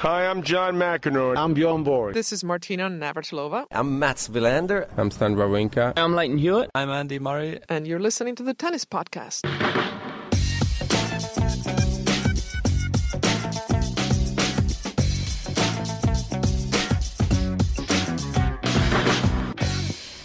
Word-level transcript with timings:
Hi, 0.00 0.26
I'm 0.26 0.42
John 0.42 0.76
McEnroe. 0.76 1.36
I'm 1.36 1.52
Bjorn 1.52 1.84
Borg. 1.84 2.14
This 2.14 2.32
is 2.32 2.42
Martina 2.42 2.88
Navratilova. 2.88 3.66
I'm 3.70 3.98
Mats 3.98 4.28
Wilander. 4.28 4.88
I'm 4.96 5.10
Stan 5.10 5.36
Wawrinka. 5.36 5.92
I'm 5.94 6.14
Lleyton 6.14 6.38
Hewitt. 6.38 6.70
I'm 6.74 6.88
Andy 6.88 7.18
Murray. 7.18 7.60
And 7.68 7.86
you're 7.86 7.98
listening 7.98 8.34
to 8.36 8.42
the 8.42 8.54
Tennis 8.54 8.86
Podcast. 8.86 9.42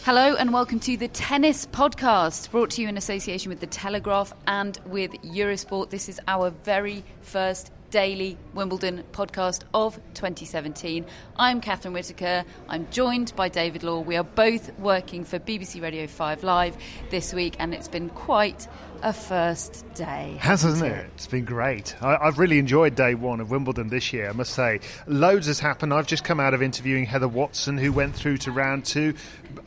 Hello 0.06 0.36
and 0.36 0.54
welcome 0.54 0.80
to 0.80 0.95
the 0.95 1.10
Tennis 1.10 1.66
Podcast, 1.66 2.50
brought 2.52 2.70
to 2.70 2.82
you 2.82 2.88
in 2.88 2.95
association 2.95 3.50
with 3.50 3.60
The 3.60 3.67
Telegraph 3.67 4.34
and 4.48 4.80
with 4.86 5.12
Eurosport. 5.23 5.89
This 5.89 6.08
is 6.08 6.22
our 6.30 6.52
very 6.64 7.04
first 7.20 7.73
daily 7.89 8.38
Wimbledon 8.53 9.03
podcast 9.11 9.64
of 9.73 9.95
2017. 10.14 11.05
I'm 11.38 11.61
Catherine 11.61 11.94
Whitaker. 11.94 12.44
I'm 12.67 12.88
joined 12.92 13.36
by 13.36 13.50
David 13.50 13.83
Law. 13.83 14.00
We 14.00 14.16
are 14.16 14.23
both 14.23 14.77
working 14.80 15.23
for 15.23 15.39
BBC 15.39 15.81
Radio 15.81 16.08
5 16.08 16.44
Live 16.44 16.77
this 17.09 17.33
week, 17.33 17.55
and 17.59 17.73
it's 17.73 17.88
been 17.88 18.09
quite 18.09 18.67
a 19.02 19.14
first 19.14 19.86
day. 19.94 20.38
Hasn't 20.39 20.81
it? 20.83 20.92
it? 20.92 21.11
It's 21.16 21.27
been 21.27 21.45
great. 21.45 21.95
I, 22.02 22.25
have 22.25 22.39
really 22.39 22.59
enjoyed 22.59 22.95
day 22.95 23.14
one 23.16 23.39
of 23.39 23.52
Wimbledon 23.52 23.89
this 23.89 24.11
year, 24.14 24.30
I 24.30 24.33
must 24.33 24.53
say. 24.53 24.80
Loads 25.08 25.47
has 25.47 25.59
happened. 25.59 25.94
I've 25.94 26.08
just 26.08 26.23
come 26.23 26.39
out 26.39 26.53
of 26.53 26.61
interviewing 26.61 27.05
Heather 27.05 27.27
Watson, 27.27 27.77
who 27.77 27.92
went 27.92 28.16
through 28.16 28.38
to 28.39 28.52
round 28.52 28.86
two. 28.86 29.14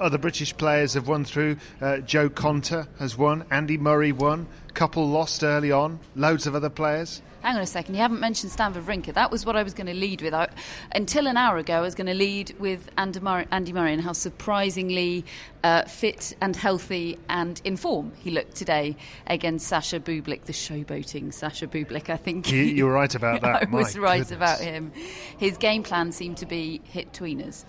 Other 0.00 0.19
British 0.19 0.56
players 0.56 0.94
have 0.94 1.08
won 1.08 1.25
through. 1.25 1.56
Uh, 1.80 1.98
Jo 1.98 2.28
Konta 2.28 2.88
has 2.98 3.16
won. 3.16 3.44
Andy 3.50 3.78
Murray 3.78 4.12
won. 4.12 4.47
Couple 4.75 5.08
lost 5.08 5.42
early 5.42 5.72
on. 5.72 5.98
Loads 6.14 6.47
of 6.47 6.55
other 6.55 6.70
players 6.70 7.22
hang 7.42 7.56
on 7.56 7.62
a 7.62 7.67
second, 7.67 7.94
you 7.94 8.00
haven't 8.00 8.20
mentioned 8.20 8.53
Stan 8.53 8.75
Wawrinka. 8.75 9.14
That 9.14 9.31
was 9.31 9.47
what 9.47 9.56
I 9.56 9.62
was 9.62 9.75
going 9.75 9.86
to 9.86 9.94
lead 9.94 10.22
with. 10.22 10.34
I, 10.34 10.48
until 10.94 11.27
an 11.27 11.36
hour 11.36 11.58
ago, 11.58 11.75
I 11.75 11.81
was 11.81 11.94
going 11.94 12.06
to 12.06 12.14
lead 12.14 12.55
with 12.58 12.91
Andy 12.98 13.20
Murray, 13.20 13.47
Andy 13.50 13.72
Murray 13.72 13.92
and 13.92 14.03
how 14.03 14.12
surprisingly 14.12 15.25
uh, 15.65 15.82
fit 15.84 16.37
and 16.41 16.54
healthy 16.54 17.19
and 17.28 17.60
in 17.65 17.76
form 17.76 18.12
he 18.19 18.31
looked 18.31 18.54
today 18.54 18.97
against 19.26 19.66
Sasha 19.66 20.00
Bublik, 20.00 20.44
the 20.44 20.53
showboating 20.53 21.32
Sasha 21.32 21.66
Bublik. 21.66 22.10
I 22.10 22.16
think 22.16 22.50
you, 22.50 22.62
you 22.62 22.87
were 22.87 22.93
right 22.93 23.15
about 23.15 23.41
that. 23.43 23.69
I 23.69 23.70
was 23.70 23.99
right 23.99 24.19
goodness. 24.19 24.31
about 24.31 24.60
him. 24.60 24.93
His 25.38 25.56
game 25.56 25.82
plan 25.82 26.12
seemed 26.12 26.38
to 26.38 26.47
be 26.47 26.81
hit 26.84 27.12
tweeners 27.12 27.65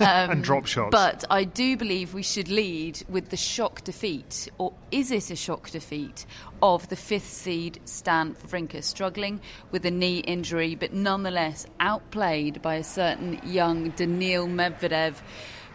um, 0.00 0.30
and 0.30 0.44
drop 0.44 0.66
shots. 0.66 0.90
But 0.90 1.24
I 1.30 1.44
do 1.44 1.76
believe 1.76 2.14
we 2.14 2.22
should 2.22 2.48
lead 2.48 3.02
with 3.08 3.30
the 3.30 3.36
shock 3.36 3.84
defeat, 3.84 4.48
or 4.58 4.72
is 4.90 5.10
it 5.10 5.30
a 5.30 5.36
shock 5.36 5.70
defeat 5.70 6.26
of 6.62 6.88
the 6.88 6.96
fifth 6.96 7.30
seed 7.30 7.80
Stan 7.84 8.34
Wawrinka, 8.34 8.82
struggling 8.82 9.40
with 9.70 9.84
a 9.86 9.90
knee 9.90 10.18
injury, 10.18 10.74
but 10.74 10.92
nonetheless 10.92 11.66
outplayed 11.80 12.62
by 12.62 12.76
a 12.76 12.84
certain 12.84 13.40
young 13.44 13.90
Daniil 13.90 14.46
Medvedev 14.46 15.16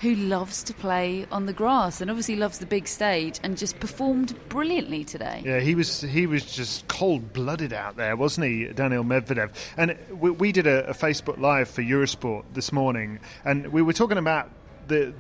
who 0.03 0.16
loves 0.16 0.64
to 0.64 0.74
play 0.74 1.25
on 1.31 1.46
the 1.46 1.53
grass 1.53 2.02
and 2.02 2.12
obviously 2.12 2.36
loves 2.36 2.59
the 2.59 2.66
big 2.66 2.90
stage 2.90 3.40
and 3.41 3.58
just 3.58 3.80
performed 3.80 4.38
brilliantly 4.50 5.06
today. 5.06 5.41
Yeah, 5.46 5.62
he 5.62 5.75
was 5.75 6.02
he 6.02 6.28
was 6.28 6.44
just 6.46 6.86
cold 6.90 7.31
blooded 7.31 7.72
out 7.72 7.96
there, 7.96 8.18
wasn't 8.18 8.47
he, 8.47 8.66
Daniil 8.66 9.06
Medvedev? 9.06 9.52
And 9.78 9.97
we, 10.12 10.30
we 10.31 10.52
did 10.52 10.68
a, 10.68 10.90
a 10.90 10.94
Facebook 10.94 11.38
Live 11.40 11.69
for 11.69 11.81
Eurosport 11.81 12.44
this 12.53 12.74
morning, 12.74 13.22
and 13.46 13.72
we 13.72 13.81
were 13.81 13.94
talking 13.94 14.18
about 14.18 14.52
the 14.90 15.13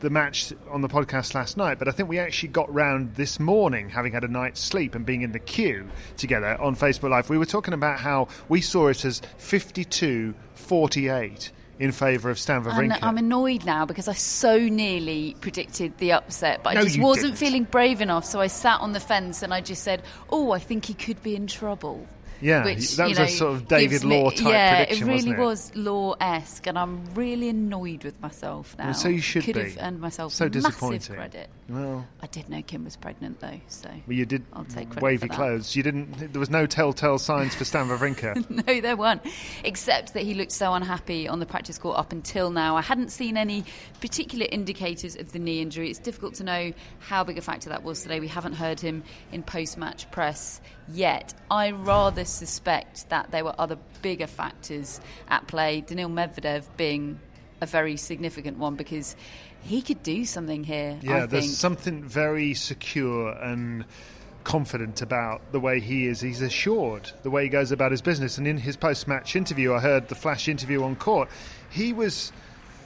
the 0.00 0.08
match 0.08 0.52
on 0.70 0.80
the 0.80 0.88
podcast 0.88 1.34
last 1.34 1.58
night, 1.58 1.78
but 1.78 1.86
I 1.88 1.90
think 1.90 2.08
we 2.08 2.18
actually 2.18 2.50
got 2.50 2.72
round 2.72 3.14
this 3.16 3.38
morning, 3.38 3.90
having 3.90 4.12
had 4.12 4.24
a 4.24 4.28
night's 4.28 4.60
sleep 4.60 4.94
and 4.94 5.04
being 5.04 5.22
in 5.22 5.32
the 5.32 5.38
queue 5.38 5.88
together 6.16 6.58
on 6.60 6.74
Facebook 6.74 7.10
Live. 7.10 7.28
We 7.28 7.38
were 7.38 7.46
talking 7.46 7.74
about 7.74 7.98
how 7.98 8.28
we 8.48 8.60
saw 8.62 8.88
it 8.88 9.04
as 9.04 9.20
52 9.38 10.34
48 10.54 11.50
in 11.78 11.92
favour 11.92 12.30
of 12.30 12.38
Stan 12.38 12.64
Wawrinka. 12.64 12.98
I'm 13.02 13.18
annoyed 13.18 13.64
now 13.64 13.84
because 13.84 14.08
I 14.08 14.14
so 14.14 14.58
nearly 14.58 15.36
predicted 15.40 15.96
the 15.98 16.12
upset, 16.12 16.62
but 16.62 16.74
no, 16.74 16.80
I 16.80 16.84
just 16.84 16.98
wasn't 16.98 17.34
didn't. 17.34 17.38
feeling 17.38 17.64
brave 17.64 18.00
enough. 18.00 18.24
So 18.24 18.40
I 18.40 18.46
sat 18.46 18.80
on 18.80 18.92
the 18.92 19.00
fence 19.00 19.42
and 19.42 19.52
I 19.52 19.60
just 19.60 19.82
said, 19.82 20.02
"Oh, 20.30 20.52
I 20.52 20.58
think 20.58 20.86
he 20.86 20.94
could 20.94 21.22
be 21.22 21.36
in 21.36 21.46
trouble." 21.46 22.06
Yeah, 22.40 22.64
which, 22.64 22.96
that 22.96 23.08
was 23.08 23.18
know, 23.18 23.24
a 23.24 23.28
sort 23.28 23.54
of 23.54 23.68
David 23.68 24.04
Law 24.04 24.30
type 24.30 24.46
yeah, 24.46 24.84
prediction. 24.84 25.08
it 25.08 25.12
really 25.12 25.30
it? 25.30 25.38
was 25.38 25.74
Law 25.74 26.14
esque, 26.20 26.66
and 26.66 26.78
I'm 26.78 27.14
really 27.14 27.48
annoyed 27.48 28.04
with 28.04 28.20
myself 28.20 28.76
now. 28.78 28.86
Well, 28.86 28.94
so 28.94 29.08
you 29.08 29.20
should 29.20 29.44
Could 29.44 29.54
be. 29.54 29.60
have 29.62 29.78
earned 29.80 30.00
myself 30.00 30.32
so 30.32 30.48
massive 30.52 31.08
credit. 31.08 31.48
Well, 31.68 32.06
I 32.20 32.26
did 32.26 32.48
know 32.48 32.62
Kim 32.62 32.84
was 32.84 32.96
pregnant 32.96 33.40
though, 33.40 33.60
so 33.68 33.88
well, 34.06 34.16
you 34.16 34.26
did 34.26 34.44
I'll 34.52 34.64
take 34.64 34.90
credit 34.90 35.02
wavy 35.02 35.28
clothes. 35.28 35.74
You 35.74 35.82
didn't. 35.82 36.32
There 36.32 36.40
was 36.40 36.50
no 36.50 36.66
telltale 36.66 37.18
signs 37.18 37.54
for 37.54 37.64
Stan 37.64 37.88
Wawrinka. 37.88 38.48
no, 38.66 38.80
there 38.80 38.96
weren't, 38.96 39.22
except 39.64 40.14
that 40.14 40.22
he 40.22 40.34
looked 40.34 40.52
so 40.52 40.74
unhappy 40.74 41.26
on 41.28 41.40
the 41.40 41.46
practice 41.46 41.78
court 41.78 41.98
up 41.98 42.12
until 42.12 42.50
now. 42.50 42.76
I 42.76 42.82
hadn't 42.82 43.10
seen 43.10 43.36
any 43.36 43.64
particular 44.00 44.46
indicators 44.50 45.16
of 45.16 45.32
the 45.32 45.38
knee 45.38 45.60
injury. 45.60 45.90
It's 45.90 45.98
difficult 45.98 46.34
to 46.34 46.44
know 46.44 46.72
how 47.00 47.24
big 47.24 47.38
a 47.38 47.42
factor 47.42 47.70
that 47.70 47.82
was 47.82 48.02
today. 48.02 48.20
We 48.20 48.28
haven't 48.28 48.54
heard 48.54 48.78
him 48.78 49.02
in 49.32 49.42
post-match 49.42 50.10
press 50.10 50.60
yet. 50.88 51.34
I 51.50 51.70
rather 51.70 52.24
suspect 52.24 53.08
that 53.10 53.30
there 53.30 53.44
were 53.44 53.54
other 53.58 53.78
bigger 54.02 54.26
factors 54.26 55.00
at 55.28 55.46
play. 55.46 55.80
Daniil 55.80 56.08
Medvedev 56.08 56.64
being 56.76 57.20
a 57.60 57.66
very 57.66 57.96
significant 57.96 58.58
one 58.58 58.74
because 58.74 59.16
he 59.62 59.82
could 59.82 60.02
do 60.02 60.24
something 60.24 60.64
here. 60.64 60.98
Yeah, 61.02 61.26
there's 61.26 61.56
something 61.56 62.04
very 62.04 62.54
secure 62.54 63.30
and 63.30 63.84
confident 64.44 65.02
about 65.02 65.40
the 65.50 65.58
way 65.58 65.80
he 65.80 66.06
is. 66.06 66.20
He's 66.20 66.40
assured 66.40 67.10
the 67.24 67.30
way 67.30 67.44
he 67.44 67.48
goes 67.48 67.72
about 67.72 67.90
his 67.90 68.00
business. 68.00 68.38
And 68.38 68.46
in 68.46 68.58
his 68.58 68.76
post-match 68.76 69.34
interview, 69.34 69.74
I 69.74 69.80
heard 69.80 70.08
the 70.08 70.14
flash 70.14 70.46
interview 70.46 70.84
on 70.84 70.94
court. 70.94 71.28
He 71.70 71.92
was 71.92 72.30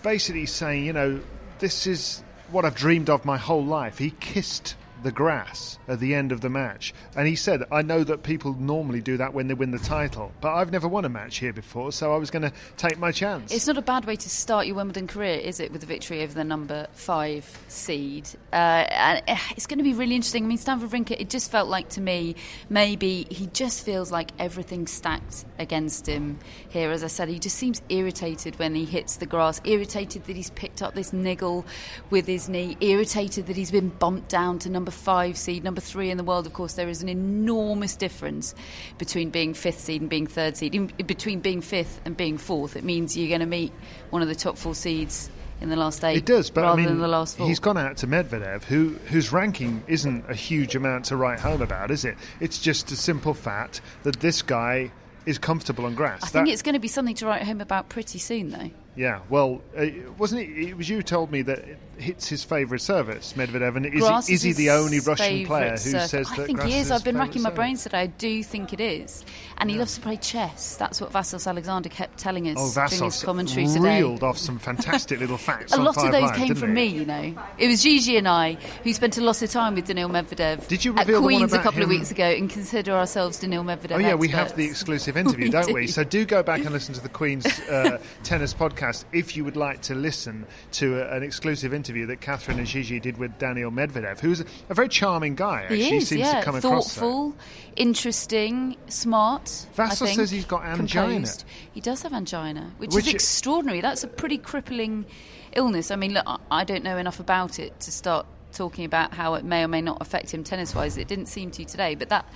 basically 0.02 0.46
saying, 0.46 0.86
you 0.86 0.94
know, 0.94 1.20
this 1.58 1.86
is 1.86 2.22
what 2.50 2.64
I've 2.64 2.74
dreamed 2.74 3.10
of 3.10 3.26
my 3.26 3.36
whole 3.36 3.64
life. 3.64 3.98
He 3.98 4.12
kissed 4.20 4.74
the 5.02 5.12
grass 5.12 5.78
at 5.88 6.00
the 6.00 6.14
end 6.14 6.32
of 6.32 6.40
the 6.40 6.48
match. 6.48 6.94
And 7.16 7.26
he 7.26 7.36
said, 7.36 7.64
I 7.70 7.82
know 7.82 8.04
that 8.04 8.22
people 8.22 8.54
normally 8.54 9.00
do 9.00 9.16
that 9.16 9.34
when 9.34 9.48
they 9.48 9.54
win 9.54 9.70
the 9.70 9.78
title, 9.78 10.32
but 10.40 10.54
I've 10.54 10.72
never 10.72 10.88
won 10.88 11.04
a 11.04 11.08
match 11.08 11.38
here 11.38 11.52
before, 11.52 11.92
so 11.92 12.12
I 12.12 12.16
was 12.16 12.30
going 12.30 12.42
to 12.42 12.52
take 12.76 12.98
my 12.98 13.12
chance. 13.12 13.52
It's 13.52 13.66
not 13.66 13.78
a 13.78 13.82
bad 13.82 14.04
way 14.04 14.16
to 14.16 14.28
start 14.28 14.66
your 14.66 14.76
Wimbledon 14.76 15.06
career, 15.06 15.38
is 15.38 15.60
it, 15.60 15.72
with 15.72 15.82
a 15.82 15.86
victory 15.86 16.22
over 16.22 16.34
the 16.34 16.44
number 16.44 16.86
five 16.92 17.58
seed? 17.68 18.28
Uh, 18.52 18.86
and 18.90 19.22
it's 19.56 19.66
going 19.66 19.78
to 19.78 19.84
be 19.84 19.94
really 19.94 20.14
interesting. 20.14 20.44
I 20.44 20.48
mean, 20.48 20.58
Stan 20.58 20.80
Wawrinka, 20.80 21.12
it 21.18 21.30
just 21.30 21.50
felt 21.50 21.68
like 21.68 21.88
to 21.90 22.00
me, 22.00 22.36
maybe 22.68 23.26
he 23.30 23.46
just 23.48 23.84
feels 23.84 24.10
like 24.10 24.30
everything's 24.38 24.90
stacked 24.90 25.44
against 25.58 26.06
him 26.06 26.38
here. 26.68 26.90
As 26.90 27.04
I 27.04 27.08
said, 27.08 27.28
he 27.28 27.38
just 27.38 27.56
seems 27.56 27.82
irritated 27.88 28.58
when 28.58 28.74
he 28.74 28.84
hits 28.84 29.16
the 29.16 29.26
grass, 29.26 29.60
irritated 29.64 30.24
that 30.24 30.36
he's 30.36 30.50
picked 30.50 30.82
up 30.82 30.94
this 30.94 31.12
niggle 31.12 31.64
with 32.10 32.26
his 32.26 32.48
knee, 32.48 32.76
irritated 32.80 33.46
that 33.46 33.56
he's 33.56 33.70
been 33.70 33.88
bumped 33.88 34.28
down 34.28 34.58
to 34.60 34.70
number 34.70 34.89
five 34.90 35.36
seed, 35.36 35.64
number 35.64 35.80
three 35.80 36.10
in 36.10 36.16
the 36.16 36.24
world. 36.24 36.46
Of 36.46 36.52
course, 36.52 36.74
there 36.74 36.88
is 36.88 37.02
an 37.02 37.08
enormous 37.08 37.96
difference 37.96 38.54
between 38.98 39.30
being 39.30 39.54
fifth 39.54 39.80
seed 39.80 40.00
and 40.00 40.10
being 40.10 40.26
third 40.26 40.56
seed. 40.56 40.74
In, 40.74 40.86
between 40.86 41.40
being 41.40 41.60
fifth 41.60 42.00
and 42.04 42.16
being 42.16 42.38
fourth, 42.38 42.76
it 42.76 42.84
means 42.84 43.16
you're 43.16 43.28
going 43.28 43.40
to 43.40 43.46
meet 43.46 43.72
one 44.10 44.22
of 44.22 44.28
the 44.28 44.34
top 44.34 44.56
four 44.56 44.74
seeds 44.74 45.30
in 45.60 45.68
the 45.68 45.76
last 45.76 46.02
eight. 46.04 46.18
It 46.18 46.26
does, 46.26 46.50
but 46.50 46.62
rather 46.62 46.72
I 46.72 46.76
mean, 46.76 46.86
than 46.86 46.98
the 47.00 47.08
last 47.08 47.36
four. 47.36 47.46
he's 47.46 47.60
gone 47.60 47.76
out 47.76 47.98
to 47.98 48.06
Medvedev, 48.06 48.64
who 48.64 48.90
whose 49.06 49.32
ranking 49.32 49.82
isn't 49.86 50.24
a 50.28 50.34
huge 50.34 50.74
amount 50.74 51.06
to 51.06 51.16
write 51.16 51.40
home 51.40 51.62
about, 51.62 51.90
is 51.90 52.04
it? 52.04 52.16
It's 52.40 52.58
just 52.58 52.90
a 52.90 52.96
simple 52.96 53.34
fact 53.34 53.80
that 54.02 54.20
this 54.20 54.42
guy 54.42 54.90
is 55.26 55.38
comfortable 55.38 55.84
on 55.84 55.94
grass. 55.94 56.22
I 56.24 56.28
think 56.28 56.48
it's 56.48 56.62
going 56.62 56.74
to 56.74 56.80
be 56.80 56.88
something 56.88 57.14
to 57.16 57.26
write 57.26 57.42
home 57.42 57.60
about 57.60 57.88
pretty 57.88 58.18
soon, 58.18 58.50
though. 58.50 58.70
Yeah. 59.00 59.20
Well, 59.30 59.62
uh, 59.74 59.86
wasn't 60.18 60.42
it? 60.42 60.50
It 60.50 60.76
was 60.76 60.86
you 60.90 60.96
who 60.96 61.02
told 61.02 61.32
me 61.32 61.40
that 61.40 61.60
it 61.60 61.78
hits 61.96 62.28
his 62.28 62.44
favourite 62.44 62.82
service, 62.82 63.32
Medvedev, 63.34 63.76
and 63.76 63.86
is, 63.86 64.26
he, 64.26 64.34
is 64.34 64.42
he 64.42 64.52
the 64.52 64.70
only 64.70 65.00
Russian 65.00 65.46
player 65.46 65.70
who 65.70 65.76
surf- 65.78 66.10
says 66.10 66.28
I 66.30 66.36
that 66.36 66.46
think 66.46 66.58
grass 66.58 66.68
he 66.70 66.74
is. 66.74 66.80
his 66.84 66.90
I've 66.90 67.04
been 67.04 67.16
racking 67.16 67.40
my 67.40 67.48
brains 67.50 67.82
today. 67.82 68.00
I 68.00 68.06
do 68.08 68.42
think 68.42 68.74
it 68.74 68.80
is, 68.80 69.24
and 69.56 69.70
he 69.70 69.78
loves 69.78 69.94
to 69.94 70.02
play 70.02 70.18
chess. 70.18 70.76
That's 70.76 71.00
what 71.00 71.12
Vassos 71.12 71.46
Alexander 71.46 71.88
kept 71.88 72.18
telling 72.18 72.46
us 72.46 72.56
Oh, 72.58 72.72
during 72.88 73.04
his 73.04 73.22
commentary 73.22 73.66
today. 73.66 74.00
reeled 74.00 74.22
off 74.22 74.36
some 74.36 74.58
fantastic 74.58 75.18
little 75.20 75.38
facts. 75.48 75.72
A 75.72 75.78
lot 75.78 75.96
of 75.96 76.12
those 76.12 76.22
Live, 76.22 76.36
came 76.36 76.54
from 76.54 76.74
me, 76.74 76.84
you 76.84 77.06
know. 77.06 77.34
It 77.56 77.68
was 77.68 77.82
Gigi 77.82 78.18
and 78.18 78.28
I 78.28 78.58
who 78.84 78.92
spent 78.92 79.16
a 79.16 79.22
lot 79.22 79.40
of 79.40 79.50
time 79.50 79.74
with 79.76 79.86
Daniil 79.86 80.10
Medvedev 80.10 80.68
Did 80.68 80.84
you 80.84 80.92
at 80.92 81.06
reveal 81.06 81.22
one 81.22 81.36
Queens 81.36 81.52
a 81.54 81.58
couple 81.58 81.82
of 81.82 81.88
weeks 81.88 82.10
ago 82.10 82.24
and 82.24 82.50
consider 82.50 82.92
ourselves 82.92 83.38
Daniil 83.38 83.64
Medvedev 83.64 83.92
Oh 83.92 83.98
yeah, 83.98 84.14
we 84.14 84.28
have 84.28 84.54
the 84.56 84.64
exclusive 84.66 85.16
interview, 85.16 85.48
don't 85.50 85.72
we? 85.72 85.86
So 85.86 86.04
do 86.04 86.26
go 86.26 86.42
back 86.42 86.60
and 86.60 86.70
listen 86.70 86.94
to 86.94 87.00
the 87.00 87.08
Queen's 87.08 87.46
uh, 87.46 87.98
tennis 88.22 88.52
podcast 88.52 88.89
if 89.12 89.36
you 89.36 89.44
would 89.44 89.56
like 89.56 89.82
to 89.82 89.94
listen 89.94 90.46
to 90.72 91.00
a, 91.00 91.16
an 91.16 91.22
exclusive 91.22 91.72
interview 91.74 92.06
that 92.06 92.20
Catherine 92.20 92.58
and 92.58 92.66
Gigi 92.66 93.00
did 93.00 93.18
with 93.18 93.38
Daniel 93.38 93.70
Medvedev, 93.70 94.20
who's 94.20 94.40
a 94.68 94.74
very 94.74 94.88
charming 94.88 95.34
guy. 95.34 95.62
Actually, 95.62 95.82
He 95.82 95.96
is, 95.96 96.08
seems 96.08 96.20
yeah. 96.20 96.40
to 96.40 96.44
come 96.44 96.56
across. 96.56 96.94
that. 96.94 97.00
Thoughtful, 97.00 97.36
interesting, 97.76 98.76
smart. 98.88 99.48
Think, 99.74 99.92
says 99.92 100.30
he's 100.30 100.44
got 100.44 100.64
angina. 100.64 101.06
composed. 101.14 101.44
He 101.72 101.80
does 101.80 102.02
have 102.02 102.12
angina, 102.12 102.72
which, 102.78 102.94
Which- 102.94 103.06
is 103.08 103.14
extraordinary. 103.14 103.80
That's 103.80 104.04
a 104.04 104.08
pretty 104.08 104.38
crippling 104.38 105.06
illness. 105.52 105.90
I 105.90 105.96
mean, 105.96 106.14
look, 106.14 106.24
I- 106.50 106.64
don't 106.64 106.84
know 106.84 106.96
enough 106.98 107.20
about 107.20 107.58
it 107.58 107.78
to 107.80 107.90
start 107.90 108.26
talking 108.52 108.84
about 108.84 109.14
how 109.14 109.34
it 109.34 109.44
may 109.44 109.64
or 109.64 109.68
may 109.68 109.80
not 109.80 109.98
affect 110.00 110.32
him 110.32 110.44
tennis-wise. 110.44 110.96
It 110.96 111.08
didn't 111.08 111.26
seem 111.26 111.50
to 111.52 111.64
today, 111.64 111.94
but 111.94 112.08
that 112.10 112.26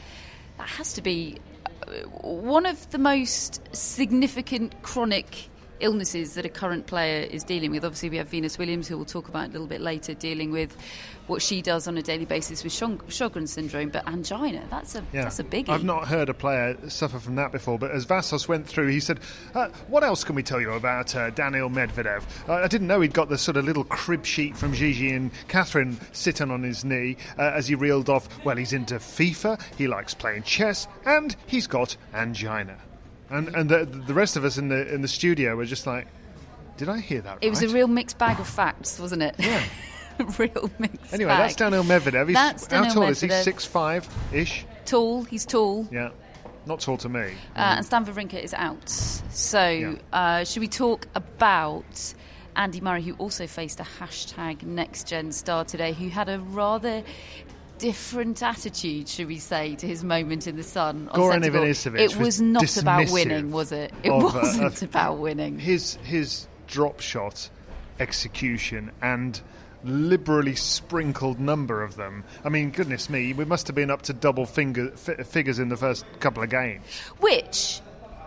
that 0.58 0.68
has 0.68 0.92
to 0.94 1.02
be 1.02 1.38
uh, 1.86 1.92
one 2.20 2.66
of 2.66 2.88
the 2.90 2.98
most 2.98 3.60
significant 3.74 4.82
chronic 4.82 5.48
illnesses 5.84 6.34
that 6.34 6.44
a 6.44 6.48
current 6.48 6.86
player 6.86 7.22
is 7.22 7.44
dealing 7.44 7.70
with. 7.70 7.84
Obviously, 7.84 8.10
we 8.10 8.16
have 8.16 8.28
Venus 8.28 8.58
Williams, 8.58 8.88
who 8.88 8.96
we'll 8.96 9.04
talk 9.04 9.28
about 9.28 9.48
a 9.48 9.52
little 9.52 9.66
bit 9.66 9.80
later, 9.80 10.14
dealing 10.14 10.50
with 10.50 10.76
what 11.26 11.40
she 11.40 11.62
does 11.62 11.86
on 11.88 11.96
a 11.96 12.02
daily 12.02 12.24
basis 12.24 12.64
with 12.64 12.72
Sjog- 12.72 13.02
Sjogren's 13.04 13.52
syndrome. 13.52 13.88
But 13.90 14.06
angina, 14.08 14.66
that's 14.70 14.94
a 14.94 15.04
Yeah. 15.12 15.22
that's 15.24 15.38
a 15.38 15.44
biggie. 15.44 15.68
I've 15.68 15.84
not 15.84 16.08
heard 16.08 16.28
a 16.28 16.34
player 16.34 16.76
suffer 16.88 17.18
from 17.18 17.36
that 17.36 17.52
before, 17.52 17.78
but 17.78 17.90
as 17.92 18.04
Vassos 18.04 18.48
went 18.48 18.66
through, 18.66 18.88
he 18.88 19.00
said, 19.00 19.20
uh, 19.54 19.68
What 19.88 20.02
else 20.04 20.24
can 20.24 20.34
we 20.34 20.42
tell 20.42 20.60
you 20.60 20.72
about 20.72 21.14
uh, 21.14 21.30
Daniil 21.30 21.70
Medvedev? 21.70 22.22
Uh, 22.48 22.54
I 22.54 22.66
didn't 22.68 22.86
know 22.88 23.00
he'd 23.00 23.14
got 23.14 23.28
the 23.28 23.38
sort 23.38 23.56
of 23.56 23.64
little 23.64 23.84
crib 23.84 24.24
sheet 24.26 24.56
from 24.56 24.72
Gigi 24.74 25.10
and 25.12 25.30
Catherine 25.48 25.98
sitting 26.12 26.50
on 26.50 26.62
his 26.62 26.84
knee 26.84 27.16
uh, 27.38 27.52
as 27.54 27.68
he 27.68 27.74
reeled 27.74 28.08
off, 28.10 28.28
Well, 28.44 28.56
he's 28.56 28.72
into 28.72 28.96
FIFA, 28.96 29.60
he 29.76 29.86
likes 29.86 30.14
playing 30.14 30.42
chess, 30.44 30.86
and 31.06 31.36
he's 31.46 31.66
got 31.66 31.96
angina. 32.14 32.76
And, 33.30 33.48
and 33.54 33.68
the, 33.70 33.84
the 33.84 34.14
rest 34.14 34.36
of 34.36 34.44
us 34.44 34.58
in 34.58 34.68
the, 34.68 34.92
in 34.92 35.02
the 35.02 35.08
studio 35.08 35.56
were 35.56 35.64
just 35.64 35.86
like, 35.86 36.06
Did 36.76 36.88
I 36.88 36.98
hear 37.00 37.20
that 37.22 37.38
It 37.40 37.50
was 37.50 37.62
a 37.62 37.68
real 37.68 37.86
mixed 37.88 38.18
bag 38.18 38.38
of 38.40 38.46
facts, 38.48 38.98
wasn't 38.98 39.22
it? 39.22 39.34
Yeah. 39.38 39.62
real 40.38 40.70
mixed 40.78 41.12
Anyway, 41.12 41.30
bag. 41.30 41.38
that's 41.38 41.56
Daniil 41.56 41.82
Medvedev. 41.84 42.26
He's, 42.28 42.34
That's 42.34 42.66
how 42.66 42.82
Daniil 42.82 42.94
tall 42.94 43.02
is 43.04 43.20
he? 43.20 43.28
Six 43.30 43.64
five 43.64 44.08
ish. 44.32 44.64
Tall, 44.84 45.24
he's 45.24 45.44
tall. 45.46 45.88
Yeah, 45.90 46.10
not 46.66 46.80
tall 46.80 46.96
to 46.98 47.08
me. 47.08 47.32
Uh, 47.56 47.76
and 47.76 47.86
Stan 47.86 48.04
Wawrinka 48.04 48.34
is 48.40 48.52
out. 48.54 48.88
So, 48.88 49.68
Yeah. 49.68 49.94
uh, 50.12 50.44
should 50.44 50.60
we 50.60 50.68
talk 50.68 51.08
about 51.14 52.14
Andy 52.54 52.80
Murray, 52.80 53.02
who 53.02 53.14
also 53.14 53.46
faced 53.48 53.80
a 53.80 53.82
hashtag 53.82 54.62
Next 54.62 55.08
Gen 55.08 55.32
star 55.32 55.64
today, 55.64 55.92
who 55.94 56.08
had 56.08 56.28
a 56.28 56.38
rather 56.38 57.02
different 57.84 58.42
attitude, 58.42 59.06
should 59.08 59.28
we 59.28 59.38
say, 59.38 59.74
to 59.76 59.86
his 59.86 60.02
moment 60.02 60.46
in 60.46 60.56
the 60.56 60.62
sun? 60.62 61.10
Goran. 61.12 61.44
Ivanisevic 61.44 61.98
It 61.98 62.16
was 62.16 62.18
was 62.18 62.40
not 62.40 62.76
about 62.78 63.10
winning, 63.10 63.50
was 63.50 63.72
it? 63.72 63.92
It 64.02 64.10
of, 64.10 64.22
uh, 64.34 64.38
wasn't 64.38 64.64
of- 64.64 64.82
about 64.82 65.18
winning. 65.18 65.58
his 65.58 65.96
his 66.02 66.46
drop 66.66 67.00
shot 67.00 67.50
execution 68.00 68.90
and 69.02 69.38
liberally 69.84 70.54
sprinkled 70.54 71.38
number 71.38 71.82
of 71.82 71.96
them. 71.96 72.24
I 72.42 72.48
mean, 72.48 72.70
goodness 72.70 73.10
me, 73.10 73.34
we 73.34 73.44
must 73.44 73.66
have 73.66 73.76
been 73.76 73.90
up 73.90 74.00
to 74.02 74.14
double 74.14 74.46
finger, 74.46 74.90
f- 74.94 75.26
figures 75.26 75.58
in 75.58 75.68
the 75.68 75.76
first 75.76 76.06
couple 76.20 76.42
of 76.42 76.48
games. 76.48 76.82
Which, 77.20 77.80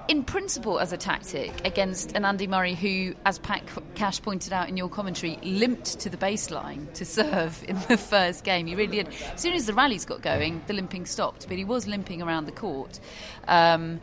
in 0.07 0.23
principle, 0.23 0.79
as 0.79 0.93
a 0.93 0.97
tactic 0.97 1.51
against 1.65 2.15
an 2.15 2.23
Andy 2.23 2.47
Murray 2.47 2.75
who, 2.75 3.13
as 3.25 3.39
Pat 3.39 3.63
Cash 3.95 4.21
pointed 4.21 4.53
out 4.53 4.69
in 4.69 4.77
your 4.77 4.89
commentary, 4.89 5.37
limped 5.43 5.99
to 5.99 6.09
the 6.09 6.17
baseline 6.17 6.91
to 6.93 7.05
serve 7.05 7.63
in 7.67 7.75
the 7.87 7.97
first 7.97 8.43
game. 8.43 8.67
He 8.67 8.75
really 8.75 9.03
did. 9.03 9.09
As 9.33 9.41
soon 9.41 9.53
as 9.53 9.65
the 9.65 9.73
rallies 9.73 10.05
got 10.05 10.21
going, 10.21 10.61
the 10.67 10.73
limping 10.73 11.05
stopped, 11.05 11.47
but 11.47 11.57
he 11.57 11.65
was 11.65 11.87
limping 11.87 12.21
around 12.21 12.45
the 12.45 12.51
court. 12.51 12.99
Um, 13.47 13.99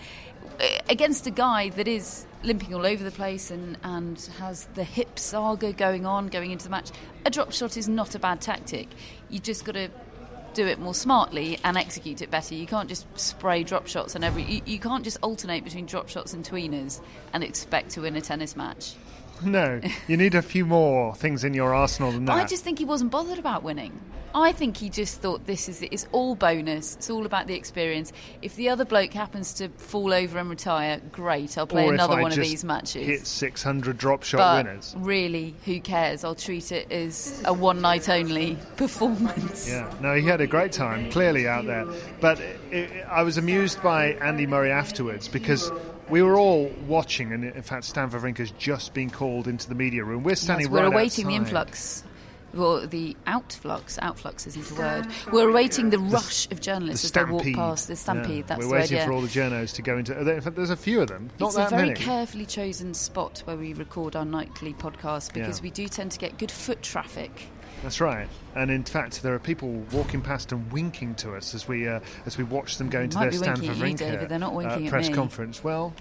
against 0.88 1.26
a 1.26 1.30
guy 1.30 1.70
that 1.70 1.88
is 1.88 2.26
limping 2.42 2.74
all 2.74 2.86
over 2.86 3.02
the 3.02 3.10
place 3.10 3.50
and, 3.50 3.78
and 3.82 4.20
has 4.38 4.66
the 4.74 4.84
hip 4.84 5.18
saga 5.18 5.72
going 5.72 6.04
on 6.04 6.28
going 6.28 6.50
into 6.50 6.64
the 6.64 6.70
match, 6.70 6.90
a 7.24 7.30
drop 7.30 7.52
shot 7.52 7.76
is 7.76 7.88
not 7.88 8.14
a 8.14 8.18
bad 8.18 8.40
tactic. 8.40 8.88
You 9.30 9.38
just 9.38 9.64
got 9.64 9.72
to 9.72 9.88
do 10.54 10.66
it 10.66 10.78
more 10.78 10.94
smartly 10.94 11.58
and 11.64 11.76
execute 11.76 12.22
it 12.22 12.30
better. 12.30 12.54
You 12.54 12.66
can't 12.66 12.88
just 12.88 13.06
spray 13.18 13.64
drop 13.64 13.86
shots 13.86 14.16
on 14.16 14.24
every. 14.24 14.44
You, 14.44 14.62
you 14.64 14.78
can't 14.78 15.04
just 15.04 15.18
alternate 15.22 15.64
between 15.64 15.86
drop 15.86 16.08
shots 16.08 16.32
and 16.32 16.44
tweeners 16.44 17.00
and 17.32 17.42
expect 17.44 17.90
to 17.90 18.02
win 18.02 18.16
a 18.16 18.20
tennis 18.20 18.56
match. 18.56 18.94
No, 19.44 19.80
you 20.08 20.16
need 20.16 20.34
a 20.34 20.42
few 20.42 20.64
more 20.64 21.14
things 21.14 21.44
in 21.44 21.54
your 21.54 21.74
arsenal 21.74 22.12
than 22.12 22.24
that. 22.26 22.36
I 22.36 22.44
just 22.44 22.64
think 22.64 22.78
he 22.78 22.84
wasn't 22.84 23.10
bothered 23.10 23.38
about 23.38 23.62
winning. 23.62 24.00
I 24.34 24.50
think 24.50 24.76
he 24.76 24.90
just 24.90 25.20
thought 25.20 25.46
this 25.46 25.68
is 25.68 25.80
it. 25.80 25.92
It's 25.92 26.08
all 26.10 26.34
bonus. 26.34 26.96
It's 26.96 27.08
all 27.08 27.24
about 27.24 27.46
the 27.46 27.54
experience. 27.54 28.12
If 28.42 28.56
the 28.56 28.68
other 28.68 28.84
bloke 28.84 29.12
happens 29.12 29.54
to 29.54 29.68
fall 29.68 30.12
over 30.12 30.38
and 30.38 30.50
retire, 30.50 31.00
great. 31.12 31.56
I'll 31.56 31.68
play 31.68 31.86
or 31.86 31.94
another 31.94 32.20
one 32.20 32.32
of 32.32 32.38
these 32.38 32.64
matches. 32.64 33.06
Hit 33.06 33.26
600 33.28 33.96
drop 33.96 34.24
shot 34.24 34.38
but 34.38 34.66
winners. 34.66 34.94
really, 34.98 35.54
who 35.64 35.78
cares? 35.78 36.24
I'll 36.24 36.34
treat 36.34 36.72
it 36.72 36.90
as 36.90 37.42
a 37.44 37.52
one 37.52 37.80
night 37.80 38.08
only 38.08 38.58
performance. 38.76 39.68
Yeah, 39.68 39.92
no, 40.00 40.14
he 40.14 40.22
had 40.26 40.40
a 40.40 40.48
great 40.48 40.72
time, 40.72 41.12
clearly 41.12 41.46
out 41.46 41.66
there. 41.66 41.86
But 42.20 42.40
it, 42.72 42.90
I 43.08 43.22
was 43.22 43.38
amused 43.38 43.80
by 43.84 44.14
Andy 44.14 44.48
Murray 44.48 44.72
afterwards 44.72 45.28
because 45.28 45.70
we 46.08 46.22
were 46.22 46.36
all 46.36 46.70
watching, 46.86 47.32
and 47.32 47.44
in 47.44 47.62
fact, 47.62 47.84
Stan 47.84 48.10
Wawrinka's 48.10 48.50
just 48.52 48.94
been 48.94 49.10
called 49.10 49.48
into 49.48 49.68
the 49.68 49.74
media 49.74 50.04
room. 50.04 50.22
We're 50.22 50.34
standing 50.36 50.66
Yes, 50.66 50.72
we're 50.72 50.82
right 50.84 50.92
awaiting 50.92 51.26
the 51.28 51.34
influx. 51.34 52.04
Well, 52.52 52.86
the 52.86 53.16
outflux, 53.26 53.98
outflux 53.98 54.46
isn't 54.46 54.70
a 54.70 54.74
word. 54.80 55.06
We're 55.32 55.48
awaiting 55.50 55.90
the 55.90 55.98
rush 55.98 56.44
of 56.52 56.58
The 56.58 56.62
journalists 56.62 57.04
as 57.04 57.10
they 57.10 57.24
walk 57.24 57.42
past. 57.52 57.88
The 57.88 57.96
stampede, 57.96 58.36
Yeah, 58.36 58.42
that's 58.46 58.58
We're 58.60 58.66
the 58.68 58.72
waiting 58.74 58.96
idea. 58.98 59.06
for 59.06 59.12
all 59.12 59.22
the 59.22 59.26
journos 59.26 59.74
to 59.74 59.82
go 59.82 59.98
into. 59.98 60.16
In 60.16 60.40
fact, 60.40 60.54
there's 60.54 60.70
a 60.70 60.76
few 60.76 61.00
of 61.00 61.08
them, 61.08 61.30
not 61.40 61.48
it's 61.48 61.56
that 61.56 61.72
a 61.72 61.76
very 61.76 61.88
many. 61.88 61.98
carefully 62.00 62.46
chosen 62.46 62.94
spot 62.94 63.42
where 63.44 63.56
we 63.56 63.72
record 63.72 64.14
our 64.14 64.24
nightly 64.24 64.72
podcast 64.72 65.32
because 65.32 65.58
Yeah. 65.58 65.62
we 65.64 65.70
do 65.70 65.88
tend 65.88 66.12
to 66.12 66.18
get 66.20 66.38
good 66.38 66.52
foot 66.52 66.80
traffic. 66.80 67.48
That's 67.84 68.00
right. 68.00 68.26
And 68.54 68.70
in 68.70 68.82
fact, 68.82 69.22
there 69.22 69.34
are 69.34 69.38
people 69.38 69.70
walking 69.92 70.22
past 70.22 70.52
and 70.52 70.72
winking 70.72 71.16
to 71.16 71.34
us 71.34 71.54
as 71.54 71.68
we 71.68 71.86
uh, 71.86 72.00
as 72.24 72.38
we 72.38 72.44
watch 72.44 72.78
them 72.78 72.88
go 72.88 73.02
into 73.02 73.18
their 73.18 73.30
be 73.30 73.36
Stan 73.36 73.60
winking 73.60 73.70
at 73.70 73.76
you, 73.76 73.82
Wawrinka 73.82 73.98
David. 73.98 74.28
They're 74.30 74.38
not 74.38 74.54
uh, 74.54 74.56
winking 74.56 74.86
at 74.86 74.90
press 74.90 75.10
conference. 75.10 75.62
Well. 75.62 75.92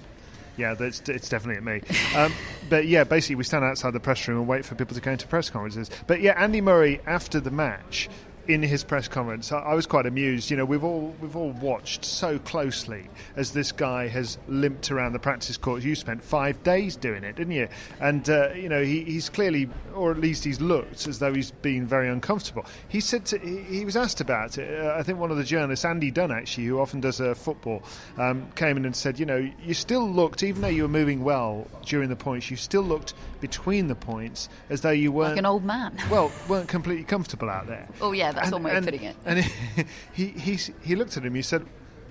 Yeah, 0.56 0.76
that's, 0.76 1.02
it's 1.10 1.30
definitely 1.30 1.58
at 1.58 1.64
me. 1.64 1.96
Um, 2.16 2.32
but 2.70 2.86
yeah, 2.86 3.04
basically, 3.04 3.38
we 3.38 3.44
stand 3.44 3.66
outside 3.66 3.92
the 3.92 4.00
press 4.00 4.28
room 4.28 4.38
and 4.38 4.48
wait 4.48 4.66
for 4.66 4.76
people 4.76 4.94
to 4.94 5.02
go 5.02 5.12
into 5.12 5.28
press 5.28 5.50
conferences. 5.50 5.90
But 6.06 6.22
yeah, 6.22 6.34
Andy 6.42 6.62
Murray 6.62 7.02
after 7.08 7.40
the 7.40 7.50
match, 7.50 8.08
in 8.48 8.62
his 8.62 8.84
press 8.84 9.08
conference, 9.08 9.52
I, 9.52 9.74
was 9.74 9.86
quite 9.86 10.06
amused. 10.06 10.52
You 10.52 10.58
know, 10.58 10.66
we've 10.66 10.84
all 10.84 11.16
we've 11.22 11.36
all 11.36 11.52
watched 11.52 12.04
so 12.04 12.40
closely 12.40 13.10
as 13.36 13.52
this 13.52 13.72
guy 13.72 14.08
has 14.08 14.38
limped 14.48 14.92
around 14.92 15.14
the 15.14 15.20
practice 15.20 15.58
courts. 15.58 15.86
You 15.86 15.96
spent 15.96 16.24
five 16.24 16.62
days 16.64 16.96
doing 16.96 17.24
it, 17.24 17.36
didn't 17.36 17.54
you? 17.54 17.68
And 18.00 18.30
uh, 18.30 18.50
you 18.54 18.70
know, 18.70 18.84
he, 18.84 19.04
he's 19.04 19.30
clearly, 19.30 19.70
or 19.96 20.12
at 20.12 20.18
least 20.20 20.44
he's 20.44 20.60
looked 20.60 21.08
as 21.08 21.20
though 21.20 21.34
he's 21.34 21.52
been 21.52 21.86
very 21.86 22.10
uncomfortable. 22.10 22.66
He 22.90 23.00
said 23.00 23.26
to, 23.28 23.38
he, 23.40 23.60
he 23.62 23.86
was 23.86 23.96
asked 23.96 24.20
about 24.20 24.58
it. 24.58 24.84
Uh, 24.84 24.96
I 24.98 25.04
think 25.04 25.20
one 25.20 25.32
of 25.32 25.38
the 25.38 25.44
journalists, 25.44 25.86
Andy 25.86 26.12
Dunn, 26.12 26.32
actually, 26.32 26.66
who 26.66 26.80
often 26.80 27.00
does 27.00 27.22
uh, 27.22 27.34
football, 27.36 27.84
um, 28.18 28.52
came 28.56 28.76
in 28.78 28.86
and 28.86 28.96
said, 28.96 29.20
you 29.20 29.26
know, 29.26 29.50
you 29.64 29.74
still 29.74 30.10
looked, 30.10 30.44
even 30.44 30.62
though 30.62 30.68
you 30.68 30.82
were 30.84 30.88
moving 30.90 31.24
well 31.24 31.66
during 31.86 32.10
the 32.10 32.16
points, 32.16 32.52
you 32.52 32.58
still 32.58 32.84
looked 32.84 33.14
between 33.40 33.88
the 33.88 33.96
points 33.96 34.50
as 34.70 34.82
though 34.82 34.90
you 34.92 35.12
weren't 35.12 35.32
Like 35.32 35.40
an 35.40 35.46
old 35.46 35.64
man. 35.64 35.98
well, 36.10 36.32
weren't 36.48 36.68
completely 36.68 37.04
comfortable 37.04 37.50
out 37.50 37.68
there. 37.68 37.88
Oh, 38.02 38.12
yeah, 38.12 38.33
that's 38.36 38.52
one 38.52 38.64
way 38.64 38.72
of 38.72 38.78
and, 38.78 38.86
putting 38.86 39.04
it. 39.04 39.16
And 39.26 39.40
he, 40.14 40.28
he, 40.28 40.60
he 40.82 40.96
looked 40.96 41.18
at 41.18 41.24
him. 41.26 41.36
He 41.36 41.42
said, 41.42 41.66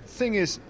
"Thing 0.07 0.35
is, 0.35 0.61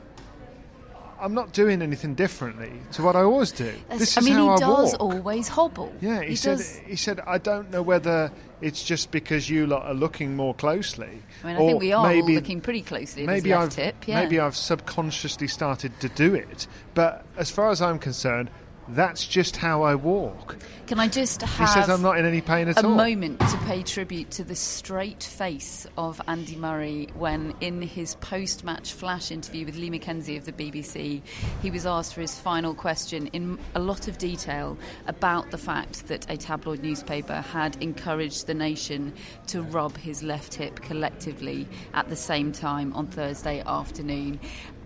I'm 1.20 1.34
not 1.34 1.52
doing 1.52 1.82
anything 1.82 2.14
differently 2.14 2.72
to 2.92 3.02
what 3.02 3.14
I 3.14 3.20
always 3.22 3.52
do. 3.52 3.64
That's- 3.64 3.98
this 4.00 4.16
I 4.16 4.20
is 4.20 4.26
mean, 4.26 4.34
how 4.34 4.44
he 4.44 4.50
I 4.50 4.56
does 4.58 4.92
walk." 4.92 5.00
always 5.00 5.48
hobble. 5.48 5.92
Yeah, 6.00 6.22
he, 6.22 6.30
he 6.30 6.36
said. 6.36 6.58
does. 6.58 6.76
He 6.78 6.96
said, 6.96 7.20
"I 7.26 7.38
don't 7.38 7.70
know 7.70 7.82
whether 7.82 8.32
it's 8.60 8.82
just 8.84 9.10
because 9.10 9.50
you 9.50 9.66
lot 9.66 9.84
are 9.84 9.94
looking 9.94 10.36
more 10.36 10.54
closely. 10.54 11.22
I 11.42 11.46
mean, 11.48 11.56
I 11.56 11.58
or 11.60 11.68
think 11.70 11.80
we 11.80 11.92
are 11.92 11.98
all 11.98 12.08
maybe, 12.08 12.36
looking 12.36 12.60
pretty 12.60 12.82
closely 12.82 13.26
Maybe 13.26 13.52
I've 13.52 13.74
hip. 13.74 14.06
Yeah. 14.06 14.20
maybe 14.22 14.38
I've 14.38 14.56
subconsciously 14.56 15.48
started 15.48 15.98
to 16.00 16.08
do 16.08 16.34
it. 16.34 16.68
But 16.94 17.24
as 17.36 17.50
far 17.50 17.70
as 17.70 17.82
I'm 17.82 17.98
concerned, 17.98 18.50
That's 18.88 19.26
just 19.26 19.56
how 19.56 19.82
I 19.82 19.94
walk. 19.94 20.56
Can 20.86 20.98
I 20.98 21.08
just 21.08 21.40
He 21.40 21.48
have 21.48 21.68
says 21.70 21.88
I'm 21.88 22.02
not 22.02 22.18
in 22.18 22.26
any 22.26 22.40
pain 22.40 22.68
at 22.68 22.76
a 22.82 22.86
all. 22.86 22.94
moment 22.94 23.38
to 23.40 23.56
pay 23.64 23.82
tribute 23.82 24.30
to 24.32 24.44
the 24.44 24.56
straight 24.56 25.22
face 25.22 25.86
of 25.96 26.20
Andy 26.26 26.56
Murray 26.56 27.08
when, 27.14 27.54
in 27.60 27.80
his 27.80 28.16
post 28.16 28.64
match 28.64 28.92
flash 28.92 29.30
interview 29.30 29.64
with 29.64 29.76
Lee 29.76 29.88
McKenzie 29.90 30.36
of 30.36 30.44
the 30.44 30.52
BBC, 30.52 31.22
he 31.62 31.70
was 31.70 31.86
asked 31.86 32.12
for 32.14 32.20
his 32.20 32.38
final 32.38 32.74
question 32.74 33.28
in 33.28 33.58
a 33.74 33.80
lot 33.80 34.08
of 34.08 34.18
detail 34.18 34.76
about 35.06 35.50
the 35.50 35.58
fact 35.58 36.08
that 36.08 36.28
a 36.30 36.36
tabloid 36.36 36.82
newspaper 36.82 37.40
had 37.40 37.80
encouraged 37.80 38.46
the 38.46 38.54
nation 38.54 39.14
to 39.46 39.62
rub 39.62 39.96
his 39.96 40.22
left 40.22 40.54
hip 40.54 40.80
collectively 40.80 41.66
at 41.94 42.08
the 42.10 42.16
same 42.16 42.52
time 42.52 42.92
on 42.92 43.06
Thursday 43.06 43.62
afternoon. 43.64 44.38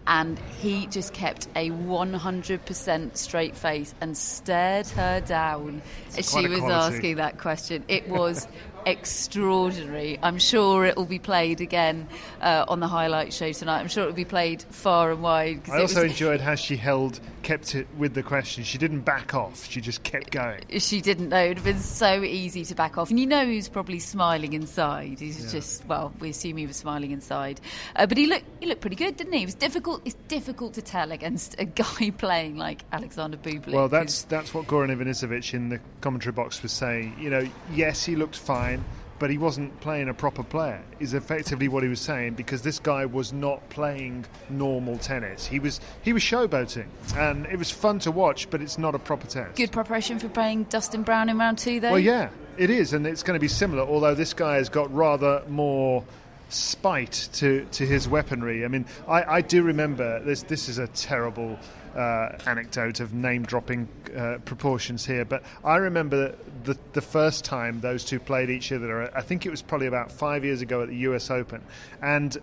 And 0.08 0.38
he 0.60 0.86
just 0.86 1.12
kept 1.12 1.48
a 1.56 1.70
100% 1.70 3.16
straight 3.16 3.56
face 3.56 3.94
and 4.00 4.16
stared 4.16 4.86
her 4.88 5.20
down 5.20 5.82
as 6.16 6.30
she 6.30 6.46
was 6.48 6.60
quality. 6.60 6.94
asking 6.96 7.16
that 7.16 7.38
question. 7.38 7.84
It 7.88 8.08
was 8.08 8.46
extraordinary. 8.86 10.18
I'm 10.22 10.38
sure 10.38 10.84
it 10.84 10.96
will 10.96 11.06
be 11.06 11.18
played 11.18 11.60
again 11.60 12.06
uh, 12.40 12.64
on 12.68 12.80
the 12.80 12.86
highlight 12.88 13.32
show 13.32 13.50
tonight. 13.52 13.80
I'm 13.80 13.88
sure 13.88 14.04
it 14.04 14.06
will 14.06 14.12
be 14.14 14.24
played 14.24 14.62
far 14.62 15.10
and 15.10 15.22
wide. 15.22 15.62
I 15.68 15.80
also 15.80 16.02
was- 16.04 16.12
enjoyed 16.12 16.40
how 16.40 16.54
she 16.54 16.76
held, 16.76 17.18
kept 17.46 17.76
it 17.76 17.86
with 17.96 18.12
the 18.12 18.24
question. 18.24 18.64
She 18.64 18.76
didn't 18.76 19.02
back 19.02 19.32
off. 19.32 19.70
She 19.70 19.80
just 19.80 20.02
kept 20.02 20.32
going. 20.32 20.62
She 20.80 21.00
didn't 21.00 21.28
know. 21.28 21.38
It 21.44 21.48
would 21.50 21.56
have 21.58 21.64
been 21.64 21.78
so 21.78 22.24
easy 22.24 22.64
to 22.64 22.74
back 22.74 22.98
off. 22.98 23.08
And 23.10 23.20
you 23.20 23.26
know 23.26 23.46
he's 23.46 23.68
probably 23.68 24.00
smiling 24.00 24.52
inside. 24.52 25.20
He's 25.20 25.52
just, 25.52 25.86
well, 25.86 26.12
we 26.18 26.30
assume 26.30 26.56
he 26.56 26.66
was 26.66 26.76
smiling 26.76 27.12
inside. 27.12 27.60
Uh, 27.94 28.04
but 28.06 28.18
he 28.18 28.26
looked, 28.26 28.46
he 28.58 28.66
looked 28.66 28.80
pretty 28.80 28.96
good, 28.96 29.16
didn't 29.16 29.32
he? 29.32 29.42
It 29.42 29.46
was 29.46 29.54
difficult. 29.54 30.02
It's 30.04 30.16
difficult 30.26 30.74
to 30.74 30.82
tell 30.82 31.12
against 31.12 31.54
a 31.60 31.64
guy 31.82 32.10
playing 32.18 32.56
like 32.56 32.82
Alexander 32.90 33.36
Bublik. 33.36 33.68
Well, 33.72 33.86
who's- 33.88 33.90
that's 33.92 34.22
that's 34.24 34.52
what 34.52 34.66
Goran 34.66 34.90
Ivanisevic 34.96 35.54
in 35.54 35.68
the 35.68 35.78
commentary 36.00 36.32
box 36.32 36.60
was 36.64 36.72
saying. 36.72 37.14
You 37.20 37.30
know, 37.30 37.48
yes, 37.72 38.04
he 38.04 38.16
looked 38.16 38.36
fine, 38.36 38.84
but 39.18 39.30
he 39.30 39.38
wasn't 39.38 39.78
playing 39.80 40.08
a 40.08 40.14
proper 40.14 40.42
player. 40.42 40.82
Is 41.00 41.14
effectively 41.14 41.68
what 41.68 41.82
he 41.82 41.88
was 41.88 42.00
saying 42.00 42.34
because 42.34 42.62
this 42.62 42.78
guy 42.78 43.06
was 43.06 43.32
not 43.32 43.68
playing 43.70 44.26
normal 44.50 44.98
tennis. 44.98 45.46
He 45.46 45.58
was 45.58 45.80
he 46.02 46.12
was 46.12 46.22
showboating, 46.22 46.86
and 47.16 47.46
it 47.46 47.58
was 47.58 47.70
fun 47.70 47.98
to 48.00 48.10
watch, 48.10 48.48
but 48.50 48.60
it's 48.62 48.78
not 48.78 48.94
a 48.94 48.98
proper 48.98 49.26
test. 49.26 49.56
good 49.56 49.72
preparation 49.72 50.18
for 50.18 50.28
playing 50.28 50.64
Dustin 50.64 51.02
Brown 51.02 51.28
in 51.28 51.38
round 51.38 51.58
two, 51.58 51.80
though. 51.80 51.92
Well, 51.92 52.00
yeah, 52.00 52.30
it 52.56 52.70
is, 52.70 52.92
and 52.92 53.06
it's 53.06 53.22
going 53.22 53.36
to 53.36 53.40
be 53.40 53.48
similar. 53.48 53.82
Although 53.82 54.14
this 54.14 54.34
guy 54.34 54.56
has 54.56 54.68
got 54.68 54.92
rather 54.94 55.42
more 55.48 56.04
spite 56.48 57.28
to, 57.34 57.66
to 57.72 57.84
his 57.84 58.08
weaponry. 58.08 58.64
I 58.64 58.68
mean, 58.68 58.86
I, 59.08 59.36
I 59.36 59.40
do 59.40 59.62
remember 59.62 60.20
this. 60.20 60.42
This 60.42 60.68
is 60.68 60.78
a 60.78 60.86
terrible 60.88 61.58
uh, 61.96 62.38
anecdote 62.46 63.00
of 63.00 63.14
name 63.14 63.44
dropping 63.44 63.88
uh, 64.16 64.38
proportions 64.44 65.06
here, 65.06 65.24
but 65.24 65.42
I 65.64 65.76
remember 65.76 66.34
the 66.64 66.76
the 66.92 67.00
first 67.00 67.44
time 67.44 67.80
those 67.80 68.04
two 68.04 68.20
played 68.20 68.50
each 68.50 68.70
other. 68.72 69.16
I 69.16 69.22
think 69.22 69.46
it 69.46 69.50
was 69.50 69.62
probably 69.62 69.86
about 69.86 70.12
five 70.12 70.44
years 70.44 70.60
ago 70.62 70.82
at 70.82 70.88
the 70.88 70.96
U.S. 70.96 71.30
Open, 71.30 71.62
and. 72.02 72.36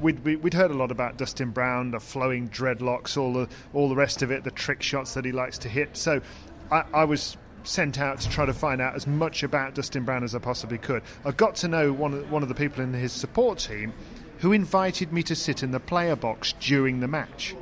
We'd, 0.00 0.24
we- 0.24 0.36
we'd 0.36 0.54
heard 0.54 0.70
a 0.70 0.74
lot 0.74 0.90
about 0.90 1.18
Dustin 1.18 1.50
Brown, 1.50 1.90
the 1.90 2.00
flowing 2.00 2.48
dreadlocks, 2.48 3.18
all 3.18 3.34
the 3.34 3.48
all 3.74 3.88
the 3.90 3.96
rest 3.96 4.22
of 4.22 4.30
it, 4.30 4.44
the 4.44 4.50
trick 4.50 4.80
shots 4.80 5.12
that 5.12 5.26
he 5.26 5.32
likes 5.32 5.58
to 5.58 5.68
hit. 5.68 5.94
So, 5.94 6.22
I, 6.70 6.84
I 6.94 7.04
was 7.04 7.36
sent 7.64 7.98
out 8.00 8.20
to 8.20 8.30
try 8.30 8.46
to 8.46 8.54
find 8.54 8.80
out 8.80 8.94
as 8.94 9.06
much 9.06 9.42
about 9.42 9.74
Dustin 9.74 10.04
Brown 10.04 10.24
as 10.24 10.34
I 10.34 10.38
possibly 10.38 10.78
could. 10.78 11.02
I 11.26 11.32
got 11.32 11.56
to 11.56 11.68
know 11.68 11.92
one 11.92 12.30
one 12.30 12.42
of 12.42 12.48
the 12.48 12.54
people 12.54 12.82
in 12.82 12.94
his 12.94 13.12
support 13.12 13.58
team 13.58 13.92
who 14.38 14.52
invited 14.52 15.12
me 15.12 15.22
to 15.24 15.34
sit 15.34 15.62
in 15.62 15.70
the 15.70 15.80
player 15.80 16.16
box 16.16 16.54
during 16.60 17.00
the 17.00 17.08
match 17.08 17.54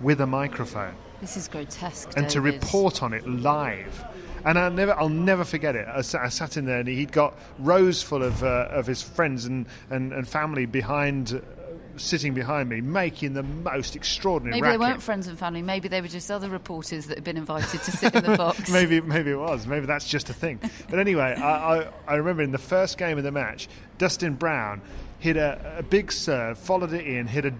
with 0.00 0.20
a 0.20 0.26
microphone 0.26 0.94
This 1.20 1.36
is 1.36 1.48
grotesque. 1.48 2.12
and 2.16 2.28
to 2.30 2.40
report 2.40 3.02
on 3.02 3.12
it 3.12 3.26
live. 3.26 4.04
And 4.44 4.56
I'll 4.56 4.70
never, 4.70 4.96
I'll 4.96 5.08
never 5.08 5.44
forget 5.44 5.74
it. 5.74 5.86
I 5.88 6.00
sat, 6.02 6.22
I 6.22 6.28
sat 6.28 6.56
in 6.56 6.64
there, 6.64 6.78
and 6.78 6.88
he'd 6.88 7.10
got 7.10 7.34
rows 7.58 8.02
full 8.02 8.22
of 8.22 8.44
uh, 8.44 8.68
of 8.70 8.86
his 8.86 9.02
friends 9.02 9.44
and, 9.46 9.66
and, 9.90 10.12
and 10.12 10.28
family 10.28 10.64
behind, 10.64 11.34
uh, 11.34 11.98
sitting 11.98 12.34
behind 12.34 12.68
me, 12.68 12.80
making 12.80 13.34
the 13.34 13.42
most 13.42 13.96
extraordinary. 13.96 14.60
Maybe 14.60 14.70
they 14.70 14.78
weren't 14.78 15.02
friends 15.02 15.26
and 15.26 15.36
family. 15.36 15.60
Maybe 15.60 15.88
they 15.88 16.00
were 16.00 16.08
just 16.08 16.30
other 16.30 16.48
reporters 16.48 17.08
that 17.08 17.16
had 17.16 17.24
been 17.24 17.36
invited 17.36 17.82
to 17.82 17.90
sit 17.90 18.14
in 18.14 18.24
the 18.24 18.36
box. 18.36 18.70
maybe 18.72 19.00
maybe 19.00 19.32
it 19.32 19.38
was. 19.38 19.66
Maybe 19.66 19.86
that's 19.86 20.08
just 20.08 20.30
a 20.30 20.34
thing. 20.34 20.60
But 20.88 21.00
anyway, 21.00 21.34
I, 21.36 21.78
I, 21.80 21.88
I 22.06 22.14
remember 22.14 22.42
in 22.42 22.52
the 22.52 22.58
first 22.58 22.96
game 22.96 23.18
of 23.18 23.24
the 23.24 23.32
match, 23.32 23.68
Dustin 23.98 24.34
Brown 24.34 24.82
hit 25.18 25.36
a, 25.36 25.78
a 25.78 25.82
big 25.82 26.12
serve, 26.12 26.58
followed 26.58 26.92
it 26.92 27.04
in, 27.04 27.26
hit 27.26 27.44
a, 27.44 27.52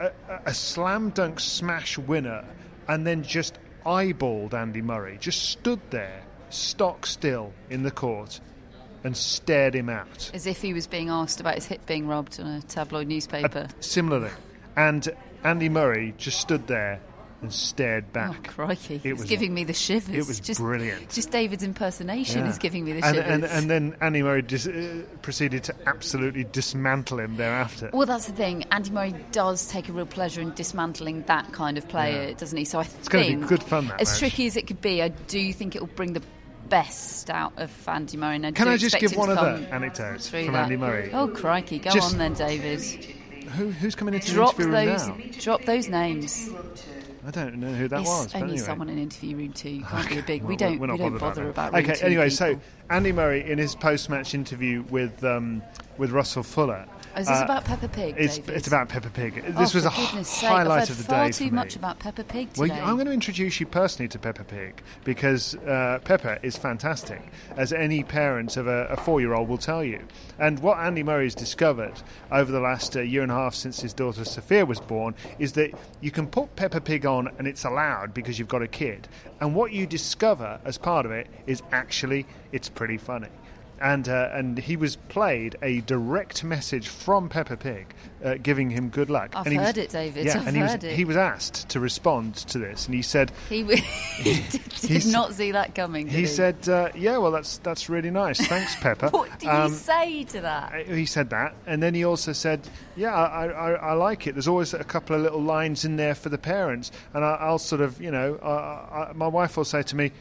a, 0.00 0.10
a 0.46 0.54
slam 0.54 1.10
dunk 1.10 1.40
smash 1.40 1.98
winner, 1.98 2.44
and 2.88 3.06
then 3.06 3.22
just 3.22 3.58
eyeballed 3.84 4.54
Andy 4.54 4.82
Murray. 4.82 5.16
Just 5.20 5.50
stood 5.50 5.80
there, 5.90 6.22
stock 6.50 7.06
still 7.06 7.52
in 7.70 7.82
the 7.82 7.90
court, 7.90 8.40
and 9.04 9.16
stared 9.16 9.74
him 9.74 9.88
out. 9.88 10.30
As 10.34 10.46
if 10.46 10.62
he 10.62 10.72
was 10.72 10.86
being 10.86 11.08
asked 11.08 11.40
about 11.40 11.54
his 11.54 11.66
hip 11.66 11.86
being 11.86 12.06
rubbed 12.06 12.40
on 12.40 12.46
a 12.46 12.62
tabloid 12.62 13.06
newspaper. 13.06 13.68
Similarly, 13.80 14.32
and 14.76 15.08
Andy 15.44 15.68
Murray 15.68 16.14
just 16.18 16.40
stood 16.40 16.66
there 16.66 17.00
and 17.46 17.52
stared 17.52 18.04
Oh, 18.10 18.12
back. 18.12 18.48
crikey. 18.48 18.96
It 18.96 19.06
it's 19.12 19.20
was- 19.20 19.28
giving 19.30 19.54
me 19.54 19.64
the 19.64 19.72
shivers. 19.72 20.14
it 20.14 20.26
was 20.26 20.40
just, 20.40 20.60
brilliant. 20.60 21.10
Just 21.10 21.30
David's 21.30 21.62
impersonation 21.62 22.40
Yeah. 22.44 22.50
is 22.50 22.58
giving 22.58 22.84
me 22.84 22.92
the 22.92 23.02
and, 23.06 23.16
shivers. 23.16 23.30
and, 23.32 23.44
and 23.44 23.70
then 23.70 23.96
Andy 24.00 24.22
Murray 24.22 24.42
dis- 24.42 24.66
uh, 24.66 25.02
proceeded 25.22 25.64
to 25.64 25.74
absolutely 25.86 26.44
dismantle 26.44 27.20
him 27.20 27.36
thereafter. 27.36 27.90
well, 27.92 28.06
that's 28.06 28.26
the 28.26 28.32
thing. 28.32 28.64
Andy 28.72 28.90
Murray 28.90 29.14
does 29.32 29.66
take 29.68 29.88
a 29.88 29.92
real 29.92 30.06
pleasure 30.06 30.40
in 30.40 30.52
dismantling 30.54 31.22
that 31.28 31.52
kind 31.52 31.78
of 31.78 31.86
player, 31.88 32.28
Yeah. 32.28 32.34
doesn't 32.34 32.58
he? 32.58 32.64
So 32.64 32.80
I 32.80 32.82
It's 32.82 33.08
gonna 33.08 33.26
be 33.26 33.34
good 33.46 33.62
fun, 33.62 33.88
that 33.88 34.00
as 34.00 34.08
match. 34.10 34.18
tricky 34.18 34.46
as 34.46 34.56
it 34.56 34.66
could 34.66 34.80
be, 34.80 35.02
I 35.02 35.08
do 35.08 35.52
think 35.52 35.76
it 35.76 35.80
will 35.80 35.88
bring 35.94 36.12
the 36.12 36.22
best 36.68 37.30
out 37.30 37.52
of 37.58 37.70
Andy 37.88 38.16
Murray. 38.16 38.36
And 38.36 38.46
I 38.46 38.50
Can 38.50 38.66
I 38.66 38.76
just 38.76 38.98
give 38.98 39.14
one 39.14 39.28
to 39.28 39.40
other 39.40 39.64
come 39.66 39.72
anecdote 39.72 40.22
from 40.22 40.52
that. 40.52 40.64
Andy 40.64 40.76
Murray? 40.76 41.10
Oh, 41.12 41.28
crikey. 41.28 41.78
Go 41.78 41.90
Just- 41.90 42.12
on 42.14 42.18
then, 42.18 42.34
David. 42.34 42.80
Who, 43.56 43.70
who's 43.70 43.94
coming 43.94 44.14
into 44.14 44.32
Drop 44.32 44.56
the 44.56 44.64
interview 44.64 44.86
those, 44.90 45.08
room 45.08 45.18
now? 45.30 45.38
drop 45.40 45.64
those 45.64 45.88
names. 45.88 46.50
I 47.26 47.30
don't 47.32 47.56
know 47.56 47.72
who 47.72 47.88
that 47.88 48.00
It's 48.02 48.08
was. 48.08 48.34
only 48.36 48.48
anyway. 48.50 48.58
someone 48.58 48.88
in 48.88 48.98
interview 48.98 49.36
room 49.36 49.52
two. 49.52 49.82
Can't 49.82 50.08
be 50.08 50.18
a 50.18 50.22
big. 50.22 50.42
Well, 50.42 50.48
we 50.50 50.56
don't. 50.56 50.78
we 50.78 50.86
don't 50.86 51.18
bother 51.18 51.50
about 51.50 51.70
about. 51.70 51.82
Okay. 51.90 52.00
Anyway, 52.06 52.30
so. 52.30 52.58
Andy 52.88 53.10
Murray 53.10 53.50
in 53.50 53.58
his 53.58 53.74
post-match 53.74 54.32
interview 54.32 54.82
with 54.90 55.24
um, 55.24 55.60
with 55.98 56.12
Russell 56.12 56.44
Fuller. 56.44 56.86
Oh, 57.16 57.20
is 57.20 57.28
this 57.28 57.40
uh, 57.40 57.44
about 57.44 57.64
Peppa 57.64 57.88
Pig? 57.88 58.14
It's, 58.18 58.38
it's 58.38 58.66
about 58.66 58.90
Peppa 58.90 59.08
Pig. 59.08 59.42
Oh, 59.46 59.52
This 59.52 59.72
was 59.72 59.86
a 59.86 59.90
highlight 59.90 60.90
of 60.90 60.98
the 60.98 61.04
far 61.04 61.26
day 61.26 61.32
too 61.32 61.48
for 61.48 61.54
much 61.54 61.74
about 61.74 61.98
Peppa 61.98 62.24
Pig 62.24 62.48
Well, 62.58 62.68
today. 62.68 62.80
I'm 62.80 62.96
going 62.96 63.06
to 63.06 63.12
introduce 63.12 63.58
you 63.58 63.64
personally 63.64 64.08
to 64.08 64.18
Peppa 64.18 64.44
Pig 64.44 64.82
because 65.02 65.54
uh, 65.54 66.00
Peppa 66.04 66.38
is 66.42 66.58
fantastic, 66.58 67.22
as 67.56 67.72
any 67.72 68.02
parent 68.02 68.58
of 68.58 68.66
a, 68.66 68.86
a 68.88 68.96
four 68.98 69.20
year 69.20 69.32
old 69.32 69.48
will 69.48 69.56
tell 69.56 69.82
you. 69.82 70.06
And 70.38 70.58
what 70.58 70.78
Andy 70.78 71.02
Murray 71.02 71.24
has 71.24 71.34
discovered 71.34 71.94
over 72.30 72.52
the 72.52 72.60
last 72.60 72.96
uh, 72.96 73.00
year 73.00 73.22
and 73.22 73.32
a 73.32 73.34
half 73.34 73.54
since 73.54 73.80
his 73.80 73.94
daughter 73.94 74.24
Sophia 74.24 74.66
was 74.66 74.80
born 74.80 75.14
is 75.38 75.52
that 75.54 75.70
you 76.02 76.10
can 76.10 76.26
put 76.26 76.54
Peppa 76.54 76.82
Pig 76.82 77.06
on 77.06 77.28
and 77.38 77.48
it's 77.48 77.64
allowed 77.64 78.12
because 78.12 78.38
you've 78.38 78.48
got 78.48 78.60
a 78.60 78.68
kid. 78.68 79.08
And 79.40 79.54
what 79.54 79.72
you 79.72 79.86
discover 79.86 80.60
as 80.66 80.76
part 80.76 81.06
of 81.06 81.12
it 81.12 81.28
is 81.46 81.62
actually 81.72 82.26
it's 82.52 82.68
pretty 82.68 82.98
funny. 82.98 83.28
And, 83.78 84.08
uh, 84.08 84.30
and 84.32 84.56
he 84.58 84.74
was 84.76 84.96
played 84.96 85.56
a 85.60 85.82
direct 85.82 86.42
message 86.42 86.88
from 86.88 87.28
Peppa 87.28 87.58
Pig 87.58 87.94
uh, 88.24 88.36
giving 88.42 88.70
him 88.70 88.88
good 88.88 89.10
luck. 89.10 89.32
I've 89.36 89.44
and 89.46 89.52
he 89.52 89.58
was- 89.58 89.66
heard 89.66 89.78
it, 89.78 89.90
David. 89.90 90.24
Yeah, 90.24 90.40
I've 90.40 90.46
and 90.46 90.56
he 90.56 90.62
was, 90.62 90.74
it. 90.74 90.82
he 90.84 91.04
was 91.04 91.16
asked 91.18 91.68
to 91.68 91.80
respond 91.80 92.36
to 92.36 92.58
this, 92.58 92.86
and 92.86 92.94
he 92.94 93.02
said, 93.02 93.32
He, 93.50 93.60
w- 93.62 93.82
he 94.16 94.42
did, 94.50 94.62
did 94.80 95.06
not 95.08 95.34
see 95.34 95.52
that 95.52 95.74
coming. 95.74 96.08
He 96.08 96.20
he, 96.20 96.26
said, 96.26 96.66
uh, 96.68 96.88
"Yeah, 96.94 97.18
well, 97.18 97.30
that's 97.32 97.58
that's 97.58 97.90
really 97.90 98.10
nice. 98.10 98.38
Thanks, 98.46 98.74
Pepper." 98.76 99.08
What 99.12 99.38
did 99.38 99.48
Um, 99.50 99.70
he 99.70 99.76
say 99.76 100.24
to 100.24 100.40
that? 100.40 100.72
uh, 100.72 100.94
He 100.94 101.04
said 101.04 101.28
that, 101.30 101.54
and 101.66 101.82
then 101.82 101.92
he 101.94 102.04
also 102.04 102.32
said, 102.32 102.66
"Yeah, 102.96 103.14
I, 103.14 103.46
I, 103.48 103.72
I 103.72 103.92
like 103.92 104.26
it. 104.26 104.32
There's 104.34 104.48
always 104.48 104.72
a 104.72 104.84
couple 104.84 105.14
of 105.16 105.20
little 105.22 105.42
lines 105.42 105.84
in 105.84 105.96
there 105.96 106.14
for 106.14 106.30
the 106.30 106.38
parents, 106.38 106.90
and 107.12 107.22
I, 107.24 107.34
I'll 107.34 107.58
sort 107.58 107.82
of, 107.82 108.00
you 108.00 108.10
know, 108.10 108.36
I, 108.42 109.10
I, 109.10 109.12
my 109.14 109.28
wife 109.28 109.56
will 109.58 109.64
say 109.66 109.82
to 109.82 109.94
me, 109.96 110.12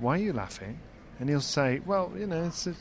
"Why 0.00 0.16
are 0.16 0.22
you 0.22 0.34
laughing?" 0.34 0.78
And 1.20 1.28
he'll 1.28 1.40
say, 1.40 1.80
"Well, 1.86 2.12
you 2.16 2.26
know, 2.26 2.44
it's 2.44 2.66
a, 2.66 2.74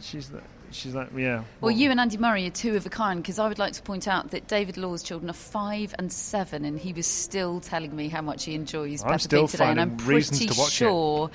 she's 0.00 0.30
she's 0.70 0.94
like, 0.94 1.08
yeah." 1.16 1.44
Well, 1.60 1.70
you 1.70 1.90
and 1.90 2.00
Andy 2.00 2.16
Murray 2.16 2.46
are 2.46 2.50
two 2.50 2.74
of 2.76 2.86
a 2.86 2.88
kind 2.88 3.22
because 3.22 3.38
I 3.38 3.48
would 3.48 3.58
like 3.58 3.74
to 3.74 3.82
point 3.82 4.08
out 4.08 4.30
that 4.30 4.48
David 4.48 4.76
Law's 4.76 5.02
children 5.02 5.28
are 5.28 5.34
five 5.34 5.94
and 5.98 6.12
seven, 6.12 6.64
and 6.64 6.78
he 6.78 6.92
was 6.92 7.06
still 7.06 7.60
telling 7.60 7.94
me 7.94 8.08
how 8.08 8.22
much 8.22 8.44
he 8.44 8.54
enjoys 8.54 9.02
I'm 9.02 9.10
Peppa 9.10 9.28
Pig 9.28 9.48
today, 9.48 9.64
and 9.64 9.80
I'm 9.80 9.96
pretty 9.96 10.46
to 10.48 10.58
watch 10.58 10.68
it. 10.68 10.72
sure 10.72 11.30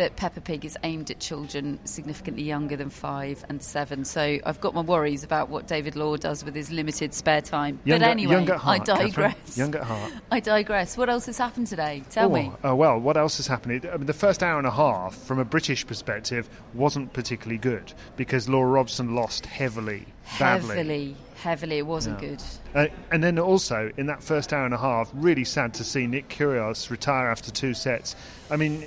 that 0.00 0.16
Peppa 0.16 0.40
Pig 0.40 0.64
is 0.64 0.78
aimed 0.82 1.10
at 1.10 1.20
children 1.20 1.78
significantly 1.84 2.42
younger 2.42 2.74
than 2.74 2.88
five 2.88 3.44
and 3.50 3.62
seven. 3.62 4.06
So 4.06 4.38
I've 4.46 4.58
got 4.60 4.74
my 4.74 4.80
worries 4.80 5.24
about 5.24 5.50
what 5.50 5.66
David 5.66 5.94
Law 5.94 6.16
does 6.16 6.42
with 6.42 6.54
his 6.54 6.70
limited 6.70 7.12
spare 7.12 7.42
time. 7.42 7.78
Young 7.84 7.98
but 8.00 8.06
at- 8.06 8.10
anyway, 8.12 8.46
heart, 8.46 8.80
I 8.80 8.84
Catherine. 8.84 9.08
digress. 9.08 9.58
Young 9.58 9.74
at 9.74 9.82
heart. 9.82 10.12
I 10.30 10.40
digress. 10.40 10.96
What 10.96 11.10
else 11.10 11.26
has 11.26 11.36
happened 11.36 11.66
today? 11.66 12.02
Tell 12.08 12.30
oh, 12.30 12.34
me. 12.34 12.50
uh, 12.66 12.74
well, 12.74 12.98
what 12.98 13.18
else 13.18 13.36
has 13.36 13.46
happened? 13.46 13.86
I 13.92 13.96
mean, 13.98 14.06
the 14.06 14.14
first 14.14 14.42
hour 14.42 14.56
and 14.56 14.66
a 14.66 14.70
half, 14.70 15.14
from 15.14 15.38
a 15.38 15.44
British 15.44 15.86
perspective, 15.86 16.48
wasn't 16.72 17.12
particularly 17.12 17.58
good 17.58 17.92
because 18.16 18.48
Laura 18.48 18.70
Robson 18.70 19.14
lost 19.14 19.44
heavily, 19.44 20.06
badly. 20.38 20.76
Heavily, 20.76 21.16
heavily. 21.36 21.78
It 21.78 21.86
wasn't 21.86 22.22
Yeah. 22.22 22.28
good. 22.28 22.42
Uh, 22.74 22.86
and 23.10 23.22
then 23.22 23.38
also 23.38 23.90
in 23.96 24.06
that 24.06 24.22
first 24.22 24.52
hour 24.52 24.64
and 24.64 24.72
a 24.74 24.78
half, 24.78 25.10
really 25.12 25.44
sad 25.44 25.74
to 25.74 25.84
see 25.84 26.06
Nick 26.06 26.28
Kyrgios 26.28 26.88
retire 26.90 27.28
after 27.28 27.50
two 27.50 27.74
sets. 27.74 28.16
I 28.50 28.56
mean, 28.56 28.84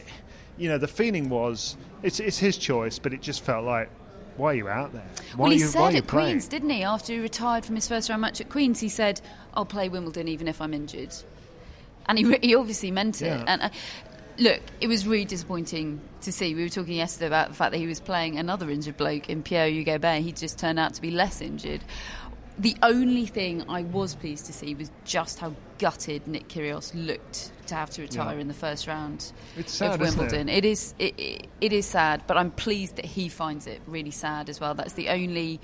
you 0.57 0.69
know, 0.69 0.77
the 0.77 0.87
feeling 0.87 1.29
was 1.29 1.77
it's 2.01 2.19
it's 2.19 2.37
his 2.37 2.57
choice, 2.57 2.99
but 2.99 3.13
it 3.13 3.21
just 3.21 3.43
felt 3.43 3.65
like, 3.65 3.89
why 4.37 4.51
are 4.51 4.55
you 4.55 4.67
out 4.67 4.93
there? 4.93 5.07
Why 5.35 5.43
well, 5.43 5.51
he 5.51 5.57
are 5.57 5.67
you, 5.67 5.71
why 5.71 5.91
said 5.91 5.97
at 5.99 6.07
playing? 6.07 6.27
Queen's, 6.27 6.47
didn't 6.47 6.69
he? 6.69 6.83
After 6.83 7.13
he 7.13 7.19
retired 7.19 7.65
from 7.65 7.75
his 7.75 7.87
first 7.87 8.09
round 8.09 8.21
match 8.21 8.41
at 8.41 8.49
Queen's, 8.49 8.79
he 8.79 8.89
said, 8.89 9.21
"I'll 9.53 9.65
play 9.65 9.89
Wimbledon 9.89 10.27
even 10.27 10.47
if 10.47 10.61
I'm 10.61 10.73
injured," 10.73 11.13
and 12.07 12.17
he, 12.17 12.37
he 12.41 12.55
obviously 12.55 12.91
meant 12.91 13.21
it. 13.21 13.27
Yeah. 13.27 13.45
And 13.47 13.61
uh, 13.63 13.69
look, 14.37 14.61
it 14.81 14.87
was 14.87 15.05
really 15.07 15.25
disappointing 15.25 16.01
to 16.21 16.31
see. 16.31 16.55
We 16.55 16.63
were 16.63 16.69
talking 16.69 16.95
yesterday 16.95 17.27
about 17.27 17.49
the 17.49 17.55
fact 17.55 17.71
that 17.71 17.77
he 17.77 17.87
was 17.87 17.99
playing 17.99 18.37
another 18.37 18.69
injured 18.69 18.97
bloke 18.97 19.29
in 19.29 19.43
Pierre-Hugues 19.43 19.89
Herbert. 19.89 20.21
He 20.21 20.31
just 20.31 20.57
turned 20.57 20.79
out 20.79 20.93
to 20.95 21.01
be 21.01 21.11
less 21.11 21.41
injured. 21.41 21.81
The 22.59 22.75
only 22.83 23.25
thing 23.25 23.63
I 23.67 23.81
was 23.83 24.13
pleased 24.15 24.45
to 24.45 24.53
see 24.53 24.75
was 24.75 24.91
just 25.05 25.39
how 25.39 25.55
gutted 25.79 26.27
Nick 26.27 26.47
Kyrgios 26.49 26.91
looked 26.93 27.51
to 27.67 27.75
have 27.75 27.89
to 27.91 28.01
retire 28.03 28.35
Yeah. 28.35 28.41
in 28.41 28.47
the 28.47 28.53
first 28.53 28.85
round 28.87 29.31
It's 29.57 29.73
sad, 29.73 29.95
of 29.95 30.01
isn't 30.01 30.19
it? 30.19 30.21
Wimbledon. 30.21 30.49
It 30.49 30.63
is 30.65 30.93
it, 30.99 31.19
it, 31.19 31.47
it 31.61 31.73
is 31.73 31.85
sad, 31.87 32.23
but 32.27 32.37
I'm 32.37 32.51
pleased 32.51 32.97
that 32.97 33.05
he 33.05 33.27
finds 33.27 33.65
it 33.65 33.81
really 33.87 34.11
sad 34.11 34.49
as 34.49 34.59
well. 34.59 34.75
That's 34.75 34.93
the 34.93 35.09
only 35.09 35.59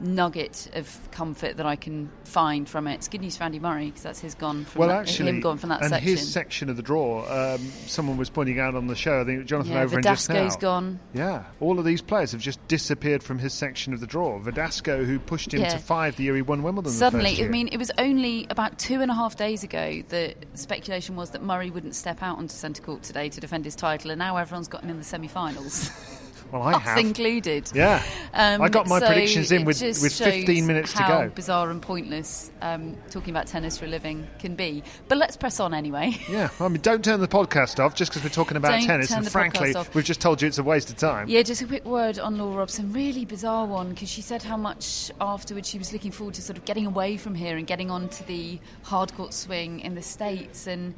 nugget 0.00 0.68
of 0.74 0.98
comfort 1.12 1.56
that 1.56 1.66
I 1.66 1.76
can 1.76 2.10
find 2.24 2.68
from 2.68 2.86
it. 2.86 2.94
It's 2.94 3.08
good 3.08 3.20
news 3.20 3.36
for 3.36 3.44
Andy 3.44 3.58
Murray 3.58 3.86
because 3.86 4.02
that's 4.02 4.20
his 4.20 4.34
gone 4.34 4.64
from 4.64 4.80
Well, 4.80 4.88
that, 4.88 5.00
actually, 5.00 5.28
him 5.30 5.40
gone 5.40 5.58
from 5.58 5.68
that 5.70 5.82
and 5.82 5.90
section. 5.90 6.08
his 6.08 6.32
section 6.32 6.68
of 6.68 6.76
the 6.76 6.82
draw, 6.82 7.24
um, 7.54 7.60
someone 7.86 8.16
was 8.16 8.28
pointing 8.28 8.58
out 8.58 8.74
on 8.74 8.86
the 8.88 8.96
show. 8.96 9.20
I 9.20 9.24
think 9.24 9.46
Jonathan 9.46 9.72
yeah, 9.72 9.84
Overend 9.84 10.02
just 10.02 10.28
now. 10.28 10.34
Verdasco's 10.36 10.56
gone. 10.56 11.00
Yeah, 11.14 11.44
all 11.60 11.78
of 11.78 11.84
these 11.84 12.02
players 12.02 12.32
have 12.32 12.40
just 12.40 12.66
disappeared 12.68 13.22
from 13.22 13.38
his 13.38 13.52
section 13.52 13.92
of 13.94 14.00
the 14.00 14.06
draw. 14.06 14.38
Verdasco, 14.40 15.04
who 15.04 15.18
pushed 15.18 15.54
him 15.54 15.60
Yeah. 15.60 15.68
to 15.70 15.78
five 15.78 16.16
the 16.16 16.24
year 16.24 16.34
he 16.36 16.42
won 16.42 16.62
Wimbledon. 16.62 16.90
Suddenly. 16.92 17.42
I 17.44 17.48
mean, 17.48 17.68
it 17.68 17.76
was 17.78 17.90
only 17.98 18.46
about 18.50 18.78
two 18.78 19.00
and 19.00 19.10
a 19.10 19.14
half 19.14 19.36
days 19.36 19.62
ago 19.64 20.02
that 20.08 20.36
speculation 20.54 21.16
was 21.16 21.30
that 21.30 21.42
Murray 21.42 21.70
wouldn't 21.70 21.94
step 21.94 22.22
out 22.22 22.38
onto 22.38 22.52
centre 22.54 22.82
court 22.82 23.02
today 23.02 23.28
to 23.28 23.40
defend 23.40 23.64
his 23.64 23.76
title, 23.76 24.10
and 24.10 24.18
now 24.18 24.36
everyone's 24.36 24.68
got 24.68 24.82
him 24.82 24.90
in 24.90 24.98
the 24.98 25.04
semi-finals, 25.04 25.90
well, 26.54 26.62
I 26.62 26.74
us 26.74 26.82
have. 26.82 26.98
included. 26.98 27.68
Yeah, 27.74 28.00
Um, 28.32 28.62
I 28.62 28.68
got 28.68 28.86
my 28.86 29.00
so 29.00 29.06
predictions 29.06 29.50
in 29.50 29.64
with 29.64 29.80
with 29.80 30.12
15 30.14 30.46
shows 30.46 30.66
minutes 30.66 30.92
to 30.92 31.02
how 31.02 31.22
go. 31.22 31.28
Bizarre 31.30 31.70
and 31.70 31.82
pointless 31.82 32.52
um, 32.62 32.96
talking 33.10 33.30
about 33.30 33.48
tennis 33.48 33.76
for 33.76 33.86
a 33.86 33.88
living 33.88 34.24
can 34.38 34.54
be. 34.54 34.84
But 35.08 35.18
let's 35.18 35.36
press 35.36 35.58
on 35.60 35.74
anyway. 35.74 36.16
Yeah, 36.34 36.48
I 36.58 36.68
mean, 36.68 36.80
don't 36.80 37.04
turn 37.04 37.20
the 37.20 37.28
podcast 37.28 37.78
off 37.78 37.94
just 37.94 38.10
because 38.10 38.24
we're 38.24 38.30
talking 38.30 38.56
about 38.56 38.70
Don't 38.72 38.86
tennis. 38.86 39.12
And 39.12 39.30
frankly, 39.30 39.74
we've 39.94 40.04
just 40.04 40.20
told 40.20 40.42
you 40.42 40.48
it's 40.48 40.58
a 40.58 40.64
waste 40.64 40.90
of 40.90 40.96
time. 40.96 41.28
Yeah, 41.28 41.42
just 41.42 41.62
a 41.62 41.66
quick 41.66 41.84
word 41.84 42.18
on 42.18 42.38
Laura 42.38 42.56
Robson. 42.56 42.92
Really 42.92 43.24
bizarre 43.24 43.66
one 43.66 43.90
because 43.90 44.08
she 44.08 44.20
said 44.20 44.42
how 44.42 44.56
much 44.56 45.12
afterwards 45.20 45.68
she 45.68 45.78
was 45.78 45.92
looking 45.92 46.10
forward 46.10 46.34
to 46.34 46.42
sort 46.42 46.56
of 46.56 46.64
getting 46.64 46.86
away 46.86 47.16
from 47.16 47.34
here 47.34 47.56
and 47.56 47.66
getting 47.66 47.90
onto 47.90 48.24
the 48.24 48.58
hard 48.82 49.12
court 49.14 49.32
swing 49.32 49.80
in 49.80 49.94
the 49.94 50.02
States. 50.02 50.66
And 50.66 50.94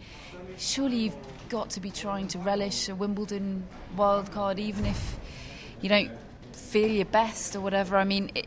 surely 0.57 0.97
you've 0.97 1.17
got 1.49 1.71
to 1.71 1.81
be 1.81 1.91
trying 1.91 2.29
to 2.29 2.39
relish 2.39 2.89
a 2.89 2.95
Wimbledon 2.95 3.67
wildcard, 3.97 4.59
even 4.59 4.87
if 4.87 5.19
you 5.81 5.89
don't 5.89 6.11
feel 6.53 6.89
your 6.89 7.05
best 7.07 7.55
or 7.57 7.61
whatever. 7.61 7.97
I 7.97 8.05
mean, 8.05 8.31
it, 8.35 8.47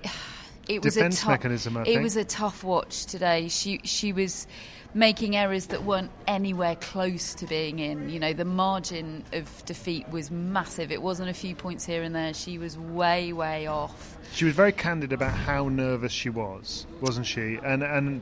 it 0.67 0.83
was 0.83 0.93
Defence 0.95 1.19
a 1.19 1.21
tough 1.21 1.29
mechanism, 1.31 1.77
I 1.77 1.81
It 1.81 1.85
think. 1.85 2.03
was 2.03 2.15
a 2.15 2.23
tough 2.25 2.63
watch 2.63 3.05
today. 3.05 3.47
She 3.47 3.79
she 3.83 4.13
was 4.13 4.47
making 4.95 5.35
errors 5.35 5.67
that 5.67 5.83
weren't 5.83 6.09
anywhere 6.27 6.75
close 6.75 7.35
to 7.35 7.45
being 7.45 7.77
in. 7.79 8.09
You 8.09 8.19
know, 8.19 8.33
the 8.33 8.45
margin 8.45 9.23
of 9.33 9.63
defeat 9.65 10.09
was 10.09 10.31
massive. 10.31 10.91
It 10.91 11.01
wasn't 11.01 11.29
a 11.29 11.33
few 11.33 11.53
points 11.55 11.85
here 11.85 12.01
and 12.01 12.15
there. 12.15 12.33
She 12.33 12.57
was 12.57 12.77
way 12.77 13.31
way 13.33 13.67
off. 13.67 14.17
She 14.33 14.45
was 14.45 14.53
very 14.55 14.71
candid 14.71 15.11
about 15.13 15.33
how 15.33 15.69
nervous 15.69 16.11
she 16.11 16.29
was, 16.29 16.85
wasn't 17.01 17.25
she? 17.27 17.59
And 17.63 17.83
and 17.83 18.21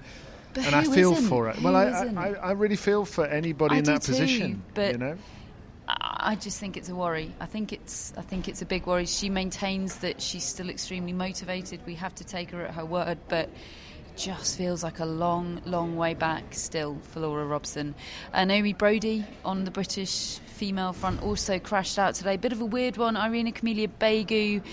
But 0.53 0.65
and 0.67 0.75
I 0.75 0.83
feel 0.83 1.13
isn't? 1.13 1.27
for 1.29 1.49
it. 1.49 1.55
Who 1.57 1.65
Well, 1.65 1.75
I. 1.75 1.87
I 2.15 2.27
I 2.33 2.51
really 2.51 2.75
feel 2.77 3.05
for 3.05 3.25
anybody 3.25 3.75
I 3.75 3.77
in 3.79 3.83
that 3.85 4.01
too, 4.03 4.11
position. 4.13 4.63
but- 4.73 4.91
you 4.93 4.97
know, 4.97 5.17
I 5.87 6.35
just 6.39 6.59
think 6.59 6.75
it's 6.75 6.89
a 6.89 6.95
worry. 6.95 7.33
I 7.39 7.45
think 7.45 7.71
it's 7.71 8.13
I 8.17 8.21
think 8.21 8.47
it's 8.47 8.61
a 8.61 8.65
big 8.65 8.85
worry. 8.85 9.05
She 9.05 9.29
maintains 9.29 9.97
that 9.97 10.21
she's 10.21 10.43
still 10.43 10.69
extremely 10.69 11.13
motivated. 11.13 11.79
We 11.85 11.95
have 11.95 12.13
to 12.15 12.23
take 12.25 12.51
her 12.51 12.65
at 12.65 12.73
her 12.73 12.85
word, 12.85 13.19
but 13.29 13.49
just 14.17 14.57
feels 14.57 14.83
like 14.83 14.99
a 14.99 15.05
long, 15.05 15.61
long 15.65 15.95
way 15.95 16.15
back 16.15 16.43
still 16.55 16.97
for 17.03 17.19
Laura 17.19 17.45
Robson. 17.45 17.93
Uh, 18.33 18.43
Naomi 18.45 18.73
Broady 18.73 19.23
on 19.45 19.63
the 19.63 19.71
British 19.71 20.39
female 20.39 20.91
front 20.91 21.21
also 21.21 21.59
crashed 21.59 21.99
out 21.99 22.15
today. 22.15 22.35
Bit 22.35 22.51
of 22.51 22.59
a 22.59 22.65
weird 22.65 22.97
one. 22.97 23.15
Irina 23.15 23.51
Camelia 23.51 23.87
Begu, 23.87 24.63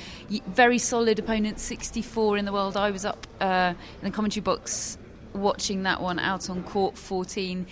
very 0.47 0.79
solid 0.79 1.19
opponent, 1.19 1.61
64 1.61 2.39
in 2.39 2.47
the 2.47 2.53
world. 2.53 2.77
I 2.77 2.91
was 2.91 3.05
up 3.05 3.27
uh, 3.41 3.75
in 4.01 4.05
the 4.09 4.11
commentary 4.11 4.43
box 4.43 4.97
watching 5.35 5.83
that 5.83 6.01
one 6.01 6.19
out 6.19 6.49
on 6.49 6.63
court 6.63 6.97
14 6.97 7.67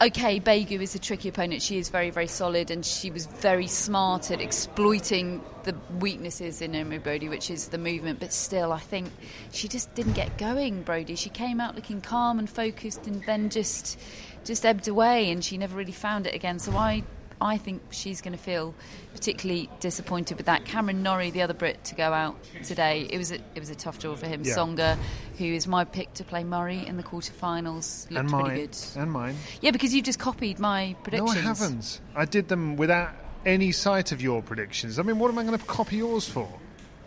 okay, 0.00 0.40
Begu 0.40 0.80
is 0.80 0.94
a 0.94 0.98
tricky 0.98 1.28
opponent. 1.28 1.62
She 1.62 1.78
is 1.78 1.88
very, 1.88 2.10
very 2.10 2.26
solid, 2.26 2.70
and 2.70 2.84
she 2.84 3.10
was 3.10 3.26
very 3.26 3.66
smart 3.66 4.30
at 4.30 4.40
exploiting 4.40 5.42
the 5.64 5.74
weaknesses 5.98 6.62
in 6.62 6.72
Naomi 6.72 6.98
Broady, 6.98 7.28
which 7.28 7.50
is 7.50 7.68
the 7.68 7.78
movement. 7.78 8.20
But 8.20 8.32
still, 8.32 8.72
I 8.72 8.78
think 8.78 9.10
she 9.52 9.68
just 9.68 9.92
didn't 9.94 10.14
get 10.14 10.38
going. 10.38 10.82
Broady, 10.82 11.16
she 11.16 11.30
came 11.30 11.60
out 11.60 11.74
looking 11.74 12.00
calm 12.00 12.38
and 12.38 12.48
focused, 12.48 13.06
and 13.06 13.22
then 13.24 13.50
just 13.50 13.98
just 14.44 14.64
ebbed 14.64 14.88
away, 14.88 15.30
and 15.30 15.44
she 15.44 15.58
never 15.58 15.76
really 15.76 15.92
found 15.92 16.26
it 16.26 16.34
again. 16.34 16.58
So 16.58 16.72
I. 16.76 17.02
I 17.40 17.56
think 17.58 17.82
she's 17.90 18.20
going 18.20 18.32
to 18.36 18.42
feel 18.42 18.74
particularly 19.12 19.70
disappointed 19.80 20.36
with 20.36 20.46
that. 20.46 20.64
Cameron 20.64 21.02
Norrie, 21.02 21.30
the 21.30 21.42
other 21.42 21.54
Brit 21.54 21.82
to 21.84 21.94
go 21.94 22.12
out 22.12 22.36
today, 22.64 23.06
it 23.10 23.18
was 23.18 23.32
a, 23.32 23.36
it 23.54 23.60
was 23.60 23.70
a 23.70 23.74
tough 23.74 23.98
draw 23.98 24.14
for 24.16 24.26
him. 24.26 24.42
Yeah. 24.44 24.54
Tsonga, 24.54 24.98
who 25.38 25.44
is 25.44 25.66
my 25.66 25.84
pick 25.84 26.14
to 26.14 26.24
play 26.24 26.44
Murray 26.44 26.86
in 26.86 26.96
the 26.96 27.02
quarterfinals, 27.02 28.10
looked 28.10 28.20
and 28.20 28.44
pretty 28.44 28.66
good. 28.66 28.76
and 28.96 29.12
mine. 29.12 29.36
Yeah, 29.60 29.70
because 29.70 29.94
you've 29.94 30.04
just 30.04 30.18
copied 30.18 30.58
my 30.58 30.96
predictions. 31.02 31.34
No, 31.34 31.40
I 31.40 31.44
haven't. 31.44 32.00
I 32.16 32.24
did 32.24 32.48
them 32.48 32.76
without 32.76 33.10
any 33.46 33.72
sight 33.72 34.12
of 34.12 34.20
your 34.20 34.42
predictions. 34.42 34.98
I 34.98 35.02
mean, 35.02 35.18
what 35.18 35.30
am 35.30 35.38
I 35.38 35.44
going 35.44 35.58
to 35.58 35.64
copy 35.64 35.96
yours 35.96 36.28
for? 36.28 36.48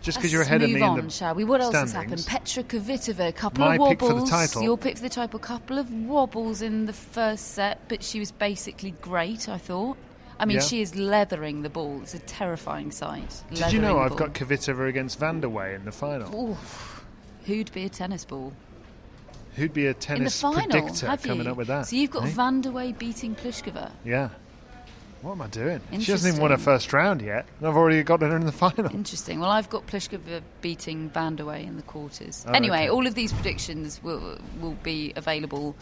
Just 0.01 0.17
because 0.17 0.33
you're 0.33 0.41
ahead 0.41 0.63
of 0.63 0.71
me 0.71 0.81
on, 0.81 0.97
in 0.97 1.05
the 1.05 1.11
shall 1.11 1.35
we? 1.35 1.43
What 1.43 1.61
else 1.61 1.75
has 1.75 1.93
happened? 1.93 2.25
Petra 2.25 2.63
Kvitova, 2.63 3.27
a 3.27 3.31
couple 3.31 3.63
My 3.63 3.75
of 3.75 3.87
pick 3.89 4.01
wobbles. 4.01 4.21
for 4.21 4.25
the 4.25 4.31
title. 4.31 4.63
Your 4.63 4.77
pick 4.77 4.95
for 4.95 5.03
the 5.03 5.09
title, 5.09 5.37
a 5.37 5.43
couple 5.43 5.77
of 5.77 5.93
wobbles 5.93 6.63
in 6.63 6.87
the 6.87 6.93
first 6.93 7.51
set, 7.51 7.87
but 7.87 8.03
she 8.03 8.19
was 8.19 8.31
basically 8.31 8.91
great. 9.01 9.47
I 9.47 9.59
thought. 9.59 9.97
I 10.41 10.45
mean, 10.45 10.57
Yeah. 10.57 10.63
she 10.63 10.81
is 10.81 10.95
leathering 10.95 11.61
the 11.61 11.69
ball. 11.69 11.99
It's 12.01 12.15
a 12.15 12.19
terrifying 12.19 12.89
sight. 12.91 13.43
Did 13.53 13.71
you 13.71 13.79
know 13.79 13.99
I've 13.99 14.15
got. 14.15 14.33
Kvitova 14.33 14.89
against 14.89 15.19
Vandeweghe 15.19 15.75
in 15.75 15.85
the 15.85 15.91
final? 15.91 16.51
Oof. 16.51 17.05
Who'd 17.45 17.71
be 17.71 17.85
a 17.85 17.89
tennis 17.89 18.25
ball 18.25 18.51
Who'd 19.55 19.73
be 19.73 19.85
a 19.85 19.89
in 19.89 19.93
the 19.93 19.99
tennis 19.99 20.41
final? 20.41 20.61
predictor 20.61 21.17
coming 21.27 21.47
up 21.47 21.57
with 21.57 21.67
that? 21.67 21.87
So 21.87 21.95
you've 21.95 22.11
got 22.11 22.23
eh? 22.23 22.31
Vandeweghe 22.31 22.97
beating 22.97 23.35
Pliskova. 23.35 23.91
Yeah. 24.03 24.29
What 25.21 25.33
am 25.33 25.41
I 25.43 25.47
doing? 25.47 25.81
She 25.99 26.11
hasn't 26.11 26.33
even 26.33 26.41
won 26.41 26.49
a 26.51 26.55
Interesting. 26.55 26.73
first 26.73 26.93
round 26.93 27.21
yet, 27.21 27.45
and 27.59 27.67
I've 27.67 27.75
already 27.77 28.01
got 28.01 28.21
her 28.21 28.35
in 28.35 28.45
the 28.45 28.51
final. 28.51 28.87
Interesting. 28.91 29.39
Well, 29.39 29.51
I've 29.51 29.69
got 29.69 29.85
Pliskova 29.85 30.41
beating 30.61 31.11
Vandeweghe 31.11 31.63
in 31.67 31.75
the 31.75 31.83
quarters. 31.83 32.43
Oh, 32.47 32.51
anyway, 32.53 32.79
okay. 32.83 32.89
all 32.89 33.05
of 33.05 33.13
these 33.13 33.31
predictions 33.31 34.01
will 34.01 34.39
will 34.59 34.77
be 34.81 35.13
available 35.15 35.75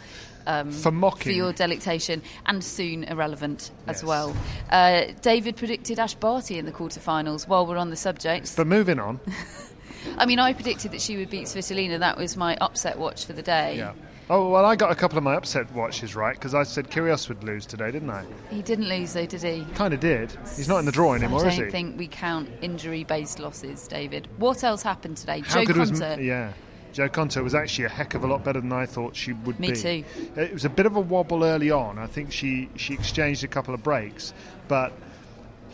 um, 0.46 0.70
For 0.72 0.90
mocking. 0.90 1.22
for 1.22 1.30
your 1.30 1.52
delectation 1.54 2.22
and 2.44 2.62
soon 2.62 3.04
irrelevant 3.04 3.70
as 3.86 3.98
Yes. 4.02 4.04
well. 4.04 4.36
Uh, 4.70 5.04
David 5.22 5.56
predicted 5.56 5.98
Ash 5.98 6.14
Barty 6.14 6.58
in 6.58 6.66
the 6.66 6.72
quarterfinals. 6.72 7.48
While 7.48 7.66
we're 7.66 7.78
on 7.78 7.88
the 7.88 7.96
subject, 7.96 8.54
But 8.56 8.66
moving 8.66 8.98
on. 8.98 9.20
I 10.18 10.26
mean, 10.26 10.38
I 10.38 10.52
predicted 10.52 10.92
that 10.92 11.00
she 11.00 11.16
would 11.16 11.30
beat 11.30 11.44
Svitolina. 11.46 11.98
That 11.98 12.16
was 12.18 12.36
my 12.36 12.56
upset 12.60 12.98
watch 12.98 13.24
for 13.26 13.32
the 13.32 13.42
day. 13.42 13.76
Yeah. 13.78 13.92
Oh 14.32 14.48
well, 14.48 14.64
I 14.64 14.76
got 14.76 14.92
a 14.92 14.94
couple 14.94 15.18
of 15.18 15.24
my 15.24 15.34
upset 15.34 15.72
watches 15.72 16.14
right 16.14 16.36
because 16.36 16.54
I 16.54 16.62
said 16.62 16.88
Kyrgios 16.88 17.28
would 17.28 17.42
lose 17.42 17.66
today, 17.66 17.90
didn't 17.90 18.10
I? 18.10 18.24
He 18.48 18.62
didn't 18.62 18.88
lose 18.88 19.12
though, 19.12 19.26
did 19.26 19.42
he? 19.42 19.66
Kind 19.74 19.92
of 19.92 19.98
did. 19.98 20.30
He's 20.56 20.68
not 20.68 20.78
in 20.78 20.84
the 20.84 20.92
draw 20.92 21.14
anymore, 21.14 21.44
I 21.44 21.48
is 21.48 21.58
don't 21.58 21.70
think 21.72 21.98
we 21.98 22.06
count 22.06 22.48
injury-based 22.62 23.40
losses, 23.40 23.88
David. 23.88 24.28
What 24.38 24.62
else 24.62 24.84
happened 24.84 25.16
today? 25.16 25.40
How 25.40 25.60
Jo 25.60 25.66
good 25.66 25.76
was 25.78 25.90
Konta. 25.90 26.24
yeah? 26.24 26.52
Jo 26.92 27.08
Konta 27.08 27.42
was 27.42 27.56
actually 27.56 27.86
a 27.86 27.88
heck 27.88 28.14
of 28.14 28.22
a 28.22 28.28
lot 28.28 28.44
better 28.44 28.60
than 28.60 28.72
I 28.72 28.86
thought 28.86 29.16
she 29.16 29.32
would 29.32 29.58
Me 29.58 29.72
be. 29.72 29.76
too. 29.76 30.04
It 30.36 30.52
was 30.52 30.64
a 30.64 30.70
bit 30.70 30.86
of 30.86 30.94
a 30.94 31.00
wobble 31.00 31.42
early 31.42 31.72
on. 31.72 31.98
I 31.98 32.06
think 32.06 32.30
she 32.30 32.68
she 32.76 32.94
exchanged 32.94 33.42
a 33.42 33.48
couple 33.48 33.74
of 33.74 33.82
breaks, 33.82 34.32
but 34.68 34.92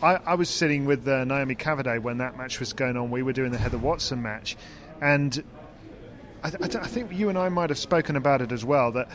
I, 0.01 0.15
I 0.15 0.33
was 0.33 0.49
sitting 0.49 0.85
with 0.85 1.07
uh, 1.07 1.25
Naomi 1.25 1.53
Cavaday 1.53 2.01
when 2.01 2.17
that 2.17 2.35
match 2.35 2.59
was 2.59 2.73
going 2.73 2.97
on. 2.97 3.11
We 3.11 3.21
were 3.21 3.33
doing 3.33 3.51
the 3.51 3.59
Heather 3.59 3.77
Watson 3.77 4.23
match, 4.23 4.57
and 4.99 5.43
I, 6.43 6.49
th- 6.49 6.75
I 6.75 6.87
think 6.87 7.11
you 7.11 7.29
and 7.29 7.37
I 7.37 7.49
might 7.49 7.69
have 7.69 7.79
spoken 7.79 8.15
about 8.15 8.41
it 8.41 8.51
as 8.51 8.63
well. 8.63 8.91
That 8.91 9.09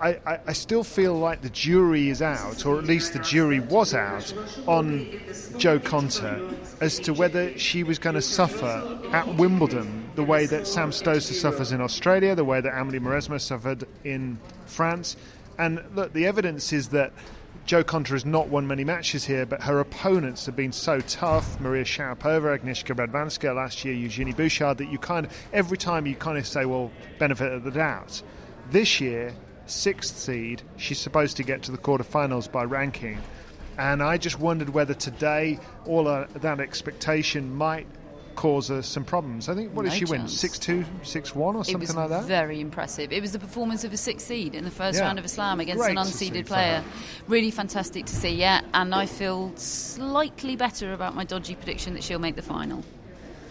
I, 0.00 0.20
I, 0.24 0.40
I 0.46 0.52
still 0.52 0.84
feel 0.84 1.14
like 1.14 1.42
the 1.42 1.50
jury 1.50 2.08
is 2.08 2.22
out, 2.22 2.64
or 2.64 2.78
at 2.78 2.84
least 2.84 3.12
the 3.12 3.18
jury 3.18 3.60
was 3.60 3.94
out, 3.94 4.32
on 4.66 5.10
Jo 5.58 5.78
Konta 5.78 6.54
as 6.80 7.00
to 7.00 7.12
whether 7.12 7.56
she 7.58 7.82
was 7.82 7.98
going 7.98 8.14
to 8.14 8.22
suffer 8.22 9.00
at 9.12 9.26
Wimbledon 9.36 10.10
the 10.14 10.22
way 10.22 10.46
that 10.46 10.66
Sam 10.66 10.90
Stosur 10.90 11.32
suffers 11.32 11.72
in 11.72 11.80
Australia, 11.80 12.34
the 12.34 12.44
way 12.44 12.60
that 12.60 12.76
Amelie 12.76 13.00
Mauresmo 13.00 13.38
suffered 13.38 13.84
in 14.04 14.38
France. 14.66 15.16
And 15.58 15.82
look, 15.94 16.12
the 16.12 16.26
evidence 16.26 16.72
is 16.72 16.90
that 16.90 17.12
Jo 17.68 17.84
Konta 17.84 18.08
has 18.08 18.24
not 18.24 18.48
won 18.48 18.66
many 18.66 18.82
matches 18.82 19.26
here, 19.26 19.44
but 19.44 19.62
her 19.64 19.78
opponents 19.78 20.46
have 20.46 20.56
been 20.56 20.72
so 20.72 21.00
tough. 21.00 21.60
Maria 21.60 21.84
Sharapova, 21.84 22.58
Agnieszka 22.58 22.96
Radwanska 22.96 23.54
last 23.54 23.84
year, 23.84 23.92
Eugenie 23.92 24.32
Bouchard, 24.32 24.78
that 24.78 24.88
you 24.90 24.98
kind 24.98 25.26
of, 25.26 25.48
every 25.52 25.76
time 25.76 26.06
you 26.06 26.14
kind 26.14 26.38
of 26.38 26.46
say, 26.46 26.64
well, 26.64 26.90
benefit 27.18 27.52
of 27.52 27.64
the 27.64 27.70
doubt. 27.70 28.22
This 28.70 29.02
year, 29.02 29.34
sixth 29.66 30.16
seed, 30.16 30.62
she's 30.78 30.98
supposed 30.98 31.36
to 31.36 31.42
get 31.42 31.62
to 31.64 31.70
the 31.70 31.76
quarterfinals 31.76 32.50
by 32.50 32.64
ranking. 32.64 33.18
And 33.76 34.02
I 34.02 34.16
just 34.16 34.40
wondered 34.40 34.70
whether 34.70 34.94
today 34.94 35.58
all 35.84 36.04
that 36.04 36.60
expectation 36.60 37.54
might 37.54 37.86
cause 38.38 38.70
us 38.70 38.86
some 38.86 39.04
problems. 39.04 39.48
I 39.48 39.54
think, 39.56 39.74
what 39.74 39.84
No 39.84 39.90
did 39.90 39.98
she 39.98 40.04
win? 40.04 40.20
chance. 40.20 40.38
6 40.38 40.58
2, 40.60 40.84
6 41.02 41.34
1 41.34 41.56
or 41.56 41.60
It 41.62 41.64
something 41.66 41.96
like 41.96 42.08
that? 42.10 42.24
very 42.24 42.60
impressive. 42.60 43.12
It 43.12 43.20
was 43.20 43.32
the 43.32 43.38
performance 43.40 43.82
of 43.82 43.92
a 43.92 43.96
six 43.96 44.22
seed 44.22 44.54
in 44.54 44.64
the 44.64 44.70
first 44.70 44.98
Yeah. 44.98 45.06
round 45.06 45.18
of 45.18 45.24
a 45.24 45.28
slam 45.28 45.58
against 45.58 45.82
Great 45.82 45.96
an 45.98 46.04
unseeded 46.04 46.46
player. 46.46 46.84
Really 47.26 47.50
fantastic 47.50 48.06
to 48.06 48.14
see, 48.14 48.30
yeah. 48.36 48.60
And 48.74 48.94
I 48.94 49.06
feel 49.06 49.52
slightly 49.56 50.54
better 50.54 50.92
about 50.92 51.16
my 51.16 51.24
dodgy 51.24 51.56
prediction 51.56 51.94
that 51.94 52.04
she'll 52.04 52.20
make 52.20 52.36
the 52.36 52.42
final. 52.42 52.84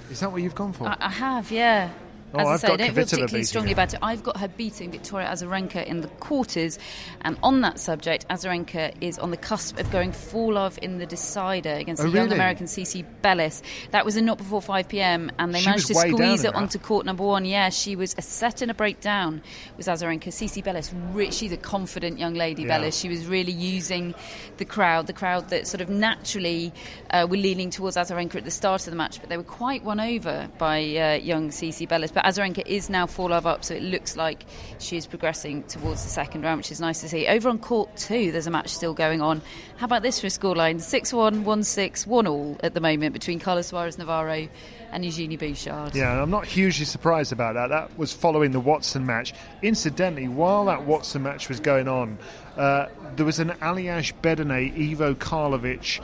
Is 0.09 0.21
that 0.21 0.31
what 0.31 0.41
you've 0.41 0.55
gone 0.55 0.71
for? 0.71 0.87
I, 0.87 0.95
I 1.01 1.09
have, 1.09 1.51
yeah. 1.51 1.89
Oh, 2.33 2.39
As 2.39 2.47
I 2.47 2.51
I've 2.53 2.59
say, 2.59 2.67
I 2.67 2.75
don't 2.75 2.93
feel 2.93 3.03
particularly 3.05 3.43
strongly 3.45 3.71
about 3.71 3.93
it. 3.93 3.99
I've 4.01 4.21
got 4.21 4.37
her 4.37 4.49
beating 4.49 4.91
Victoria 4.91 5.27
Azarenka 5.27 5.85
in 5.85 6.01
the 6.01 6.09
quarters, 6.09 6.77
and 7.21 7.37
on 7.41 7.61
that 7.61 7.79
subject, 7.79 8.27
Azarenka 8.27 8.93
is 8.99 9.17
on 9.17 9.31
the 9.31 9.37
cusp 9.37 9.79
of 9.79 9.89
going 9.91 10.11
full 10.11 10.53
love 10.55 10.77
in 10.81 10.97
the 10.97 11.05
decider 11.05 11.69
against 11.71 12.01
Oh, 12.03 12.09
the 12.09 12.17
young? 12.17 12.31
American 12.33 12.65
CiCi 12.67 13.05
Bellis. 13.21 13.63
That 13.91 14.03
was 14.03 14.17
a 14.17 14.21
not 14.21 14.37
before 14.39 14.61
5 14.61 14.89
pm, 14.89 15.31
and 15.39 15.55
they 15.55 15.59
She 15.61 15.65
managed 15.69 15.87
to 15.87 15.93
was 15.93 16.03
squeeze 16.03 16.43
it 16.43 16.53
onto 16.53 16.77
court 16.79 17.05
number 17.05 17.23
one. 17.23 17.45
Yeah, 17.45 17.69
she 17.69 17.95
was 17.95 18.13
a 18.17 18.21
set 18.21 18.61
and 18.61 18.69
a 18.69 18.73
breakdown 18.73 19.41
with 19.77 19.85
Azarenka. 19.87 20.27
CiCi 20.27 20.61
Bellis, 20.63 20.91
re- 21.13 21.31
she's 21.31 21.53
a 21.53 21.57
confident 21.57 22.19
young 22.19 22.33
lady, 22.33 22.63
Yeah. 22.63 22.67
Bellis. 22.79 22.97
She 22.97 23.07
was 23.07 23.25
really 23.25 23.53
using 23.53 24.13
the 24.57 24.65
crowd, 24.65 25.07
the 25.07 25.13
crowd 25.13 25.47
that 25.49 25.65
sort 25.65 25.79
of 25.79 25.89
naturally 25.89 26.73
uh, 27.11 27.25
were 27.29 27.37
leaning 27.37 27.69
towards 27.69 27.95
Azarenka 27.95 28.35
at 28.35 28.43
the 28.43 28.51
start 28.51 28.81
of 28.85 28.91
the 28.91 28.97
match, 28.97 29.21
but 29.21 29.29
they 29.29 29.37
were 29.37 29.43
quite 29.43 29.83
won 29.85 30.01
over 30.01 30.49
by 30.57 30.79
uh, 30.79 31.13
young 31.13 31.49
CiCi 31.51 31.87
Bellis. 31.87 32.11
But 32.17 32.25
Azarenka 32.25 32.65
is 32.65 32.89
now 32.89 33.05
four 33.05 33.29
love 33.29 33.45
up, 33.45 33.63
so 33.63 33.75
it 33.75 33.83
looks 33.83 34.17
like 34.17 34.43
she 34.79 34.97
is 34.97 35.05
progressing 35.05 35.61
towards 35.65 36.01
the 36.01 36.09
second 36.09 36.41
round, 36.41 36.57
which 36.57 36.71
is 36.71 36.81
nice 36.81 36.99
to 37.01 37.09
see. 37.09 37.27
Over 37.27 37.47
on 37.47 37.59
court 37.59 37.95
two, 37.95 38.31
there's 38.31 38.47
a 38.47 38.49
match 38.49 38.69
still 38.69 38.95
going 38.95 39.21
on. 39.21 39.39
How 39.75 39.85
about 39.85 40.01
this 40.01 40.19
for 40.19 40.25
a 40.25 40.31
scoreline? 40.31 40.81
6 40.81 41.13
1, 41.13 41.43
1 41.43 41.63
6, 41.63 42.07
1 42.07 42.25
all 42.25 42.57
at 42.63 42.73
the 42.73 42.81
moment 42.81 43.13
between 43.13 43.39
Carlos 43.39 43.67
Suarez 43.67 43.99
Navarro 43.99 44.47
and 44.91 45.05
Eugenie 45.05 45.37
Bouchard. 45.37 45.95
Yeah, 45.95 46.19
I'm 46.19 46.31
not 46.31 46.47
hugely 46.47 46.85
surprised 46.85 47.31
about 47.31 47.53
that. 47.53 47.67
That 47.67 47.95
was 47.99 48.13
following 48.13 48.49
the 48.49 48.59
Watson 48.59 49.05
match. 49.05 49.35
Incidentally, 49.61 50.27
while 50.27 50.65
that 50.65 50.87
Watson 50.87 51.21
match 51.21 51.49
was 51.49 51.59
going 51.59 51.87
on, 51.87 52.17
uh, 52.57 52.87
there 53.15 53.27
was 53.27 53.37
an 53.37 53.49
Aljaz 53.61 54.11
Bedene 54.23 54.91
Ivo 54.91 55.13
Karlovic 55.13 56.01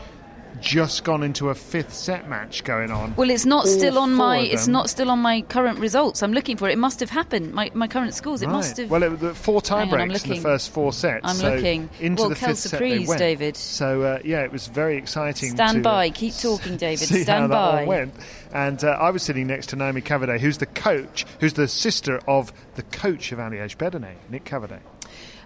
just 0.62 1.04
gone 1.04 1.24
into 1.24 1.50
a 1.50 1.56
fifth 1.56 1.94
set 1.94 2.30
match 2.30 2.64
going 2.64 2.92
on. 2.92 3.16
Well, 3.16 3.30
it's 3.30 3.46
not 3.46 3.66
All 3.66 3.72
still 3.72 3.98
on 4.00 4.14
my. 4.14 4.40
It's 4.40 4.68
not 4.68 4.90
still 4.90 5.10
on 5.10 5.20
my 5.20 5.42
current 5.42 5.80
results. 5.80 6.24
I'm 6.24 6.34
looking 6.34 6.58
for 6.58 6.70
it. 6.70 6.74
It 6.74 6.78
must 6.78 7.00
have 7.00 7.10
happened. 7.10 7.54
My, 7.54 7.72
my 7.74 7.88
current 7.88 8.14
scores. 8.14 8.42
It 8.42 8.50
must 8.50 8.78
Right. 8.78 8.84
have. 8.84 8.92
Well, 8.92 9.04
it, 9.04 9.20
the 9.20 9.34
four 9.34 9.62
Hang 9.68 9.94
on, 9.94 10.02
in 10.02 10.08
the 10.10 10.40
first 10.40 10.72
four 10.72 10.94
sets. 10.94 11.22
I'm 11.24 11.36
so 11.36 11.56
looking. 11.56 11.90
Into 12.00 12.22
Well, 12.22 12.30
the 12.30 12.36
quelle 12.36 12.50
fifth 12.52 12.60
set 12.60 12.80
they 12.80 13.00
went. 13.00 13.20
David. 13.20 13.56
So 13.58 14.02
uh, 14.02 14.20
yeah, 14.24 14.42
it 14.44 14.52
was 14.52 14.68
very 14.68 14.98
exciting. 14.98 15.52
Stand 15.52 15.84
to, 15.84 15.90
uh, 15.90 15.94
by. 15.94 16.10
Keep 16.10 16.36
talking, 16.36 16.78
David. 16.78 17.00
see 17.08 17.24
Stand 17.24 17.42
how 17.44 17.48
that 17.48 17.72
by. 17.76 17.82
all 17.82 17.88
went. 17.88 18.14
And 18.52 18.84
uh, 18.84 18.90
I 18.90 19.10
was 19.10 19.24
sitting 19.24 19.48
next 19.48 19.68
to 19.70 19.76
Naomi 19.76 20.02
Cavaday, 20.02 20.40
who's 20.40 20.60
the 20.60 20.66
coach, 20.68 21.26
who's 21.40 21.54
the 21.54 21.68
sister 21.68 22.20
of 22.28 22.54
the 22.76 22.84
coach 22.84 23.32
of 23.32 23.40
Aljaz 23.40 23.76
Bedene, 23.76 24.14
Nick 24.30 24.44
Cavaday. 24.46 24.80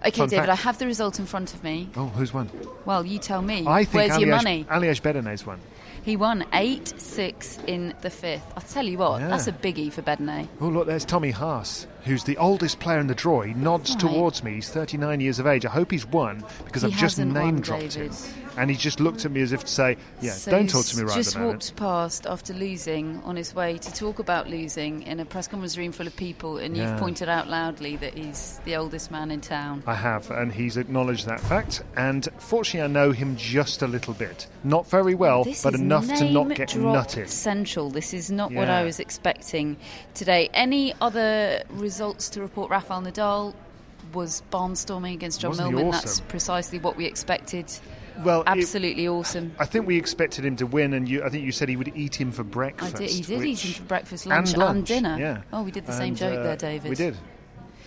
Okay, 0.05 0.11
Fun 0.11 0.29
David. 0.29 0.45
fact. 0.45 0.59
I 0.59 0.63
have 0.63 0.77
the 0.77 0.85
result 0.85 1.19
in 1.19 1.25
front 1.25 1.53
of 1.53 1.63
me. 1.63 1.89
Oh, 1.95 2.07
who's 2.07 2.33
won? 2.33 2.49
Well, 2.85 3.05
you 3.05 3.19
tell 3.19 3.41
me. 3.41 3.65
I 3.67 3.83
think 3.83 4.09
Where's 4.09 4.19
your 4.21 4.29
Aljaz, 4.29 4.43
money? 4.43 4.65
Aljaz 4.69 5.01
Bedene's 5.01 5.45
won. 5.45 5.59
He 6.03 6.15
won 6.15 6.45
eight 6.53 6.93
six 6.97 7.59
in 7.67 7.93
the 8.01 8.09
fifth. 8.09 8.43
I'll 8.55 8.63
tell 8.63 8.85
you 8.85 8.97
what. 8.97 9.19
Yeah. 9.19 9.27
That's 9.27 9.47
a 9.47 9.51
biggie 9.51 9.91
for 9.91 10.01
Bedene. 10.01 10.47
Oh, 10.61 10.67
look, 10.69 10.87
there's 10.87 11.03
Tommy 11.03 11.31
Haas, 11.31 11.85
who's 12.05 12.23
the 12.23 12.37
oldest 12.37 12.79
player 12.79 12.99
in 12.99 13.07
the 13.07 13.15
draw. 13.15 13.41
He 13.41 13.53
nods 13.53 13.91
Right. 13.91 13.99
towards 13.99 14.41
me. 14.43 14.53
He's 14.55 14.69
39 14.69 15.19
years 15.19 15.39
of 15.39 15.47
age. 15.47 15.65
I 15.65 15.69
hope 15.69 15.91
he's 15.91 16.05
won 16.05 16.45
because 16.63 16.83
He 16.83 16.87
I've 16.87 16.93
just 16.97 17.17
hasn't 17.17 17.33
won, 17.33 17.43
name 17.55 17.59
dropped 17.61 17.81
him. 17.95 18.07
David. 18.09 18.17
And 18.57 18.69
he 18.71 18.75
just 18.75 18.99
looked 18.99 19.23
at 19.23 19.31
me 19.31 19.41
as 19.41 19.51
if 19.51 19.61
to 19.61 19.67
say, 19.71 19.97
Yeah, 20.19 20.31
So 20.31 20.51
don't 20.51 20.67
talk 20.69 20.85
to 20.85 20.97
me 20.97 21.03
right 21.03 21.15
Just 21.15 21.35
at 21.35 21.41
the 21.41 21.47
walked 21.47 21.75
past 21.75 22.25
after 22.25 22.53
losing 22.53 23.21
on 23.23 23.35
his 23.35 23.53
way 23.53 23.77
to 23.77 23.93
talk 23.93 24.19
about 24.19 24.49
losing 24.49 25.03
in 25.03 25.19
a 25.19 25.25
press 25.25 25.47
conference 25.47 25.77
room 25.77 25.91
full 25.91 26.07
of 26.07 26.15
people, 26.15 26.57
and 26.57 26.75
Yeah. 26.75 26.89
you've 26.91 26.99
pointed 26.99 27.29
out 27.29 27.47
loudly 27.47 27.97
that 27.97 28.15
he's 28.17 28.59
the 28.65 28.75
oldest 28.75 29.11
man 29.11 29.29
in 29.31 29.41
town. 29.41 29.83
I 29.85 29.93
have, 29.93 30.31
and 30.31 30.51
he's 30.51 30.75
acknowledged 30.77 31.27
that 31.27 31.39
fact. 31.39 31.83
And 31.95 32.27
fortunately, 32.39 32.81
I 32.85 32.87
know 32.87 33.11
him 33.11 33.35
just 33.37 33.81
a 33.83 33.87
little 33.87 34.13
bit. 34.15 34.47
Not 34.63 34.89
very 34.89 35.13
well, 35.15 35.43
This 35.43 35.61
but 35.63 35.75
enough 35.75 36.07
to 36.15 36.29
not 36.29 36.55
get 36.55 36.69
nutted. 36.69 37.27
Central. 37.29 37.89
This 37.91 38.13
is 38.13 38.31
not 38.31 38.51
what 38.51 38.69
I 38.69 38.83
was 38.83 38.99
expecting 38.99 39.77
today. 40.15 40.49
Any 40.53 40.93
other 40.99 41.61
results 41.69 42.29
to 42.29 42.41
report? 42.41 42.71
Rafael 42.71 43.01
Nadal 43.01 43.53
was 44.13 44.41
barnstorming 44.51 45.13
against 45.13 45.41
John 45.41 45.49
Wasn't 45.51 45.69
Millman. 45.71 45.87
awesome? 45.89 46.01
That's 46.07 46.19
precisely 46.21 46.79
what 46.79 46.95
we 46.97 47.05
expected. 47.05 47.71
Well, 48.23 48.41
it- 48.41 48.47
Absolutely 48.47 49.07
awesome. 49.07 49.55
I 49.59 49.65
think 49.65 49.87
we 49.87 49.97
expected 49.97 50.45
him 50.45 50.55
to 50.57 50.65
win, 50.67 50.93
and 50.93 51.07
you, 51.07 51.23
I 51.23 51.29
think 51.29 51.43
you 51.43 51.51
said 51.51 51.69
he 51.69 51.75
would 51.75 51.91
eat 51.95 52.15
him 52.19 52.31
for 52.31 52.43
breakfast. 52.43 52.95
I 52.95 52.99
did, 52.99 53.09
he 53.09 53.21
did 53.21 53.43
eat 53.43 53.59
him 53.59 53.73
for 53.73 53.83
breakfast, 53.83 54.25
and 54.25 54.57
lunch, 54.57 54.77
and, 54.77 54.85
dinner. 54.85 55.17
Yeah. 55.19 55.41
Oh, 55.53 55.63
we 55.63 55.71
did 55.71 55.85
the 55.85 55.93
same 55.93 56.15
joke 56.15 56.39
uh, 56.39 56.43
there, 56.43 56.57
David. 56.57 56.89
We 56.89 56.95
did. 56.95 57.17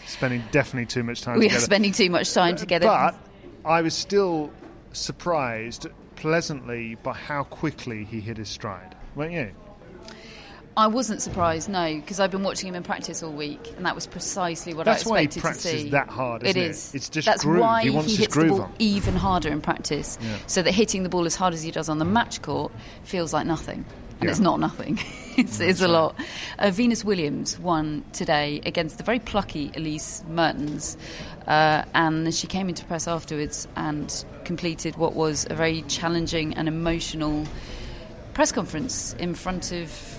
Spending 0.07 0.43
definitely 0.51 0.87
too 0.87 1.05
much 1.05 1.23
time 1.23 1.39
We 1.39 1.49
are 1.51 1.61
spending 1.61 1.93
too 1.93 2.11
much 2.11 2.33
time 2.33 2.57
together. 2.57 2.87
But 2.87 3.17
I 3.65 3.83
was 3.83 3.95
still 3.95 4.51
surprised 4.93 5.87
pleasantly 6.17 6.97
by 6.97 7.13
how 7.15 7.45
quickly 7.45 8.05
he 8.05 8.21
hit 8.21 8.37
his 8.37 8.49
stride. 8.49 8.97
Weren't 9.15 9.33
you? 9.33 9.53
I 10.77 10.87
wasn't 10.87 11.21
surprised, 11.21 11.69
no, 11.69 11.95
because 11.97 12.21
I've 12.21 12.31
been 12.31 12.45
watching 12.45 12.69
him 12.69 12.75
in 12.77 12.83
practice 12.85 13.23
all 13.23 13.33
week, 13.33 13.73
and 13.77 13.85
that 13.85 13.95
was 13.95 14.07
precisely 14.07 14.73
what 14.73 14.85
That's 14.87 15.07
I 15.07 15.11
why 15.11 15.19
he 15.21 15.25
expected 15.25 15.41
to 15.41 15.47
practices 15.47 15.83
see. 15.83 15.91
that 15.91 16.09
hard, 16.09 16.43
isn't 16.45 16.57
it 16.57 16.65
it? 16.65 16.71
is. 16.71 16.95
It's 16.95 17.09
just 17.09 17.27
That's 17.27 17.43
groove. 17.45 17.61
why 17.61 17.83
He 17.83 17.91
wants 17.91 18.11
his 18.13 18.21
hits 18.21 18.35
the 18.35 18.41
groove 18.41 18.51
ball 18.53 18.63
on. 18.63 18.73
even 18.79 19.15
harder 19.17 19.49
in 19.51 19.61
practice, 19.61 20.17
Yeah. 20.23 20.37
so 20.47 20.63
that 20.63 20.73
hitting 20.73 21.03
the 21.03 21.09
ball 21.09 21.27
as 21.27 21.35
hard 21.35 21.55
as 21.55 21.63
he 21.63 21.71
does 21.71 21.89
on 21.89 21.99
the 21.99 22.05
match 22.05 22.41
court 22.41 22.73
feels 23.03 23.33
like 23.33 23.47
nothing. 23.47 23.85
And 24.21 24.25
Yeah. 24.25 24.31
it's 24.31 24.39
not 24.39 24.61
nothing. 24.61 25.01
it's, 25.37 25.59
it's 25.61 25.81
a 25.83 25.89
lot. 25.89 26.15
Uh, 26.59 26.71
Venus 26.71 27.05
Williams 27.05 27.59
won 27.59 28.05
today 28.13 28.61
against 28.65 28.97
the 28.99 29.05
very 29.05 29.19
plucky 29.19 29.73
Elise 29.75 30.23
Mertens, 30.29 30.97
uh, 31.49 31.83
and 31.95 32.33
she 32.33 32.47
came 32.47 32.69
into 32.69 32.85
press 32.85 33.09
afterwards 33.09 33.67
and 33.77 34.25
completed 34.45 34.97
what 34.97 35.15
was 35.15 35.47
a 35.51 35.55
very 35.55 35.83
challenging 35.83 36.55
and 36.55 36.69
emotional 36.69 37.45
press 38.35 38.53
conference 38.53 39.15
in 39.19 39.35
front 39.35 39.73
of 39.73 40.19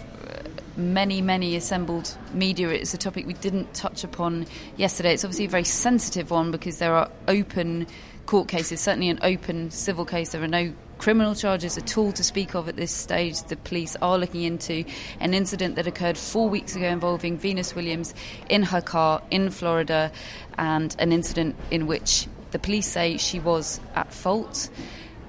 many, 0.77 1.21
many 1.21 1.55
assembled 1.55 2.15
media. 2.33 2.69
It's 2.69 2.93
a 2.93 2.97
topic 2.97 3.27
we 3.27 3.33
didn't 3.33 3.73
touch 3.73 4.03
upon 4.03 4.47
yesterday. 4.77 5.13
It's 5.13 5.23
obviously 5.23 5.45
a 5.45 5.49
very 5.49 5.63
sensitive 5.63 6.31
one 6.31 6.51
because 6.51 6.79
there 6.79 6.93
are 6.93 7.09
open 7.27 7.87
court 8.25 8.47
cases, 8.47 8.79
certainly 8.79 9.09
an 9.09 9.19
open 9.21 9.71
civil 9.71 10.05
case. 10.05 10.31
There 10.31 10.43
are 10.43 10.47
no 10.47 10.73
criminal 10.97 11.33
charges 11.33 11.77
at 11.77 11.97
all 11.97 12.11
to 12.11 12.23
speak 12.23 12.55
of 12.55 12.69
at 12.69 12.75
this 12.75 12.91
stage. 12.91 13.41
The 13.43 13.57
police 13.57 13.95
are 14.01 14.17
looking 14.17 14.43
into 14.43 14.85
an 15.19 15.33
incident 15.33 15.75
that 15.75 15.87
occurred 15.87 16.17
four 16.17 16.47
weeks 16.47 16.75
ago 16.75 16.87
involving 16.87 17.37
Venus 17.37 17.75
Williams 17.75 18.13
in 18.49 18.63
her 18.63 18.81
car 18.81 19.21
in 19.31 19.49
Florida 19.49 20.11
and 20.57 20.95
an 20.99 21.11
incident 21.11 21.55
in 21.71 21.87
which 21.87 22.27
the 22.51 22.59
police 22.59 22.87
say 22.87 23.17
she 23.17 23.39
was 23.39 23.79
at 23.95 24.13
fault. 24.13 24.69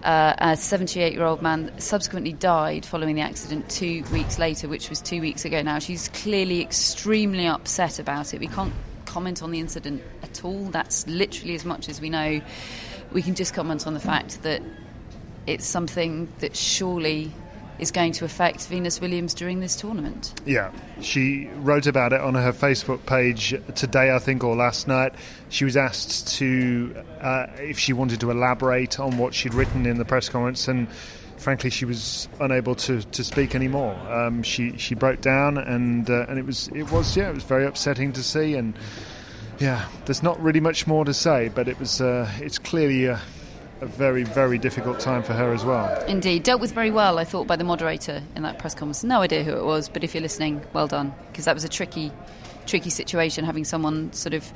Uh, 0.03 0.35
a 0.39 0.57
78 0.57 1.13
year 1.13 1.25
old 1.25 1.43
man 1.43 1.71
subsequently 1.79 2.33
died 2.33 2.85
following 2.85 3.15
the 3.15 3.23
accident 3.23 3.69
two 3.69 4.03
weeks 4.13 4.39
later, 4.39 4.69
which 4.69 4.91
was 4.91 5.01
two 5.01 5.21
weeks 5.21 5.45
ago 5.45 5.63
now. 5.63 5.79
She's 5.79 6.09
clearly 6.09 6.61
extremely 6.61 7.47
upset 7.47 8.01
about 8.01 8.35
it. 8.35 8.41
We 8.41 8.49
can't 8.49 8.73
comment 9.07 9.43
on 9.43 9.53
the 9.53 9.61
incident 9.61 10.03
at 10.23 10.45
all. 10.45 10.65
That's 10.65 11.07
literally 11.07 11.55
as 11.55 11.65
much 11.65 11.89
as 11.89 12.01
we 12.01 12.11
know. 12.11 12.41
We 13.13 13.23
can 13.23 13.35
just 13.37 13.55
comment 13.55 13.87
on 13.87 13.95
the 13.95 14.01
fact 14.01 14.43
that 14.43 14.63
it's 15.47 15.67
something 15.67 16.29
that 16.39 16.57
surely 16.57 17.33
is 17.83 17.91
going 17.91 18.13
to 18.13 18.25
affect 18.25 18.69
Venus 18.69 19.01
Williams 19.01 19.35
during 19.35 19.59
this 19.59 19.75
tournament. 19.75 20.41
Yeah, 20.47 20.71
she 21.01 21.49
wrote 21.57 21.89
about 21.89 22.13
it 22.13 22.21
on 22.21 22.35
her 22.35 22.53
Facebook 22.53 23.05
page 23.07 23.55
today, 23.75 24.15
I 24.15 24.21
think, 24.21 24.45
or 24.45 24.55
last 24.55 24.87
night. 24.87 25.15
She 25.49 25.65
was 25.65 25.77
asked 25.77 26.29
to 26.39 27.05
uh, 27.21 27.47
if 27.59 27.81
she 27.81 27.93
wanted 27.93 28.21
to 28.21 28.31
elaborate 28.31 29.01
on 29.01 29.19
what 29.19 29.35
she'd 29.35 29.53
written 29.53 29.85
in 29.85 29.99
the 29.99 30.05
press 30.05 30.29
conference, 30.29 30.69
and 30.69 30.87
frankly, 31.39 31.71
she 31.71 31.85
was 31.85 32.29
unable 32.39 32.77
to, 32.77 33.03
to 33.03 33.25
speak 33.25 33.57
anymore. 33.57 33.95
Um, 34.09 34.45
she 34.45 34.79
she 34.79 34.95
broke 34.95 35.21
down, 35.21 35.59
and 35.59 36.09
uh, 36.09 36.27
and 36.29 36.39
it 36.39 36.47
was 36.47 36.69
it 36.69 36.91
was 36.93 37.17
yeah, 37.17 37.31
it 37.31 37.35
was 37.35 37.43
very 37.45 37.67
upsetting 37.67 38.13
to 38.13 38.23
see, 38.23 38.55
and 38.55 38.75
yeah, 39.59 39.89
there's 40.05 40.23
not 40.23 40.41
really 40.41 40.61
much 40.61 40.87
more 40.87 41.05
to 41.05 41.13
say, 41.13 41.49
but 41.49 41.67
it 41.67 41.81
was 41.81 42.01
uh, 42.01 42.31
it's 42.39 42.61
clearly 42.61 43.07
a, 43.07 43.21
a 43.83 43.87
very 43.87 44.23
very 44.23 44.59
difficult 44.59 45.01
time 45.01 45.25
for 45.25 45.33
her 45.33 45.53
as 45.53 45.65
well. 45.65 46.01
Indeed, 46.05 46.45
dealt 46.45 46.61
with 46.61 46.73
very 46.73 46.93
well, 46.93 47.19
I 47.19 47.25
thought, 47.25 47.49
by 47.49 47.57
the 47.57 47.65
moderator 47.65 48.23
in 48.37 48.43
that 48.45 48.59
press 48.59 48.75
conference. 48.75 49.03
No 49.03 49.21
idea 49.21 49.43
who 49.43 49.53
it 49.53 49.65
was, 49.65 49.89
but 49.89 50.05
if 50.05 50.15
you're 50.15 50.23
listening, 50.23 50.65
well 50.73 50.87
done, 50.87 51.13
because 51.31 51.47
that 51.47 51.55
was 51.55 51.65
a 51.65 51.69
tricky, 51.69 52.13
tricky 52.65 52.91
situation 52.91 53.45
having 53.45 53.65
someone 53.65 54.13
sort 54.13 54.35
of 54.35 54.51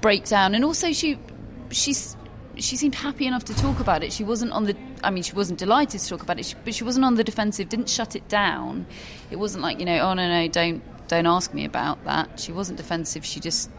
break 0.00 0.24
down, 0.24 0.54
and 0.54 0.64
also 0.64 0.92
she, 0.92 1.18
she's 1.70 2.16
she 2.56 2.76
seemed 2.76 2.94
happy 2.94 3.26
enough 3.26 3.44
to 3.44 3.54
talk 3.56 3.78
about 3.78 4.02
it. 4.02 4.12
She 4.12 4.24
wasn't 4.24 4.52
on 4.52 4.64
the. 4.64 4.74
I 5.04 5.10
mean, 5.10 5.22
she 5.22 5.34
wasn't 5.34 5.58
delighted 5.58 6.00
to 6.00 6.08
talk 6.08 6.22
about 6.22 6.40
it, 6.40 6.54
but 6.64 6.74
she 6.74 6.82
wasn't 6.82 7.04
on 7.04 7.16
the 7.16 7.24
defensive. 7.24 7.68
Didn't 7.68 7.90
shut 7.90 8.16
it 8.16 8.26
down. 8.28 8.86
It 9.30 9.36
wasn't 9.36 9.62
like 9.62 9.80
you 9.80 9.84
know, 9.84 9.98
oh 9.98 10.14
no 10.14 10.26
no, 10.28 10.48
don't 10.48 10.82
don't 11.08 11.26
ask 11.26 11.52
me 11.52 11.66
about 11.66 12.02
that. 12.04 12.40
She 12.40 12.52
wasn't 12.52 12.78
defensive. 12.78 13.26
She 13.26 13.38
just 13.38 13.70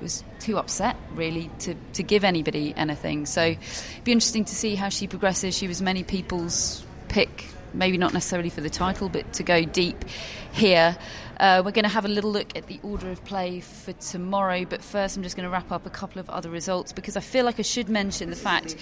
was 0.00 0.24
too 0.40 0.58
upset 0.58 0.96
really 1.12 1.50
to, 1.60 1.74
to 1.94 2.02
give 2.02 2.24
anybody 2.24 2.74
anything. 2.76 3.26
So 3.26 3.42
it'd 3.42 4.04
be 4.04 4.12
interesting 4.12 4.44
to 4.46 4.54
see 4.54 4.74
how 4.74 4.88
she 4.88 5.06
progresses. 5.06 5.56
She 5.56 5.68
was 5.68 5.82
many 5.82 6.04
people's 6.04 6.84
pick, 7.08 7.46
maybe 7.74 7.98
not 7.98 8.12
necessarily 8.12 8.50
for 8.50 8.60
the 8.60 8.70
title, 8.70 9.08
but 9.08 9.32
to 9.34 9.42
go 9.42 9.64
deep 9.64 10.04
here. 10.52 10.96
Uh, 11.40 11.62
we're 11.64 11.70
going 11.70 11.84
to 11.84 11.88
have 11.88 12.04
a 12.04 12.08
little 12.08 12.32
look 12.32 12.56
at 12.56 12.66
the 12.66 12.80
order 12.82 13.10
of 13.10 13.24
play 13.24 13.60
for 13.60 13.92
tomorrow, 13.92 14.64
but 14.64 14.82
first 14.82 15.16
I'm 15.16 15.22
just 15.22 15.36
going 15.36 15.44
to 15.44 15.50
wrap 15.50 15.70
up 15.70 15.86
a 15.86 15.90
couple 15.90 16.18
of 16.18 16.28
other 16.28 16.50
results 16.50 16.92
because 16.92 17.16
I 17.16 17.20
feel 17.20 17.44
like 17.44 17.60
I 17.60 17.62
should 17.62 17.88
mention 17.88 18.30
the 18.30 18.36
fact 18.36 18.76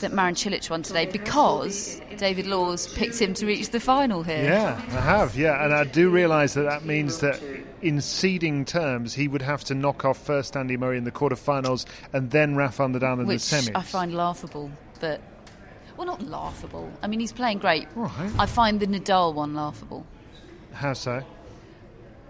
that 0.00 0.12
Marin 0.12 0.34
Cilic 0.34 0.68
won 0.68 0.82
today 0.82 1.06
because 1.06 2.02
David 2.18 2.46
Laws 2.46 2.92
picked 2.92 3.18
him 3.18 3.32
to 3.34 3.46
reach 3.46 3.70
the 3.70 3.80
final 3.80 4.22
here. 4.22 4.44
Yeah, 4.44 4.82
I 4.88 5.00
have, 5.00 5.34
yeah, 5.34 5.64
and 5.64 5.72
I 5.72 5.84
do 5.84 6.10
realise 6.10 6.52
that 6.54 6.64
that 6.64 6.84
means 6.84 7.20
that 7.20 7.40
in 7.80 8.02
seeding 8.02 8.66
terms, 8.66 9.14
he 9.14 9.26
would 9.26 9.42
have 9.42 9.64
to 9.64 9.74
knock 9.74 10.04
off 10.04 10.18
first 10.18 10.56
Andy 10.58 10.76
Murray 10.76 10.98
in 10.98 11.04
the 11.04 11.12
quarterfinals 11.12 11.86
and 12.12 12.30
then 12.30 12.54
Rafael 12.54 12.90
Nadal 12.90 13.20
in 13.20 13.26
Which 13.26 13.48
the 13.48 13.56
semis. 13.56 13.72
I 13.74 13.82
find 13.82 14.14
laughable, 14.14 14.70
but 15.00 15.22
well, 15.96 16.06
not 16.06 16.22
laughable. 16.22 16.92
I 17.02 17.06
mean, 17.06 17.20
he's 17.20 17.32
playing 17.32 17.58
great. 17.58 17.88
Right. 17.94 18.32
I 18.38 18.44
find 18.44 18.78
the 18.80 18.86
Nadal 18.86 19.32
one 19.32 19.54
laughable. 19.54 20.04
How 20.72 20.92
so? 20.92 21.22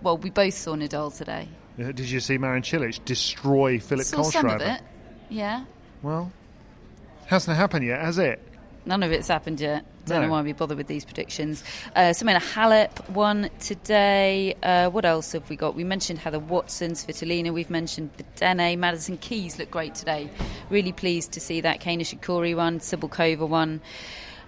Well, 0.04 0.18
we 0.18 0.28
both 0.28 0.52
saw 0.52 0.76
Nadal 0.76 1.16
today. 1.16 1.48
Did 1.78 1.98
you 1.98 2.20
see 2.20 2.36
Marin 2.36 2.62
Cilic 2.62 3.02
destroy 3.06 3.80
Philip 3.80 4.04
saw 4.04 4.22
some 4.22 4.46
of 4.50 4.60
it. 4.60 4.82
Yeah. 5.30 5.64
Well, 6.02 6.30
hasn't 7.26 7.56
happened 7.56 7.86
yet, 7.86 8.00
has 8.02 8.18
it? 8.18 8.40
None 8.84 9.02
of 9.02 9.10
it's 9.12 9.28
happened 9.28 9.60
yet. 9.60 9.86
Don't 10.04 10.20
No. 10.20 10.26
know 10.26 10.32
why 10.32 10.42
we 10.42 10.52
bother 10.52 10.76
with 10.76 10.88
these 10.88 11.06
predictions. 11.06 11.64
Uh, 11.96 12.10
Simona 12.12 12.36
Halep 12.38 13.08
won 13.08 13.48
today. 13.60 14.54
Uh, 14.62 14.90
what 14.90 15.06
else 15.06 15.32
have 15.32 15.48
we 15.48 15.56
got? 15.56 15.74
We 15.74 15.84
mentioned 15.84 16.18
Heather 16.18 16.38
Watson, 16.38 16.92
Svitolina. 16.92 17.50
We've 17.54 17.70
mentioned 17.70 18.10
Bedene. 18.18 18.76
Madison 18.76 19.16
Keys 19.16 19.58
looked 19.58 19.70
great 19.70 19.94
today. 19.94 20.28
Really 20.68 20.92
pleased 20.92 21.32
to 21.32 21.40
see 21.40 21.62
that. 21.62 21.80
Kei 21.80 21.96
Nishikori 21.96 22.54
won. 22.54 22.78
Cibulkova 22.78 23.48
won. 23.48 23.80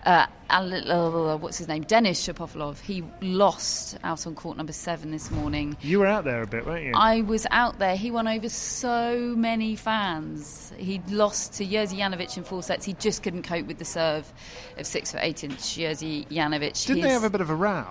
Uh, 0.07 0.25
uh, 0.49 1.37
what's 1.39 1.59
his 1.59 1.67
name? 1.67 1.83
Denis 1.83 2.25
Shapovalov. 2.25 2.79
He 2.79 3.03
lost 3.21 3.99
out 4.05 4.25
on 4.25 4.37
court 4.37 4.57
number 4.57 4.73
seven 4.73 5.11
this 5.11 5.33
morning. 5.33 5.77
You 5.81 5.99
were 5.99 6.07
out 6.07 6.23
there 6.23 6.43
a 6.43 6.47
bit, 6.47 6.65
weren't 6.65 6.85
you? 6.85 6.93
I 6.95 7.23
was 7.23 7.45
out 7.51 7.81
there. 7.81 7.97
He 7.97 8.13
won 8.13 8.29
over 8.29 8.49
so 8.49 9.35
many 9.37 9.75
fans. 9.75 10.73
He 10.79 11.03
lost 11.09 11.55
to 11.55 11.67
Jerzy 11.67 11.99
Janowicz 11.99 12.37
in 12.37 12.45
four 12.45 12.63
sets. 12.63 12.85
He 12.85 12.93
just 12.93 13.25
couldn't 13.25 13.43
cope 13.43 13.67
with 13.67 13.79
the 13.79 13.85
serve 13.85 14.33
of 14.79 14.87
six 14.87 15.11
foot 15.11 15.23
eight 15.25 15.43
inch 15.43 15.57
Jerzy 15.57 16.29
Janowicz. 16.29 16.87
Didn't 16.87 17.03
they 17.03 17.11
have 17.11 17.25
a 17.25 17.31
bit 17.31 17.41
of 17.41 17.51
a 17.51 17.57
row? 17.57 17.87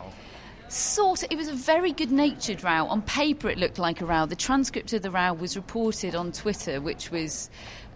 Sort 0.70 1.24
of. 1.24 1.32
It 1.34 1.38
was 1.38 1.50
a 1.50 1.54
very 1.54 1.92
good 1.92 2.14
natured 2.14 2.64
row. 2.64 2.86
On 2.86 3.02
paper, 3.02 3.50
it 3.50 3.58
looked 3.58 3.78
like 3.78 4.00
a 4.00 4.06
row. 4.06 4.26
The 4.26 4.38
transcript 4.38 4.94
of 4.94 5.02
the 5.02 5.12
row 5.12 5.34
was 5.34 5.58
reported 5.58 6.16
on 6.16 6.32
Twitter, 6.32 6.80
which 6.80 7.12
was. 7.12 7.50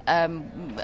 Um, 0.07 0.75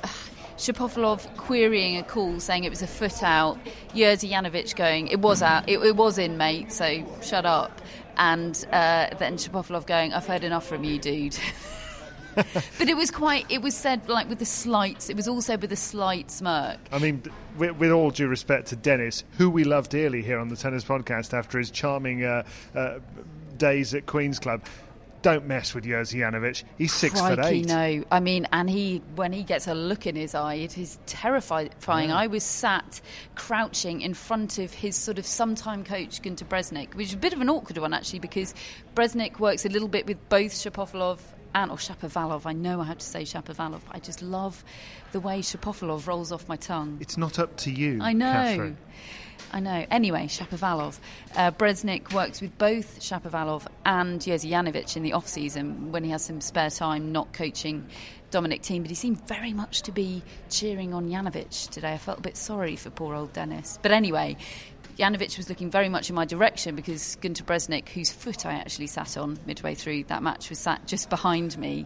Shapovalov 0.58 1.36
querying 1.38 1.98
a 1.98 2.04
call 2.04 2.39
saying 2.39 2.63
it 2.63 2.70
was 2.70 2.82
a 2.82 2.88
foot 2.88 3.24
out, 3.24 3.58
Jerzy 3.94 4.30
Janowicz 4.30 4.76
going, 4.76 5.08
it 5.08 5.20
was 5.20 5.41
out, 5.41 5.68
it, 5.68 5.80
it 5.80 5.96
was 5.96 6.18
in, 6.18 6.38
mate, 6.38 6.72
so 6.72 7.04
shut 7.22 7.46
up. 7.46 7.82
And 8.18 8.56
uh, 8.72 9.10
then 9.20 9.38
Shapovalov 9.38 9.86
going, 9.86 10.13
I've 10.13 10.26
heard 10.26 10.46
enough 10.46 10.65
from 10.65 10.86
you, 10.86 10.98
dude. 10.98 11.38
but 12.36 12.88
it 12.88 12.96
was 12.96 13.12
quite, 13.12 13.46
it 13.50 13.62
was 13.62 13.76
said 13.76 14.08
like 14.08 14.30
with 14.30 14.41
a 14.41 14.46
slight, 14.46 15.10
it 15.10 15.15
was 15.15 15.28
also 15.28 15.58
with 15.58 15.72
a 15.72 15.78
slight 15.78 16.32
smirk. 16.32 16.80
I 16.91 17.00
mean, 17.00 17.24
with, 17.58 17.72
with 17.78 17.91
all 17.91 18.12
due 18.12 18.28
respect 18.28 18.68
to 18.68 18.78
Denis, 18.78 19.26
who 19.38 19.50
we 19.50 19.65
love 19.65 19.89
dearly 19.89 20.22
here 20.22 20.39
on 20.39 20.48
the 20.48 20.56
Tennis 20.56 20.86
Podcast 20.86 21.34
after 21.34 21.60
his 21.60 21.70
charming 21.72 22.24
uh, 22.24 22.44
uh, 22.74 23.00
days 23.58 23.94
at 23.94 24.06
Queen's 24.06 24.39
Club, 24.39 24.63
don't 25.25 25.47
mess 25.47 25.73
with 25.73 25.85
Jerzy 25.85 26.63
He's 26.77 26.93
six 26.93 27.19
foot 27.19 27.39
Crikey, 27.39 27.61
eight. 27.61 27.65
no. 27.65 28.03
I 28.11 28.19
mean, 28.19 28.47
and 28.51 28.69
he, 28.69 29.01
when 29.15 29.33
he 29.33 29.41
gets 29.41 29.67
a 29.67 29.73
look 29.73 30.05
in 30.05 30.15
his 30.15 30.35
eye, 30.35 30.53
it 30.53 30.77
is 30.77 30.99
terrifying. 31.07 31.71
I 32.11 32.27
was 32.27 32.43
sat 32.43 33.01
crouching 33.33 34.01
in 34.01 34.13
front 34.13 34.59
of 34.59 34.71
his 34.71 34.95
sort 34.95 35.17
of 35.17 35.25
sometime 35.25 35.83
coach, 35.83 36.21
Gunter 36.21 36.45
Bresnik, 36.45 36.93
which 36.93 37.07
is 37.07 37.13
a 37.15 37.17
bit 37.17 37.33
of 37.33 37.41
an 37.41 37.49
awkward 37.49 37.79
one 37.79 37.91
actually, 37.91 38.19
because 38.19 38.53
Bresnik 38.93 39.39
works 39.39 39.65
a 39.65 39.69
little 39.69 39.88
bit 39.88 40.05
with 40.05 40.29
both 40.29 40.51
Shapovalov 40.51 41.17
and 41.55 41.71
or 41.71 41.77
Shapovalov. 41.77 42.45
I 42.45 42.53
know 42.53 42.79
I 42.79 42.83
have 42.83 42.99
to 42.99 43.05
say 43.05 43.23
Shapovalov. 43.23 43.81
I 43.89 43.97
just 43.97 44.21
love 44.21 44.63
the 45.11 45.19
way 45.19 45.39
Shapovalov 45.39 46.05
rolls 46.05 46.31
off 46.31 46.47
my 46.47 46.55
tongue. 46.55 46.99
It's 47.01 47.17
not 47.17 47.39
up 47.39 47.57
to 47.57 47.71
you. 47.71 47.97
I 47.99 48.13
know. 48.13 48.31
Catherine. 48.31 48.77
I 49.51 49.60
know. 49.60 49.86
Anyway, 49.89 50.27
Shapovalov. 50.27 50.99
Uh, 51.36 51.51
works 52.13 52.41
with 52.41 52.58
both 52.58 52.99
Shapovalov 52.99 53.65
and 53.86 54.19
Jerzy 54.19 54.49
Janowicz 54.49 54.97
in 54.97 55.03
the 55.03 55.13
off 55.13 55.27
season 55.27 55.91
when 55.91 56.03
he 56.03 56.12
has 56.12 56.23
some 56.23 56.41
spare 56.41 56.69
time 56.69 57.12
not 57.12 57.31
coaching 57.34 57.88
Dominic 58.31 58.63
Thiem, 58.63 58.81
but 58.81 58.89
he 58.89 58.95
seemed 58.95 59.25
very 59.27 59.53
much 59.53 59.84
to 59.84 59.91
be 59.91 60.21
cheering 60.49 60.93
on 60.93 61.10
Janowicz 61.10 61.69
today. 61.69 61.93
I 61.93 61.97
felt 61.97 62.19
a 62.19 62.21
bit 62.21 62.36
sorry 62.36 62.75
for 62.75 62.89
poor 62.89 63.15
old 63.15 63.31
Denis. 63.34 63.79
But 63.81 63.91
anyway, 63.91 64.36
Janowicz 64.97 65.38
was 65.38 65.49
looking 65.49 65.69
very 65.69 65.89
much 65.89 66.10
in 66.10 66.15
my 66.15 66.25
direction 66.25 66.75
because 66.75 67.15
Gunter 67.17 67.43
Bresnik, 67.43 67.89
whose 67.89 68.12
foot 68.12 68.45
I 68.45 68.53
actually 68.53 68.88
sat 68.88 69.17
on 69.17 69.38
midway 69.45 69.75
through 69.75 70.05
that 70.05 70.23
match, 70.23 70.49
was 70.49 70.60
sat 70.60 70.88
just 70.88 71.10
behind 71.10 71.58
me, 71.58 71.86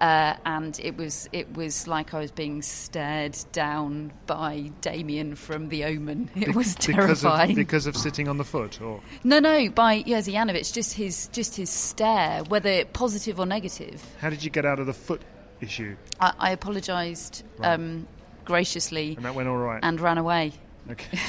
uh, 0.00 0.34
and 0.44 0.78
it 0.82 0.96
was 0.96 1.28
it 1.32 1.54
was 1.56 1.86
like 1.86 2.14
I 2.14 2.20
was 2.20 2.30
being 2.32 2.62
stared 2.62 3.36
down 3.52 4.12
by 4.26 4.70
Damien 4.80 5.34
from 5.36 5.68
The 5.68 5.84
Omen. 5.84 6.30
It 6.36 6.54
was 6.54 6.74
Because 6.74 6.96
terrifying. 7.22 7.50
of, 7.50 7.56
because 7.56 7.86
of 7.86 7.96
sitting 7.96 8.28
on 8.28 8.38
the 8.38 8.44
foot, 8.44 8.80
or 8.80 9.00
no, 9.24 9.38
no, 9.38 9.68
by 9.70 10.02
Jerzy 10.02 10.32
Janowicz, 10.32 10.72
just 10.72 10.94
his 10.94 11.28
just 11.28 11.56
his 11.56 11.70
stare, 11.70 12.42
whether 12.44 12.84
positive 12.86 13.38
or 13.38 13.46
negative. 13.46 14.02
how 14.20 14.30
did 14.30 14.42
you 14.42 14.50
get 14.50 14.64
out 14.64 14.78
of 14.80 14.86
the 14.86 14.92
foot 14.94 15.22
issue? 15.60 15.96
I, 16.20 16.32
I 16.38 16.50
apologised 16.52 17.44
um, 17.62 18.06
graciously 18.44 19.14
And 19.16 19.24
that 19.24 19.34
went 19.34 19.48
all 19.48 19.56
right. 19.56 19.80
and 19.82 20.00
ran 20.00 20.18
away. 20.18 20.52
okay. 20.90 21.18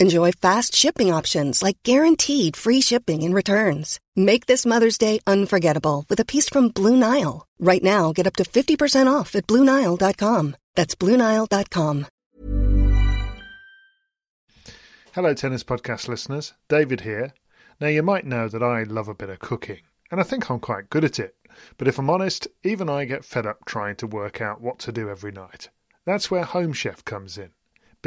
Enjoy 0.00 0.30
fast 0.30 0.76
shipping 0.76 1.12
options 1.12 1.60
like 1.60 1.82
guaranteed 1.82 2.54
free 2.54 2.80
shipping 2.80 3.24
and 3.24 3.34
returns. 3.34 3.98
Make 4.14 4.46
this 4.46 4.64
Mother's 4.64 4.96
Day 4.96 5.18
unforgettable 5.26 6.04
with 6.08 6.20
a 6.20 6.24
piece 6.24 6.48
from 6.48 6.68
Blue 6.68 6.96
Nile. 6.96 7.46
Right 7.58 7.82
now, 7.82 8.12
get 8.12 8.26
up 8.26 8.36
to 8.36 8.44
50% 8.44 9.12
off 9.12 9.34
at 9.34 9.48
BlueNile.com. 9.48 10.56
That's 10.76 10.94
BlueNile.com. 10.94 12.06
Hello, 15.14 15.34
Tennis 15.34 15.64
Podcast 15.64 16.06
listeners. 16.06 16.54
David 16.68 17.00
here. 17.00 17.32
Now, 17.80 17.88
you 17.88 18.04
might 18.04 18.24
know 18.24 18.46
that 18.46 18.62
I 18.62 18.84
love 18.84 19.08
a 19.08 19.14
bit 19.14 19.30
of 19.30 19.40
cooking, 19.40 19.80
and 20.12 20.20
I 20.20 20.22
think 20.22 20.48
I'm 20.48 20.60
quite 20.60 20.90
good 20.90 21.04
at 21.04 21.18
it. 21.18 21.34
But 21.76 21.88
if 21.88 21.98
I'm 21.98 22.10
honest, 22.10 22.46
even 22.62 22.88
I 22.88 23.04
get 23.04 23.24
fed 23.24 23.46
up 23.46 23.64
trying 23.64 23.96
to 23.96 24.06
work 24.06 24.40
out 24.40 24.60
what 24.60 24.78
to 24.80 24.92
do 24.92 25.10
every 25.10 25.32
night. 25.32 25.70
That's 26.04 26.30
where 26.30 26.44
Home 26.44 26.72
Chef 26.72 27.04
comes 27.04 27.36
in. 27.36 27.50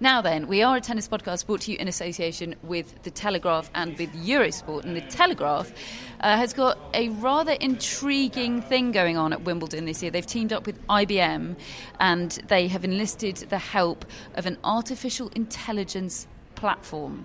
Now 0.00 0.22
then, 0.22 0.48
we 0.48 0.60
are 0.60 0.78
a 0.78 0.80
tennis 0.80 1.06
podcast 1.06 1.46
brought 1.46 1.60
to 1.60 1.70
you 1.70 1.78
in 1.78 1.86
association 1.86 2.56
with 2.64 3.00
The 3.04 3.12
Telegraph 3.12 3.70
and 3.76 3.96
with 3.96 4.12
Eurosport. 4.12 4.82
And 4.82 4.96
The 4.96 5.02
Telegraph 5.02 5.72
uh, 6.18 6.36
has 6.36 6.52
got 6.52 6.76
a 6.92 7.10
rather 7.10 7.52
intriguing 7.52 8.60
thing 8.60 8.90
going 8.90 9.16
on 9.16 9.32
at 9.32 9.42
Wimbledon 9.42 9.84
this 9.84 10.02
year. 10.02 10.10
They've 10.10 10.26
teamed 10.26 10.52
up 10.52 10.66
with 10.66 10.84
IBM 10.88 11.56
and 12.00 12.30
they 12.48 12.66
have 12.66 12.84
enlisted 12.84 13.36
the 13.36 13.58
help 13.58 14.04
of 14.34 14.46
an 14.46 14.58
artificial 14.64 15.28
intelligence 15.36 16.26
platform. 16.56 17.24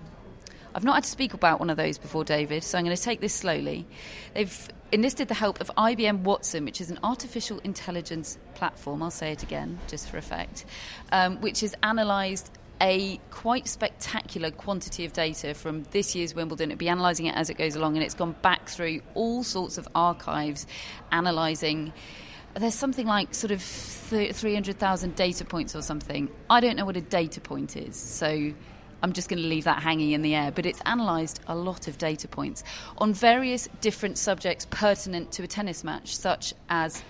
I've 0.72 0.84
not 0.84 0.94
had 0.94 1.02
to 1.02 1.10
speak 1.10 1.34
about 1.34 1.58
one 1.58 1.70
of 1.70 1.76
those 1.76 1.98
before, 1.98 2.22
David, 2.22 2.62
so 2.62 2.78
I'm 2.78 2.84
going 2.84 2.96
to 2.96 3.02
take 3.02 3.20
this 3.20 3.34
slowly. 3.34 3.84
They've 4.34 4.68
enlisted 4.92 5.26
the 5.26 5.34
help 5.34 5.60
of 5.60 5.72
IBM 5.76 6.20
Watson, 6.20 6.64
which 6.64 6.80
is 6.80 6.90
an 6.90 7.00
artificial 7.02 7.58
intelligence 7.60 8.38
platform, 8.54 9.02
I'll 9.02 9.10
say 9.10 9.32
it 9.32 9.42
again 9.42 9.80
just 9.88 10.08
for 10.08 10.18
effect, 10.18 10.64
um, 11.10 11.40
which 11.40 11.60
has 11.60 11.74
analysed 11.82 12.52
a 12.80 13.20
quite 13.30 13.68
spectacular 13.68 14.50
quantity 14.50 15.04
of 15.04 15.12
data 15.12 15.54
from 15.54 15.84
this 15.90 16.14
year's 16.14 16.34
Wimbledon. 16.34 16.70
It'll 16.70 16.78
be 16.78 16.88
analysing 16.88 17.26
it 17.26 17.34
as 17.36 17.50
it 17.50 17.54
goes 17.54 17.76
along, 17.76 17.96
and 17.96 18.04
it's 18.04 18.14
gone 18.14 18.34
back 18.42 18.68
through 18.68 19.00
all 19.14 19.42
sorts 19.42 19.78
of 19.78 19.86
archives, 19.94 20.66
analysing. 21.12 21.92
There's 22.54 22.74
something 22.74 23.06
like 23.06 23.34
sort 23.34 23.50
of 23.52 23.62
300,000 23.62 25.14
data 25.14 25.44
points 25.44 25.76
or 25.76 25.82
something. 25.82 26.28
I 26.48 26.60
don't 26.60 26.76
know 26.76 26.84
what 26.84 26.96
a 26.96 27.00
data 27.00 27.40
point 27.40 27.76
is, 27.76 27.96
so 27.96 28.52
I'm 29.02 29.12
just 29.12 29.28
going 29.28 29.42
to 29.42 29.48
leave 29.48 29.64
that 29.64 29.82
hanging 29.82 30.10
in 30.10 30.22
the 30.22 30.34
air. 30.34 30.50
But 30.50 30.66
it's 30.66 30.80
analysed 30.84 31.40
a 31.46 31.54
lot 31.54 31.86
of 31.86 31.96
data 31.96 32.28
points 32.28 32.64
on 32.98 33.12
various 33.14 33.68
different 33.80 34.18
subjects 34.18 34.66
pertinent 34.70 35.32
to 35.32 35.42
a 35.42 35.46
tennis 35.46 35.84
match, 35.84 36.16
such 36.16 36.54
as 36.68 37.02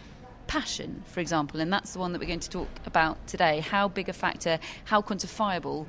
passion, 0.50 1.04
for 1.06 1.20
example, 1.20 1.60
and 1.60 1.72
that's 1.72 1.92
the 1.92 2.00
one 2.00 2.12
that 2.12 2.18
we're 2.18 2.26
going 2.26 2.40
to 2.40 2.50
talk 2.50 2.66
about 2.84 3.24
today. 3.28 3.60
How 3.60 3.86
big 3.86 4.08
a 4.08 4.12
factor, 4.12 4.58
how 4.84 5.00
quantifiable 5.00 5.86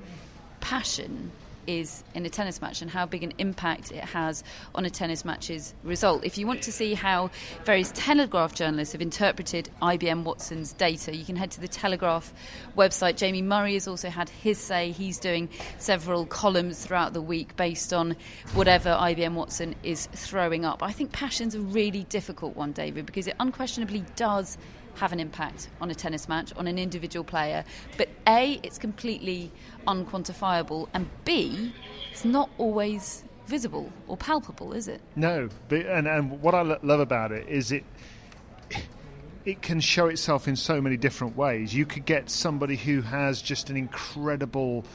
passion 0.60 1.32
is 1.68 2.04
in 2.14 2.26
a 2.26 2.30
tennis 2.30 2.62
match 2.62 2.82
and 2.82 2.90
how 2.90 3.06
big 3.06 3.24
an 3.24 3.34
impact 3.38 3.92
it 3.92 4.04
has 4.04 4.44
on 4.76 4.86
a 4.86 4.90
tennis 4.90 5.24
match's 5.26 5.74
result. 5.84 6.24
If 6.24 6.38
you 6.38 6.48
want 6.48 6.62
to 6.64 6.72
see 6.72 6.94
how 6.94 7.32
various 7.66 7.92
Telegraph 7.94 8.54
journalists 8.54 8.94
have 8.94 9.02
interpreted 9.02 9.70
IBM 9.82 10.24
Watson's 10.24 10.74
data, 10.74 11.16
you 11.16 11.26
can 11.26 11.36
head 11.36 11.52
to 11.52 11.62
the 11.62 11.68
Telegraph 11.68 12.34
website. 12.78 13.18
Jamie 13.18 13.42
Murray 13.42 13.74
has 13.74 13.88
also 13.88 14.10
had 14.10 14.30
his 14.30 14.58
say. 14.58 14.92
He's 14.92 15.20
doing 15.20 15.50
several 15.78 16.26
columns 16.26 16.86
throughout 16.86 17.14
the 17.14 17.22
week 17.22 17.56
based 17.56 17.94
on 17.94 18.16
whatever 18.54 18.90
IBM 18.90 19.34
Watson 19.34 19.76
is 19.84 20.08
throwing 20.14 20.66
up. 20.66 20.84
I 20.84 20.92
think 20.92 21.12
passion's 21.12 21.56
a 21.56 21.60
really 21.60 22.04
difficult 22.04 22.56
one, 22.56 22.72
David, 22.72 23.06
because 23.06 23.28
it 23.28 23.36
unquestionably 23.40 24.04
does 24.16 24.58
have 24.96 25.12
an 25.14 25.20
impact 25.20 25.70
on 25.80 25.90
a 25.92 25.96
tennis 25.96 26.28
match, 26.28 26.54
on 26.56 26.68
an 26.68 26.78
individual 26.78 27.24
player. 27.24 27.64
But 27.98 28.10
A, 28.28 28.60
it's 28.64 28.78
completely 28.78 29.52
unquantifiable, 29.88 30.90
and 30.94 31.10
B, 31.26 31.74
it's 32.12 32.26
not 32.26 32.50
always 32.58 33.24
visible 33.48 33.92
or 34.08 34.18
palpable, 34.18 34.74
is 34.74 34.88
it? 34.88 35.02
No, 35.16 35.50
but, 35.68 35.86
and, 35.86 36.08
and 36.08 36.42
what 36.42 36.56
I 36.56 36.62
lo- 36.62 36.80
love 36.84 37.00
about 37.00 37.32
it 37.32 37.48
is 37.48 37.72
it 37.72 37.84
it 39.44 39.62
can 39.62 39.80
show 39.80 40.08
itself 40.08 40.48
in 40.48 40.56
so 40.56 40.80
many 40.80 40.98
different 40.98 41.36
ways. 41.36 41.74
You 41.74 41.86
could 41.86 42.06
get 42.06 42.30
somebody 42.30 42.76
who 42.76 43.02
has 43.02 43.42
just 43.42 43.70
an 43.70 43.78
incredible 43.78 44.86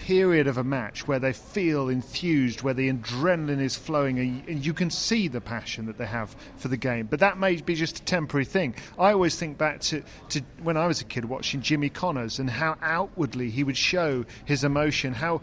period 0.00 0.46
of 0.46 0.56
a 0.56 0.64
match 0.64 1.06
where 1.06 1.18
they 1.18 1.32
feel 1.32 1.90
infused, 1.90 2.62
where 2.62 2.72
the 2.72 2.90
adrenaline 2.90 3.60
is 3.60 3.76
flowing, 3.76 4.18
and 4.18 4.64
you 4.64 4.72
can 4.72 4.88
see 4.88 5.28
the 5.28 5.42
passion 5.42 5.84
that 5.86 5.98
they 5.98 6.06
have 6.06 6.34
for 6.56 6.68
the 6.68 6.76
game. 6.78 7.06
But 7.06 7.20
that 7.20 7.36
may 7.36 7.56
be 7.56 7.74
just 7.74 7.98
a 7.98 8.02
temporary 8.04 8.46
thing. 8.46 8.74
I 8.98 9.12
always 9.12 9.36
think 9.36 9.58
back 9.58 9.80
to, 9.80 10.02
to 10.30 10.40
when 10.62 10.78
I 10.78 10.86
was 10.86 11.02
a 11.02 11.04
kid 11.04 11.26
watching 11.26 11.60
Jimmy 11.60 11.90
Connors 11.90 12.38
and 12.38 12.48
how 12.48 12.78
outwardly 12.80 13.50
he 13.50 13.62
would 13.62 13.76
show 13.76 14.24
his 14.46 14.64
emotion, 14.64 15.12
how 15.12 15.42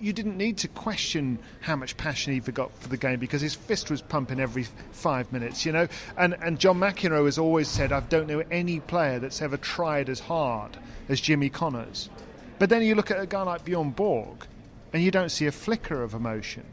you 0.00 0.12
didn't 0.12 0.36
need 0.36 0.58
to 0.58 0.68
question 0.68 1.38
how 1.60 1.76
much 1.76 1.96
passion 1.96 2.32
he 2.32 2.40
got 2.40 2.72
for 2.80 2.88
the 2.88 2.96
game 2.96 3.20
because 3.20 3.40
his 3.40 3.54
fist 3.54 3.90
was 3.90 4.02
pumping 4.02 4.40
every 4.40 4.66
five 4.90 5.32
minutes, 5.32 5.64
you 5.64 5.70
know. 5.70 5.86
And 6.16 6.36
and 6.42 6.58
John 6.58 6.80
McEnroe 6.80 7.26
has 7.26 7.38
always 7.38 7.68
said, 7.68 7.92
I 7.92 8.00
don't 8.00 8.26
know 8.26 8.42
any 8.50 8.80
player 8.80 9.20
that's 9.20 9.40
ever 9.40 9.56
tried 9.56 10.08
as 10.08 10.18
hard 10.18 10.76
as 11.08 11.20
Jimmy 11.20 11.48
Connors. 11.48 12.10
But 12.58 12.70
then 12.70 12.82
you 12.82 12.94
look 12.94 13.10
at 13.10 13.20
a 13.20 13.26
guy 13.26 13.42
like 13.42 13.64
Bjorn 13.64 13.90
Borg, 13.90 14.46
and 14.92 15.02
you 15.02 15.10
don't 15.10 15.30
see 15.30 15.46
a 15.46 15.52
flicker 15.52 16.02
of 16.02 16.14
emotion 16.14 16.64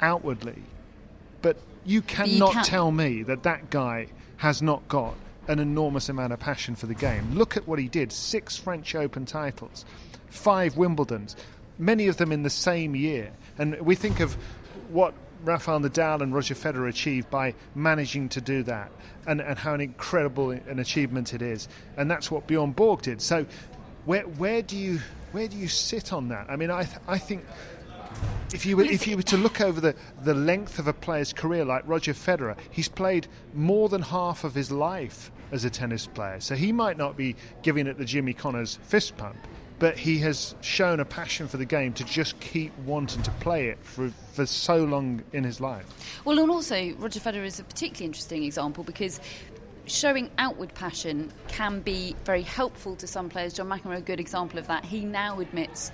outwardly. 0.00 0.62
But 1.42 1.56
you 1.84 2.02
cannot 2.02 2.52
can't- 2.52 2.66
tell 2.66 2.90
me 2.90 3.22
that 3.22 3.42
that 3.44 3.70
guy 3.70 4.08
has 4.38 4.60
not 4.60 4.86
got 4.88 5.14
an 5.46 5.58
enormous 5.58 6.08
amount 6.08 6.32
of 6.32 6.40
passion 6.40 6.74
for 6.74 6.86
the 6.86 6.94
game. 6.94 7.34
Look 7.34 7.56
at 7.56 7.68
what 7.68 7.78
he 7.78 7.88
did 7.88 8.12
six 8.12 8.56
French 8.56 8.94
Open 8.94 9.26
titles, 9.26 9.84
five 10.28 10.74
Wimbledons, 10.74 11.36
many 11.78 12.06
of 12.08 12.16
them 12.16 12.32
in 12.32 12.42
the 12.42 12.50
same 12.50 12.94
year. 12.96 13.30
And 13.58 13.78
we 13.80 13.94
think 13.94 14.20
of 14.20 14.36
what 14.88 15.14
Rafael 15.44 15.80
Nadal 15.80 16.22
and 16.22 16.34
Roger 16.34 16.54
Federer 16.54 16.88
achieved 16.88 17.30
by 17.30 17.54
managing 17.74 18.30
to 18.30 18.40
do 18.40 18.62
that 18.62 18.90
and, 19.26 19.40
and 19.40 19.58
how 19.58 19.74
an 19.74 19.80
incredible 19.82 20.50
an 20.50 20.78
achievement 20.78 21.34
it 21.34 21.42
is. 21.42 21.68
And 21.96 22.10
that's 22.10 22.30
what 22.30 22.46
Bjorn 22.46 22.72
Borg 22.72 23.02
did. 23.02 23.20
So 23.20 23.44
where, 24.04 24.22
where, 24.22 24.62
do, 24.62 24.76
you, 24.76 25.00
where 25.32 25.48
do 25.48 25.56
you 25.56 25.68
sit 25.68 26.12
on 26.12 26.28
that? 26.28 26.46
I 26.48 26.56
mean, 26.56 26.70
I, 26.70 26.84
th- 26.84 26.98
I 27.08 27.18
think 27.18 27.44
if 28.52 28.64
you 28.64 28.76
were, 28.76 28.84
if 28.84 29.06
you 29.06 29.16
were 29.16 29.22
to 29.22 29.36
look 29.36 29.60
over 29.60 29.80
the, 29.80 29.94
the 30.22 30.34
length 30.34 30.78
of 30.78 30.86
a 30.86 30.92
player's 30.92 31.32
career 31.32 31.64
like 31.64 31.82
Roger 31.86 32.12
Federer, 32.12 32.56
he's 32.70 32.88
played 32.88 33.26
more 33.52 33.88
than 33.88 34.02
half 34.02 34.44
of 34.44 34.54
his 34.54 34.70
life 34.70 35.32
as 35.52 35.64
a 35.64 35.70
tennis 35.70 36.06
player. 36.06 36.40
So 36.40 36.54
he 36.54 36.72
might 36.72 36.96
not 36.96 37.16
be 37.16 37.36
giving 37.62 37.86
it 37.86 37.98
the 37.98 38.04
Jimmy 38.04 38.32
Connors 38.32 38.78
fist 38.82 39.16
pump, 39.16 39.36
but 39.78 39.96
he 39.98 40.18
has 40.18 40.54
shown 40.60 41.00
a 41.00 41.04
passion 41.04 41.48
for 41.48 41.56
the 41.56 41.64
game 41.64 41.92
to 41.94 42.04
just 42.04 42.38
keep 42.40 42.76
wanting 42.78 43.22
to 43.22 43.30
play 43.32 43.68
it 43.68 43.78
for, 43.82 44.10
for 44.32 44.46
so 44.46 44.84
long 44.84 45.22
in 45.32 45.42
his 45.42 45.60
life. 45.60 45.86
Well, 46.24 46.38
and 46.38 46.50
also, 46.50 46.92
Roger 46.94 47.20
Federer 47.20 47.44
is 47.44 47.58
a 47.58 47.64
particularly 47.64 48.06
interesting 48.06 48.44
example 48.44 48.84
because 48.84 49.20
showing 49.86 50.30
outward 50.38 50.74
passion 50.74 51.32
can 51.48 51.80
be 51.80 52.16
very 52.24 52.42
helpful 52.42 52.96
to 52.96 53.06
some 53.06 53.28
players. 53.28 53.52
John 53.52 53.68
McEnroe, 53.68 53.98
a 53.98 54.00
good 54.00 54.20
example 54.20 54.58
of 54.58 54.66
that. 54.66 54.84
He 54.84 55.04
now 55.04 55.40
admits 55.40 55.90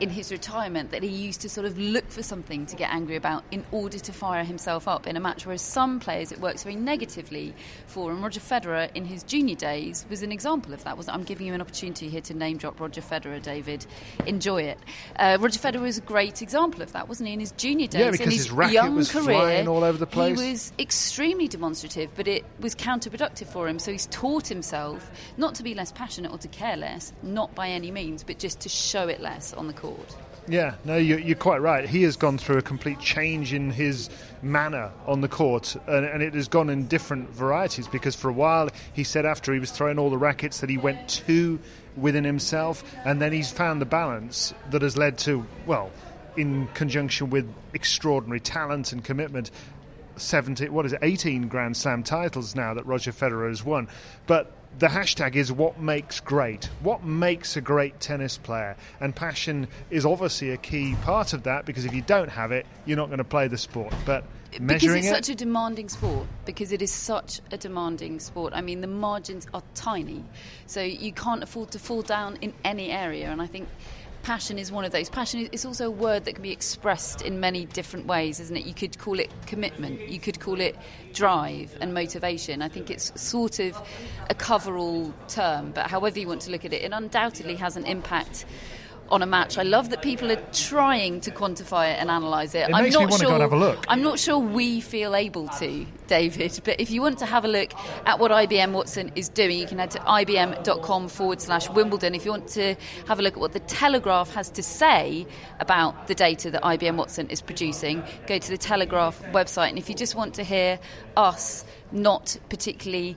in 0.00 0.10
his 0.10 0.30
retirement 0.30 0.90
that 0.90 1.02
he 1.02 1.08
used 1.08 1.40
to 1.40 1.48
sort 1.48 1.66
of 1.66 1.78
look 1.78 2.08
for 2.10 2.22
something 2.22 2.66
to 2.66 2.76
get 2.76 2.90
angry 2.90 3.16
about 3.16 3.44
in 3.50 3.64
order 3.72 3.98
to 3.98 4.12
fire 4.12 4.44
himself 4.44 4.86
up 4.86 5.06
in 5.06 5.16
a 5.16 5.20
match, 5.20 5.46
whereas 5.46 5.62
some 5.62 6.00
players 6.00 6.32
it 6.32 6.40
works 6.40 6.62
very 6.64 6.76
negatively 6.76 7.54
for. 7.86 8.10
And 8.10 8.22
Roger 8.22 8.40
Federer, 8.40 8.90
in 8.94 9.04
his 9.04 9.22
junior 9.22 9.54
days, 9.54 10.04
was 10.10 10.22
an 10.22 10.32
example 10.32 10.74
of 10.74 10.84
that. 10.84 10.98
Was 10.98 11.08
I'm 11.08 11.24
giving 11.24 11.46
you 11.46 11.54
an 11.54 11.60
opportunity 11.60 12.08
here 12.08 12.20
to 12.22 12.34
name 12.34 12.58
drop 12.58 12.78
Roger 12.78 13.00
Federer, 13.00 13.40
David. 13.40 13.86
Enjoy 14.26 14.62
it. 14.62 14.78
Uh, 15.16 15.38
Roger 15.40 15.58
Federer 15.58 15.80
was 15.82 15.98
a 15.98 16.02
great 16.02 16.42
example 16.42 16.82
of 16.82 16.92
that, 16.92 17.08
wasn't 17.08 17.28
he? 17.28 17.32
In 17.32 17.40
his 17.40 17.52
junior 17.52 17.86
days, 17.86 18.00
Yeah, 18.00 18.10
because 18.10 18.26
in 18.26 18.32
his, 18.32 18.44
his 18.44 18.50
racket 18.50 18.74
young 18.74 18.96
was 18.96 19.10
career, 19.10 19.24
flying 19.24 19.68
all 19.68 19.82
over 19.82 19.96
the 19.96 20.06
place. 20.06 20.38
He 20.38 20.50
was 20.50 20.72
extremely 20.78 21.48
demonstrative, 21.48 22.10
but 22.14 22.28
it 22.28 22.44
was 22.60 22.74
counterproductive 22.74 23.46
for 23.46 23.68
him. 23.68 23.78
So 23.78 23.92
he's 23.92 24.06
taught 24.06 24.46
himself 24.46 25.10
not 25.36 25.54
to 25.56 25.62
be 25.62 25.74
less 25.74 25.92
passionate 25.92 26.32
or 26.32 26.38
to 26.38 26.48
care 26.48 26.76
less, 26.76 27.12
not 27.22 27.54
by 27.54 27.68
any 27.68 27.90
means, 27.90 28.24
but 28.24 28.38
just 28.38 28.60
to 28.60 28.68
show 28.68 29.08
it 29.08 29.20
less 29.20 29.54
on 29.54 29.66
the 29.66 29.72
court. 29.72 29.85
Yeah, 30.48 30.76
no, 30.84 30.96
you're, 30.96 31.18
you're 31.18 31.36
quite 31.36 31.60
right. 31.60 31.88
He 31.88 32.04
has 32.04 32.16
gone 32.16 32.38
through 32.38 32.58
a 32.58 32.62
complete 32.62 33.00
change 33.00 33.52
in 33.52 33.70
his 33.70 34.08
manner 34.42 34.92
on 35.04 35.20
the 35.20 35.28
court, 35.28 35.76
and, 35.88 36.06
and 36.06 36.22
it 36.22 36.34
has 36.34 36.46
gone 36.46 36.70
in 36.70 36.86
different 36.86 37.30
varieties. 37.30 37.88
Because 37.88 38.14
for 38.14 38.28
a 38.28 38.32
while, 38.32 38.68
he 38.92 39.02
said 39.02 39.26
after 39.26 39.52
he 39.52 39.58
was 39.58 39.72
throwing 39.72 39.98
all 39.98 40.08
the 40.08 40.18
rackets 40.18 40.60
that 40.60 40.70
he 40.70 40.78
went 40.78 41.08
too 41.08 41.58
within 41.96 42.22
himself, 42.22 42.84
and 43.04 43.20
then 43.20 43.32
he's 43.32 43.50
found 43.50 43.80
the 43.80 43.86
balance 43.86 44.54
that 44.70 44.82
has 44.82 44.96
led 44.96 45.18
to, 45.18 45.44
well, 45.66 45.90
in 46.36 46.68
conjunction 46.68 47.30
with 47.30 47.52
extraordinary 47.74 48.40
talent 48.40 48.92
and 48.92 49.02
commitment, 49.02 49.50
70, 50.16 50.68
what 50.68 50.86
is 50.86 50.92
it, 50.92 51.00
18 51.02 51.48
Grand 51.48 51.76
Slam 51.76 52.02
titles 52.02 52.54
now 52.54 52.74
that 52.74 52.86
Roger 52.86 53.12
Federer 53.12 53.48
has 53.48 53.64
won. 53.64 53.88
But 54.26 54.52
the 54.78 54.88
hashtag 54.88 55.36
is 55.36 55.50
what 55.50 55.80
makes 55.80 56.20
great. 56.20 56.66
What 56.82 57.02
makes 57.02 57.56
a 57.56 57.60
great 57.60 57.98
tennis 58.00 58.36
player? 58.36 58.76
And 59.00 59.16
passion 59.16 59.68
is 59.90 60.04
obviously 60.04 60.50
a 60.50 60.56
key 60.56 60.94
part 61.02 61.32
of 61.32 61.44
that 61.44 61.64
because 61.64 61.84
if 61.84 61.94
you 61.94 62.02
don't 62.02 62.28
have 62.28 62.52
it, 62.52 62.66
you're 62.84 62.96
not 62.96 63.06
going 63.06 63.18
to 63.18 63.24
play 63.24 63.48
the 63.48 63.58
sport. 63.58 63.94
But 64.04 64.24
because 64.64 64.94
it's 64.94 65.06
it, 65.06 65.10
such 65.10 65.28
a 65.28 65.34
demanding 65.34 65.88
sport 65.88 66.26
because 66.44 66.72
it 66.72 66.80
is 66.80 66.92
such 66.92 67.40
a 67.50 67.58
demanding 67.58 68.18
sport 68.18 68.54
i 68.54 68.60
mean 68.60 68.80
the 68.80 68.86
margins 68.86 69.46
are 69.52 69.62
tiny 69.74 70.24
so 70.66 70.80
you 70.80 71.12
can't 71.12 71.42
afford 71.42 71.70
to 71.70 71.78
fall 71.78 72.00
down 72.00 72.38
in 72.40 72.54
any 72.64 72.90
area 72.90 73.28
and 73.28 73.42
i 73.42 73.46
think 73.46 73.68
passion 74.26 74.58
is 74.58 74.72
one 74.72 74.84
of 74.84 74.90
those. 74.90 75.08
Passion 75.08 75.48
is 75.52 75.64
also 75.64 75.86
a 75.86 75.90
word 75.90 76.24
that 76.24 76.32
can 76.32 76.42
be 76.42 76.50
expressed 76.50 77.22
in 77.22 77.38
many 77.38 77.64
different 77.66 78.06
ways 78.06 78.40
isn't 78.40 78.56
it? 78.56 78.66
You 78.66 78.74
could 78.74 78.98
call 78.98 79.20
it 79.20 79.30
commitment. 79.46 80.08
You 80.08 80.18
could 80.18 80.40
call 80.40 80.60
it 80.60 80.76
drive 81.12 81.78
and 81.80 81.94
motivation. 81.94 82.60
I 82.60 82.68
think 82.68 82.90
it's 82.90 83.12
sort 83.20 83.60
of 83.60 83.80
a 84.28 84.34
coverall 84.34 85.14
term 85.28 85.70
but 85.70 85.86
however 85.86 86.18
you 86.18 86.26
want 86.26 86.40
to 86.42 86.50
look 86.50 86.64
at 86.64 86.72
it 86.72 86.82
it 86.82 86.90
undoubtedly 86.92 87.54
has 87.54 87.76
an 87.76 87.86
impact 87.86 88.46
on 89.10 89.22
a 89.22 89.26
match. 89.26 89.58
I 89.58 89.62
love 89.62 89.90
that 89.90 90.02
people 90.02 90.30
are 90.30 90.42
trying 90.52 91.20
to 91.20 91.30
quantify 91.30 91.92
it 91.92 91.98
and 92.00 92.10
analyse 92.10 92.54
it. 92.54 92.68
It 92.68 92.74
I'm 92.74 92.90
not 92.90 93.12
sure, 93.12 93.28
go 93.28 93.34
and 93.34 93.42
have 93.42 93.52
a 93.52 93.56
look. 93.56 93.84
I'm 93.88 94.02
not 94.02 94.18
sure 94.18 94.38
we 94.38 94.80
feel 94.80 95.14
able 95.14 95.48
to, 95.48 95.86
David, 96.06 96.60
but 96.64 96.80
if 96.80 96.90
you 96.90 97.00
want 97.02 97.18
to 97.18 97.26
have 97.26 97.44
a 97.44 97.48
look 97.48 97.72
at 98.06 98.18
what 98.18 98.30
IBM 98.30 98.72
Watson 98.72 99.12
is 99.14 99.28
doing, 99.28 99.58
you 99.58 99.66
can 99.66 99.78
head 99.78 99.90
to 99.92 99.98
ibm.com 100.00 101.08
forward 101.08 101.40
slash 101.40 101.68
Wimbledon. 101.70 102.14
If 102.14 102.24
you 102.24 102.30
want 102.30 102.48
to 102.48 102.74
have 103.06 103.18
a 103.18 103.22
look 103.22 103.34
at 103.34 103.40
what 103.40 103.52
the 103.52 103.60
Telegraph 103.60 104.32
has 104.34 104.50
to 104.50 104.62
say 104.62 105.26
about 105.60 106.06
the 106.06 106.14
data 106.14 106.50
that 106.50 106.62
IBM 106.62 106.96
Watson 106.96 107.28
is 107.28 107.40
producing, 107.40 108.02
go 108.26 108.38
to 108.38 108.50
the 108.50 108.58
Telegraph 108.58 109.22
website. 109.32 109.70
And 109.70 109.78
if 109.78 109.88
you 109.88 109.94
just 109.94 110.14
want 110.14 110.34
to 110.34 110.44
hear 110.44 110.78
us 111.16 111.64
not 111.92 112.36
particularly 112.48 113.16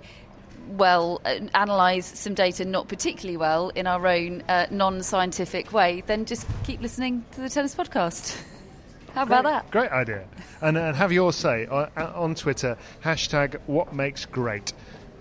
well 0.70 1.22
uh, 1.26 1.36
analyse 1.54 2.06
some 2.20 2.34
data 2.34 2.66
not 2.66 2.88
particularly 2.88 3.38
well 3.38 3.70
in 3.70 3.88
our 3.88 4.06
own 4.08 4.44
uh, 4.48 4.68
non-scientific 4.72 5.74
way, 5.74 6.04
then 6.08 6.26
just 6.26 6.48
keep 6.64 6.82
listening 6.82 7.26
to 7.32 7.42
the 7.42 7.50
tennis 7.50 7.76
podcast. 7.76 8.42
How 9.14 9.24
about 9.24 9.44
that? 9.44 9.72
Great 9.72 9.92
idea. 9.92 10.28
And, 10.62 10.78
and 10.78 10.96
have 10.96 11.12
your 11.12 11.34
say 11.34 11.66
on, 11.66 11.90
on 11.98 12.36
Twitter, 12.36 12.78
hashtag 13.04 13.60
what 13.66 13.94
makes 13.94 14.26
great. 14.26 14.72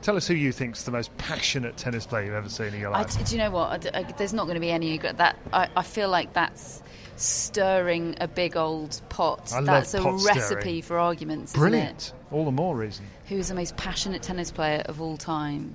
Tell 0.02 0.16
us 0.16 0.26
who 0.28 0.34
you 0.34 0.52
think's 0.52 0.84
the 0.84 0.90
most 0.90 1.16
passionate 1.18 1.76
tennis 1.76 2.06
player 2.06 2.26
you've 2.26 2.34
ever 2.34 2.48
seen 2.48 2.74
in 2.74 2.80
your 2.80 2.94
I, 2.94 3.02
life. 3.02 3.26
do 3.26 3.34
you 3.34 3.38
know 3.42 3.50
what? 3.50 3.86
I 3.86 3.98
I- 4.00 4.12
there's 4.12 4.32
not 4.34 4.44
going 4.44 4.54
to 4.54 4.60
be 4.60 4.70
any 4.70 4.98
that. 4.98 5.36
I, 5.52 5.68
I 5.76 5.82
feel 5.82 6.08
like 6.08 6.34
that's 6.34 6.82
stirring 7.20 8.16
a 8.20 8.28
big 8.28 8.56
old 8.56 9.00
pot. 9.08 9.52
I 9.54 9.60
that's 9.62 9.94
a 9.94 10.00
pot 10.02 10.20
stirring. 10.20 10.38
recipe 10.38 10.80
for 10.80 10.98
arguments. 10.98 11.52
isn't 11.52 11.60
Brilliant. 11.60 12.12
All 12.30 12.44
the 12.44 12.50
more 12.52 12.76
reason. 12.76 13.04
Who 13.28 13.36
is 13.36 13.48
the 13.48 13.54
most 13.54 13.76
passionate 13.76 14.22
tennis 14.22 14.50
player 14.50 14.82
of 14.86 15.00
all 15.00 15.16
time? 15.16 15.74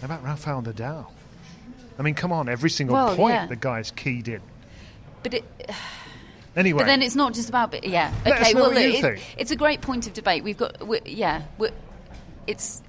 How 0.00 0.06
about 0.06 0.22
Rafael 0.24 0.62
Nadal? 0.62 1.06
I 1.98 2.02
mean, 2.02 2.14
come 2.14 2.32
on, 2.32 2.48
every 2.48 2.70
single 2.70 2.94
Well, 2.94 3.16
point 3.16 3.34
yeah. 3.34 3.46
the 3.46 3.56
guy's 3.56 3.90
keyed 3.90 4.28
in. 4.28 4.40
But 5.22 5.34
it, 5.34 5.44
Anyway, 6.56 6.78
But 6.82 6.86
then 6.86 7.02
it's 7.02 7.16
not 7.16 7.34
just 7.34 7.48
about. 7.48 7.72
but 7.72 7.82
Yeah. 7.84 8.12
Let 8.24 8.40
Okay. 8.40 8.54
Well, 8.54 8.68
look, 8.72 8.76
it- 8.78 9.20
it's 9.36 9.50
a 9.50 9.56
great 9.56 9.80
point 9.80 10.06
of 10.06 10.12
debate. 10.12 10.44
We've 10.44 10.56
got. 10.56 10.86
we 10.86 11.00
yeah. 11.04 11.42
we 11.58 11.70
it's 12.46 12.80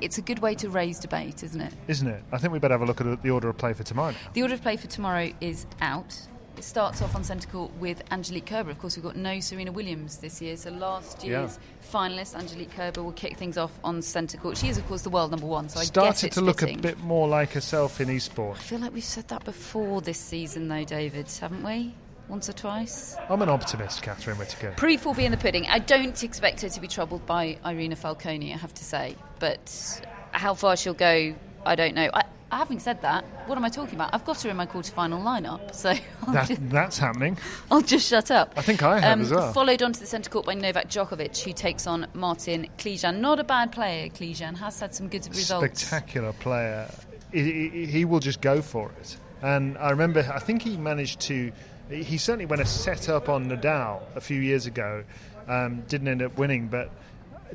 it's 0.00 0.16
a 0.16 0.22
good 0.22 0.38
way 0.38 0.54
to 0.56 0.70
raise 0.70 0.98
debate, 0.98 1.42
isn't 1.42 1.60
it? 1.60 1.74
isn't 1.88 2.08
it? 2.08 2.22
I 2.32 2.38
think 2.38 2.52
we 2.54 2.58
better 2.58 2.72
have 2.74 2.80
a 2.80 2.86
look 2.86 3.00
at 3.02 3.22
the 3.22 3.30
order 3.30 3.48
of 3.50 3.58
play 3.58 3.74
for 3.74 3.82
tomorrow. 3.82 4.12
now. 4.12 4.18
The 4.32 4.42
order 4.42 4.54
of 4.54 4.62
play 4.62 4.76
for 4.78 4.86
tomorrow 4.86 5.30
is 5.42 5.66
out. 5.82 6.16
It 6.56 6.64
starts 6.64 7.02
off 7.02 7.16
on 7.16 7.24
centre 7.24 7.48
court 7.48 7.72
with 7.80 8.02
Angelique 8.12 8.46
Kerber. 8.46 8.70
Of 8.70 8.78
course, 8.78 8.96
we've 8.96 9.02
got 9.04 9.16
no 9.16 9.40
Serena 9.40 9.72
Williams 9.72 10.18
this 10.18 10.40
year, 10.40 10.56
so 10.56 10.70
last 10.70 11.24
year's 11.24 11.58
finalist 11.92 12.36
Angelique 12.36 12.70
Kerber 12.72 13.02
will 13.02 13.12
kick 13.12 13.36
things 13.36 13.56
off 13.56 13.72
on 13.82 14.02
centre 14.02 14.36
court. 14.38 14.56
She 14.58 14.68
is, 14.68 14.78
of 14.78 14.86
course, 14.86 15.02
the 15.02 15.10
world 15.10 15.30
number 15.30 15.46
one, 15.46 15.68
so 15.68 15.80
I 15.80 15.84
Started 15.84 16.26
it's 16.26 16.36
to 16.36 16.40
look 16.42 16.60
fitting. 16.60 16.78
a 16.78 16.82
bit 16.82 16.98
more 17.00 17.26
like 17.26 17.52
herself 17.52 18.00
in 18.00 18.10
Eastbourne. 18.10 18.52
I 18.54 18.58
feel 18.58 18.78
like 18.80 18.92
we've 18.94 19.02
said 19.02 19.28
that 19.28 19.44
before 19.44 20.02
this 20.02 20.18
season, 20.18 20.68
though, 20.68 20.84
David, 20.84 21.28
haven't 21.40 21.62
we? 21.64 21.94
Once 22.28 22.48
or 22.48 22.52
twice. 22.52 23.16
I'm 23.28 23.42
an 23.42 23.48
optimist, 23.48 24.02
Catherine 24.02 24.36
Whitaker. 24.38 24.72
Proof 24.76 25.04
will 25.04 25.14
be 25.14 25.24
in 25.24 25.32
the 25.32 25.38
pudding. 25.38 25.66
I 25.66 25.80
don't 25.80 26.22
expect 26.22 26.60
her 26.62 26.68
to 26.68 26.80
be 26.80 26.86
troubled 26.86 27.26
by 27.26 27.58
Irina 27.64 27.96
Falconi, 27.96 28.54
I 28.54 28.56
have 28.58 28.72
to 28.74 28.84
say. 28.84 29.16
But 29.38 30.06
how 30.30 30.54
far 30.54 30.76
she'll 30.76 30.94
go, 30.94 31.34
I 31.66 31.74
don't 31.74 31.94
know. 31.94 32.08
I, 32.14 32.22
having 32.58 32.78
said 32.78 33.00
that, 33.02 33.24
what 33.46 33.56
am 33.56 33.64
I 33.64 33.68
talking 33.68 33.94
about? 33.94 34.14
I've 34.14 34.24
got 34.24 34.42
her 34.42 34.50
in 34.50 34.56
my 34.56 34.66
quarter-final 34.66 35.20
lineup, 35.20 35.74
so 35.74 35.94
That, 36.32 36.48
just, 36.48 36.70
that's 36.70 36.98
happening. 36.98 37.38
I'll 37.70 37.82
just 37.82 38.08
shut 38.08 38.30
up. 38.30 38.48
Um, 38.50 38.54
I 38.58 38.62
think 38.62 38.82
I 38.82 39.00
have 39.00 39.20
as 39.20 39.30
well. 39.30 39.52
Followed 39.52 39.82
onto 39.82 40.00
the 40.00 40.06
centre 40.06 40.30
court 40.30 40.46
by 40.46 40.54
Novak 40.54 40.88
Djokovic, 40.88 41.42
who 41.42 41.52
takes 41.52 41.86
on 41.86 42.06
Martin 42.14 42.68
Klizan. 42.78 43.18
Not 43.18 43.40
a 43.40 43.44
bad 43.44 43.72
player, 43.72 44.08
Klizan. 44.08 44.56
Has 44.56 44.80
had 44.80 44.94
some 44.94 45.08
good 45.08 45.26
results. 45.28 45.82
Spectacular 45.82 46.32
player. 46.34 46.88
He, 47.32 47.68
he, 47.68 47.86
he 47.86 48.04
will 48.04 48.20
just 48.20 48.40
go 48.40 48.62
for 48.62 48.90
it. 49.00 49.16
And 49.42 49.76
I 49.78 49.90
remember, 49.90 50.20
I 50.32 50.38
think 50.38 50.62
he 50.62 50.76
managed 50.76 51.20
to. 51.22 51.52
He 51.90 52.16
certainly 52.16 52.46
went 52.46 52.62
a 52.62 52.66
set 52.66 53.08
up 53.08 53.28
on 53.28 53.46
Nadal 53.50 54.02
a 54.14 54.20
few 54.20 54.40
years 54.40 54.66
ago. 54.66 55.04
Um, 55.48 55.82
didn't 55.88 56.08
end 56.08 56.22
up 56.22 56.38
winning, 56.38 56.68
but 56.68 56.90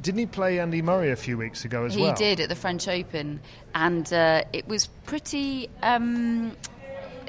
didn't 0.02 0.20
he 0.20 0.26
play 0.26 0.60
Andy 0.60 0.82
Murray 0.82 1.12
a 1.12 1.16
few 1.16 1.38
weeks 1.38 1.66
ago 1.66 1.86
as 1.86 1.94
He 1.96 2.02
well? 2.02 2.12
He 2.14 2.18
did 2.18 2.40
at 2.40 2.50
the 2.50 2.56
French 2.56 2.88
Open, 2.88 3.40
and 3.76 4.12
uh, 4.14 4.44
it 4.54 4.68
was 4.68 4.88
pretty 5.06 5.70
um, 5.82 6.56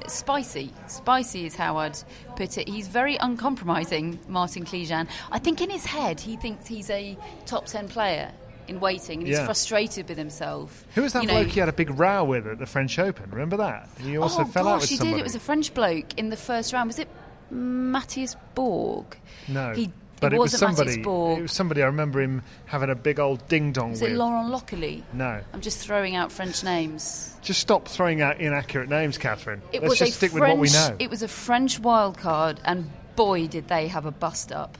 spicy. 0.07 0.73
Spicy 0.87 1.47
is 1.47 1.55
how 1.57 1.77
I'd 1.79 1.99
put 2.37 2.59
it. 2.59 2.69
He's 2.69 2.89
very 2.89 3.17
uncompromising, 3.17 4.19
Martin 4.29 4.65
Klizan. 4.65 5.09
I 5.31 5.39
think 5.39 5.61
in 5.61 5.71
his 5.71 5.85
head 5.85 6.21
he 6.21 6.37
thinks 6.37 6.67
he's 6.67 6.91
a 6.91 7.17
top 7.47 7.67
ten 7.67 7.89
player 7.89 8.31
in 8.67 8.81
waiting, 8.81 9.21
and 9.21 9.29
he's 9.29 9.39
frustrated 9.41 10.09
with 10.11 10.19
himself. 10.19 10.85
Who 10.95 11.03
was 11.03 11.15
that 11.15 11.23
You 11.23 11.29
know- 11.29 11.35
bloke 11.35 11.49
he 11.49 11.61
had 11.61 11.71
a 11.71 11.73
big 11.73 11.91
row 11.99 12.23
with 12.25 12.47
at 12.47 12.59
the 12.59 12.67
French 12.67 12.99
Open? 12.99 13.31
Remember 13.31 13.57
that? 13.57 13.89
He 14.01 14.19
also 14.19 14.43
oh 14.43 14.45
fell 14.45 14.65
gosh, 14.65 14.73
out 14.75 14.81
with 14.83 14.91
he 14.91 14.97
somebody. 14.97 15.15
did. 15.17 15.21
It 15.21 15.25
was 15.25 15.35
a 15.35 15.41
French 15.41 15.73
bloke 15.73 16.19
in 16.19 16.29
the 16.29 16.37
first 16.37 16.73
round. 16.75 16.89
Was 16.89 16.99
it 16.99 17.09
Matthias 17.51 18.37
Borg? 18.55 19.17
no, 19.49 19.73
he, 19.73 19.91
but 20.21 20.33
it, 20.33 20.39
was 20.39 20.53
wasn't 20.53 20.77
somebody. 20.77 21.01
It 21.01 21.43
was 21.43 21.53
somebody. 21.53 21.83
I 21.83 21.87
remember 21.87 22.21
him 22.21 22.43
having 22.67 22.91
a 22.91 22.95
big 22.95 23.19
old 23.21 23.47
ding 23.49 23.73
dong 23.73 23.93
was 23.93 24.01
with. 24.03 24.13
it 24.13 24.17
Laurent 24.17 24.53
Lokoli? 24.53 25.03
no, 25.13 25.41
I'm 25.53 25.61
just 25.61 25.79
throwing 25.79 26.17
out 26.17 26.31
French 26.33 26.63
names. 26.65 27.35
just 27.43 27.61
stop 27.61 27.89
throwing 27.89 28.21
out 28.23 28.41
inaccurate 28.41 28.89
names, 28.89 29.19
Catherine. 29.19 29.63
It 29.73 29.83
Let's 29.83 29.91
was 29.91 29.99
just 29.99 30.15
stick 30.15 30.31
French, 30.33 30.43
with 30.43 30.51
what 30.51 30.59
we 30.59 30.71
know. 30.71 30.97
It 30.99 31.11
was 31.11 31.23
a 31.23 31.29
French 31.29 31.79
wild 31.79 32.19
card, 32.19 32.61
and 32.65 32.91
boy, 33.17 33.47
did 33.49 33.69
they 33.69 33.89
have 33.89 34.07
a 34.07 34.13
bust 34.13 34.53
up. 34.53 34.77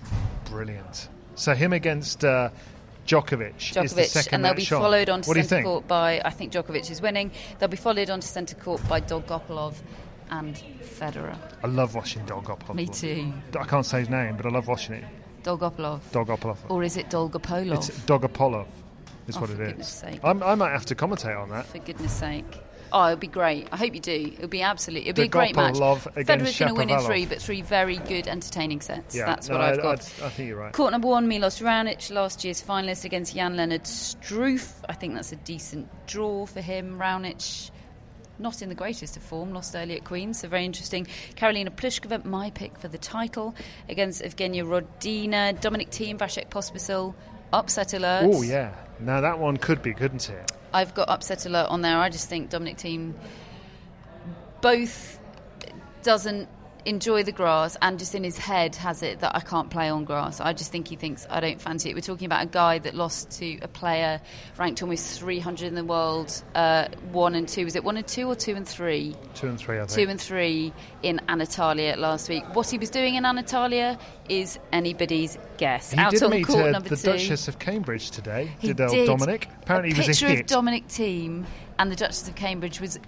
Brilliant. 0.47 1.09
So 1.35 1.55
him 1.55 1.73
against 1.73 2.25
uh, 2.25 2.51
Djokovic, 3.07 3.83
is 3.85 3.95
the 3.95 4.05
second 4.05 4.35
and 4.35 4.45
they'll 4.45 4.55
be 4.55 4.63
match 4.63 4.73
on. 4.73 4.81
followed 4.83 5.09
on 5.09 5.23
to 5.23 5.29
What 5.29 5.35
do 5.35 5.41
you 5.41 5.45
centre 5.47 5.63
think? 5.63 5.67
court 5.67 5.89
by 5.89 6.21
I 6.25 6.31
think 6.31 6.53
Djokovic 6.53 6.91
is 6.91 7.01
winning. 7.01 7.31
They'll 7.59 7.69
be 7.69 7.77
followed 7.77 8.11
on 8.11 8.21
to 8.21 8.27
centre 8.27 8.57
court 8.57 8.87
by 8.89 9.01
Dolgopolov 9.01 9.75
and 10.31 10.55
Federer. 10.83 11.37
I 11.63 11.67
love 11.69 11.95
watching 11.95 12.25
Dolgopolov. 12.27 12.75
Me 12.75 12.87
too. 12.87 13.33
I 13.59 13.65
can't 13.65 13.87
say 13.87 14.01
his 14.01 14.11
name, 14.11 14.37
but 14.37 14.47
I 14.47 14.51
love 14.51 14.67
watching 14.69 14.97
it. 14.97 15.05
Dolgopolov, 15.43 16.01
Dolgopolov. 16.13 16.57
or 16.69 16.83
is 16.83 16.97
it 16.97 17.09
Dolgopolov? 17.11 17.75
It's 17.77 17.91
Dogopolov, 18.01 18.67
is 19.27 19.37
Oh, 19.37 19.41
what 19.41 19.51
for 19.51 19.57
goodness 19.57 19.89
sake. 19.89 20.21
I'm, 20.25 20.43
I 20.43 20.55
might 20.55 20.73
have 20.73 20.87
to 20.87 20.95
commentate 20.95 21.41
on 21.41 21.51
that. 21.51 21.67
For 21.67 21.79
goodness 21.79 22.13
sake. 22.13 22.45
Oh, 22.91 23.05
it'll 23.05 23.17
be 23.19 23.27
great. 23.27 23.69
I 23.71 23.77
hope 23.77 23.95
you 23.95 24.01
do. 24.01 24.33
It'll 24.35 24.49
be 24.49 24.63
absolutely. 24.63 25.11
It'll 25.11 25.21
be 25.21 25.27
a 25.27 25.29
great 25.29 25.55
match. 25.55 25.75
Federer's 25.77 26.59
going 26.59 26.71
to 26.71 26.75
win 26.75 26.89
in 26.89 26.99
three, 27.01 27.27
but 27.27 27.41
three 27.43 27.61
very 27.61 27.97
good, 27.99 28.27
entertaining 28.27 28.81
sets. 28.81 29.15
Yeah, 29.15 29.27
That's 29.27 29.49
no, 29.51 29.57
what 29.57 29.65
I've 29.65 29.79
I, 29.79 29.83
got. 29.83 30.13
I, 30.23 30.27
I 30.27 30.29
think 30.31 30.49
you're 30.49 30.57
right. 30.59 30.73
Court 30.73 30.93
number 30.93 31.09
one, 31.09 31.29
Milos 31.29 31.61
Raonic, 31.61 32.11
last 32.11 32.45
year's 32.45 32.63
finalist 32.63 33.05
against 33.05 33.35
Jan-Lennard 33.35 33.83
Struff. 33.85 34.73
I 34.89 34.95
think 34.95 35.15
that's 35.15 35.33
a 35.33 35.37
decent 35.37 35.87
draw 36.07 36.47
for 36.47 36.63
him. 36.63 36.99
Raonic, 36.99 37.71
not 38.39 38.63
in 38.63 38.69
the 38.69 38.75
greatest 38.75 39.17
of 39.17 39.23
form, 39.23 39.53
lost 39.53 39.75
early 39.75 39.97
at 39.97 40.05
Queen's, 40.05 40.41
so 40.41 40.49
very 40.49 40.65
interesting. 40.65 41.07
Karolina 41.37 41.71
Pliskova, 41.71 42.25
my 42.25 42.51
pick 42.51 42.79
for 42.79 42.89
the 42.89 42.99
title, 42.99 43.55
against 43.89 44.23
Evgenia 44.23 44.65
Rodina. 44.65 45.59
Dominic 45.61 45.91
Thiem, 45.91 46.19
Vasek 46.19 46.49
Pospisil, 46.49 47.15
upset 47.53 47.95
alert. 47.95 48.31
Oh 48.33 48.43
yeah. 48.43 48.75
Now 49.01 49.21
that 49.21 49.39
one 49.39 49.57
could 49.57 49.83
be, 49.83 49.95
couldn't 49.95 50.29
it? 50.29 50.53
I've 50.73 50.95
got 50.95 51.09
upset 51.09 51.47
alert 51.47 51.69
on 51.71 51.83
there. 51.83 51.99
I 51.99 52.11
just 52.11 52.29
think 52.29 52.51
Dominic 52.51 52.77
Thiem 52.79 53.15
both 54.61 55.19
doesn't 56.03 56.49
enjoy 56.85 57.23
the 57.23 57.33
grass 57.33 57.77
and 57.83 57.99
just 57.99 58.15
in 58.15 58.25
his 58.25 58.39
head 58.39 58.75
has 58.77 59.03
it 59.03 59.21
that 59.21 59.35
I 59.35 59.41
can't 59.41 59.71
play 59.71 59.89
on 59.89 60.05
grass. 60.05 60.41
I 60.41 60.53
just 60.53 60.73
think 60.73 60.89
he 60.89 60.97
thinks 60.97 61.27
I 61.31 61.41
don't 61.41 61.61
fancy 61.61 61.91
it. 61.91 61.95
We're 61.95 62.01
talking 62.01 62.27
about 62.27 62.43
a 62.45 62.49
guy 62.49 62.79
that 62.79 62.95
lost 62.95 63.31
to 63.39 63.59
a 63.63 63.69
player 63.69 64.21
ranked 64.57 64.83
almost 64.83 65.19
300 65.19 65.67
in 65.67 65.75
the 65.75 65.85
world, 65.85 66.43
uh, 66.55 66.89
one 67.13 67.35
and 67.35 67.49
two. 67.49 67.65
Was 67.65 67.77
it 67.77 67.85
one 67.85 67.97
and 67.97 68.07
two 68.07 68.27
or 68.27 68.35
two 68.35 68.55
and 68.55 68.67
three? 68.67 69.15
Two 69.35 69.49
and 69.49 69.59
three, 69.59 69.77
I 69.77 69.87
think. 69.87 69.91
Two 69.91 70.11
and 70.11 70.21
three 70.21 70.73
in 71.03 71.21
Antalya 71.29 71.97
last 71.97 72.29
week. 72.29 72.45
What 72.55 72.69
he 72.69 72.79
was 72.79 72.91
doing 72.91 73.15
in 73.15 73.25
Antalya 73.25 73.99
is 74.29 74.59
anybody's 74.73 75.39
guess. 75.57 75.93
he 75.93 75.99
Out 75.99 76.13
did 76.13 76.23
on 76.23 76.31
meet 76.31 76.47
court 76.47 76.69
uh, 76.69 76.71
number 76.71 76.89
the 76.89 76.97
two. 76.97 77.13
Duchess 77.13 77.49
of 77.49 77.59
Cambridge 77.59 78.11
today. 78.11 78.51
He 78.59 78.69
did, 78.69 78.81
uh, 78.81 78.89
did. 78.89 79.07
Dominic? 79.07 79.49
Apparently, 79.63 79.93
a 79.93 79.95
he 79.95 80.09
was 80.09 80.23
a 80.23 80.27
of 80.27 80.33
hit. 80.33 80.47
Dominic 80.47 80.89
Thiem 80.89 81.45
and 81.79 81.93
the 81.93 81.97
Duchess 81.97 82.29
of 82.29 82.35
Cambridge 82.35 82.81
was 82.81 82.99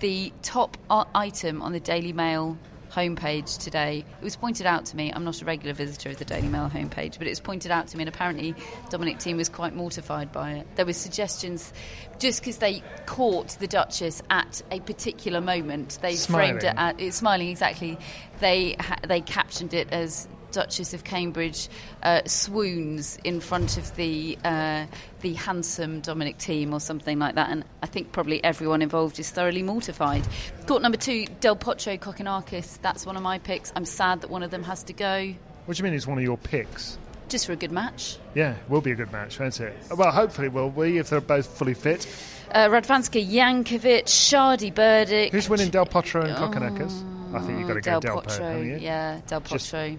the 0.00 0.32
top 0.42 0.76
item 1.14 1.62
on 1.62 1.72
the 1.72 1.80
Daily 1.80 2.12
Mail 2.12 2.58
homepage 2.96 3.58
today. 3.62 3.98
It 3.98 4.24
was 4.24 4.36
pointed 4.36 4.64
out 4.66 4.86
to 4.86 4.96
me. 4.96 5.12
I'm 5.12 5.24
not 5.24 5.42
a 5.42 5.44
regular 5.44 5.74
visitor 5.74 6.08
of 6.08 6.16
the 6.16 6.24
Daily 6.24 6.48
Mail 6.48 6.70
homepage, 6.72 7.18
but 7.18 7.26
it 7.26 7.30
was 7.30 7.40
pointed 7.40 7.70
out 7.70 7.88
to 7.88 7.96
me, 7.96 8.02
and 8.04 8.08
apparently 8.08 8.54
Dominic 8.88 9.18
Thiem 9.18 9.36
was 9.36 9.50
quite 9.50 9.74
mortified 9.74 10.32
by 10.32 10.52
it. 10.52 10.66
There 10.76 10.86
were 10.86 10.94
suggestions, 10.94 11.72
just 12.18 12.40
because 12.40 12.56
they 12.58 12.82
caught 13.04 13.50
the 13.58 13.66
Duchess 13.66 14.22
at 14.30 14.62
a 14.70 14.80
particular 14.80 15.42
moment, 15.42 15.98
they 16.00 16.16
framed 16.16 16.64
it 16.64 16.72
Smiling. 16.72 17.12
smiling 17.12 17.48
exactly. 17.50 17.98
They 18.40 18.76
ha- 18.80 18.96
they 19.06 19.20
captioned 19.20 19.74
it 19.74 19.92
as. 19.92 20.26
Duchess 20.52 20.94
of 20.94 21.04
Cambridge 21.04 21.68
uh, 22.02 22.22
swoons 22.26 23.18
in 23.24 23.40
front 23.40 23.76
of 23.78 23.94
the 23.96 24.38
uh, 24.44 24.86
the 25.20 25.34
handsome 25.34 26.00
Dominic 26.00 26.38
Thiem 26.38 26.72
or 26.72 26.80
something 26.80 27.18
like 27.18 27.34
that, 27.34 27.50
and 27.50 27.64
I 27.82 27.86
think 27.86 28.12
probably 28.12 28.42
everyone 28.44 28.82
involved 28.82 29.18
is 29.18 29.30
thoroughly 29.30 29.62
mortified. 29.62 30.26
Court 30.66 30.82
number 30.82 30.98
two, 30.98 31.26
Del 31.40 31.56
Potro 31.56 31.98
Kokkinakis. 31.98 32.80
That's 32.82 33.04
one 33.06 33.16
of 33.16 33.22
my 33.22 33.38
picks. 33.38 33.72
I'm 33.76 33.84
sad 33.84 34.20
that 34.22 34.30
one 34.30 34.42
of 34.42 34.50
them 34.50 34.62
has 34.64 34.82
to 34.84 34.92
go, 34.92 35.34
What 35.66 35.76
do 35.76 35.80
you 35.80 35.84
mean 35.84 35.94
it's 35.94 36.06
one 36.06 36.18
of 36.18 36.24
your 36.24 36.38
picks? 36.38 36.98
just 37.28 37.44
for 37.46 37.52
a 37.52 37.56
good 37.56 37.72
match. 37.72 38.18
Yeah, 38.36 38.54
will 38.68 38.80
be 38.80 38.92
a 38.92 38.94
good 38.94 39.10
match, 39.10 39.40
won't 39.40 39.58
it? 39.60 39.76
Well, 39.96 40.12
hopefully 40.12 40.48
will 40.48 40.70
we 40.70 40.98
if 40.98 41.10
they're 41.10 41.20
both 41.20 41.46
fully 41.58 41.74
fit. 41.74 42.06
Uh, 42.52 42.68
Radwanska 42.68 43.20
Jankovic, 43.28 44.04
Chardy 44.04 44.72
Berdych. 44.72 45.32
Who's 45.32 45.48
winning 45.48 45.70
Del 45.70 45.86
Potro 45.86 46.24
and 46.24 46.36
Kokkinakis? 46.36 47.34
I 47.34 47.40
think 47.40 47.58
you've 47.58 47.66
got 47.66 47.74
to 47.74 47.80
go 47.80 47.90
Del 47.90 48.00
Del 48.00 48.22
Potro, 48.22 48.38
Potro, 48.38 48.80
yeah, 48.80 49.20
Del 49.26 49.40
Just- 49.40 49.72
Potro. 49.74 49.98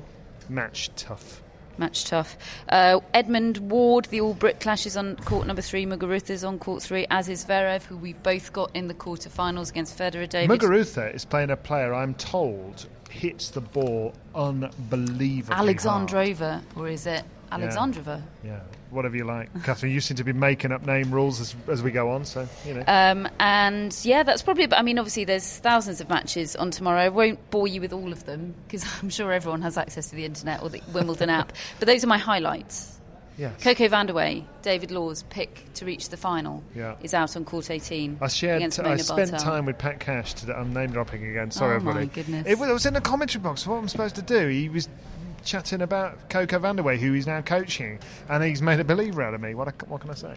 Match 0.50 0.90
tough. 0.96 1.42
Match 1.78 2.06
tough. 2.06 2.38
Uh, 2.70 3.00
Edmund 3.14 3.58
Ward, 3.70 4.06
the 4.06 4.22
All 4.22 4.34
Brit 4.34 4.60
clashes 4.60 4.98
on 4.98 5.16
court 5.18 5.46
number 5.46 5.62
three. 5.62 5.86
Muguruza 5.86 6.32
is 6.32 6.44
on 6.44 6.58
court 6.58 6.82
three, 6.82 7.06
as 7.12 7.30
is 7.30 7.46
Zverev, 7.46 7.84
who 7.84 7.98
we 7.98 8.14
both 8.14 8.52
got 8.52 8.72
in 8.76 8.88
the 8.88 8.96
quarterfinals 8.96 9.70
against 9.70 9.98
Federer 9.98 10.28
David. 10.28 10.60
Muguruza 10.60 11.14
is 11.14 11.24
playing 11.24 11.52
a 11.52 11.58
player 11.58 11.94
I'm 11.94 12.16
told 12.16 12.88
hits 13.10 13.50
the 13.50 13.62
ball 13.62 14.14
unbelievably 14.36 15.56
hard. 15.56 15.68
Alexandrova, 15.68 16.62
or 16.76 16.88
is 16.88 17.08
it 17.08 17.24
Alexandrova? 17.52 18.22
Yeah, 18.44 18.60
whatever 18.90 19.16
you 19.16 19.24
like. 19.26 19.50
Catherine, 19.64 19.92
you 19.92 20.02
seem 20.02 20.18
to 20.18 20.24
be 20.24 20.34
making 20.34 20.72
up 20.72 20.86
name 20.86 21.12
rules 21.12 21.40
as, 21.42 21.56
as 21.68 21.82
we 21.84 21.92
go 21.92 22.10
on, 22.12 22.26
so, 22.26 22.48
you 22.66 22.74
know. 22.74 22.84
Um, 22.88 23.28
and 23.40 23.98
yeah, 24.04 24.24
that's 24.24 24.42
probably. 24.42 24.72
I 24.74 24.82
mean, 24.82 25.00
obviously, 25.00 25.24
there's 25.26 25.58
thousands 25.58 26.02
of 26.02 26.10
matches 26.10 26.56
on 26.56 26.72
tomorrow. 26.72 27.00
I 27.02 27.10
won't 27.10 27.50
bore 27.52 27.68
you 27.68 27.82
with 27.82 27.94
all 27.94 28.12
of 28.12 28.26
them 28.26 28.54
because 28.68 28.86
I'm 29.02 29.10
sure 29.10 29.32
everyone 29.32 29.62
has 29.62 29.78
access 29.78 30.10
to 30.10 30.16
the 30.16 30.26
internet 30.26 30.62
or 30.62 30.70
the 30.70 30.82
Wimbledon 30.94 31.30
app. 31.30 31.54
But 31.80 31.88
those 31.88 32.04
are 32.04 32.08
my 32.08 32.18
highlights. 32.18 33.00
yes. 33.38 33.54
Coco 33.64 33.88
Vandeweghe, 33.88 34.44
David 34.64 34.90
Law's 34.92 35.24
pick 35.24 35.64
to 35.76 35.86
reach 35.86 36.10
the 36.10 36.18
final, 36.18 36.64
Yeah. 36.76 36.96
is 37.04 37.14
out 37.14 37.36
on 37.36 37.46
court 37.46 37.70
18 37.70 38.18
I 38.20 38.28
shared. 38.30 38.64
I 38.64 38.70
spent 38.98 39.32
Bartel. 39.32 39.40
time 39.40 39.66
with 39.66 39.78
Pat 39.78 40.00
Cash 40.00 40.34
today. 40.34 40.54
I'm 40.54 40.74
name 40.74 40.92
dropping 40.92 41.24
again. 41.26 41.52
Sorry, 41.52 41.76
Oh, 41.76 41.80
my 41.80 41.92
everybody. 41.92 42.08
goodness. 42.08 42.48
It 42.48 42.58
was, 42.58 42.70
it 42.70 42.74
was 42.74 42.86
in 42.88 42.94
the 42.96 43.02
commentary 43.02 43.44
box. 43.44 43.66
What 43.68 43.78
am 43.78 43.84
I 43.84 43.88
supposed 43.88 44.16
to 44.16 44.22
do? 44.24 44.48
He 44.48 44.70
was 44.70 44.90
chatting 45.48 45.82
about 45.82 46.30
Coco 46.30 46.60
Vandeweghe, 46.60 47.00
who 47.00 47.14
he's 47.14 47.26
now 47.26 47.42
coaching, 47.42 48.00
and 48.30 48.44
he's 48.44 48.62
made 48.62 48.80
a 48.80 48.84
believer 48.84 49.24
out 49.24 49.34
of 49.34 49.42
me. 49.42 49.56
What, 49.56 49.68
I, 49.70 49.72
what 49.88 50.02
can 50.02 50.12
I 50.12 50.14
say? 50.14 50.36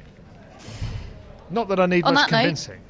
Not 1.50 1.68
that 1.68 1.80
I 1.80 1.86
need 1.86 2.04
On 2.04 2.14
much 2.14 2.30
that 2.30 2.36
note- 2.36 2.40
convincing. 2.42 2.80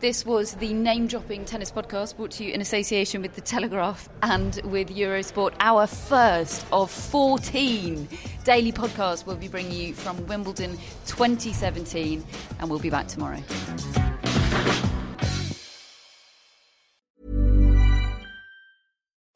This 0.00 0.26
was 0.26 0.54
the 0.54 0.74
name 0.74 1.06
dropping 1.06 1.44
tennis 1.44 1.70
podcast 1.70 2.16
brought 2.16 2.32
to 2.32 2.44
you 2.44 2.52
in 2.52 2.60
association 2.60 3.22
with 3.22 3.36
The 3.36 3.40
Telegraph 3.40 4.08
and 4.22 4.60
with 4.64 4.88
Eurosport. 4.88 5.54
Our 5.60 5.86
first 5.86 6.66
of 6.72 6.90
14 6.90 8.08
daily 8.42 8.72
podcasts 8.72 9.24
we'll 9.24 9.36
be 9.36 9.46
bringing 9.46 9.70
you 9.70 9.94
from 9.94 10.26
Wimbledon 10.26 10.72
2017, 11.06 12.24
and 12.58 12.68
we'll 12.68 12.80
be 12.80 12.90
back 12.90 13.06
tomorrow. 13.06 13.38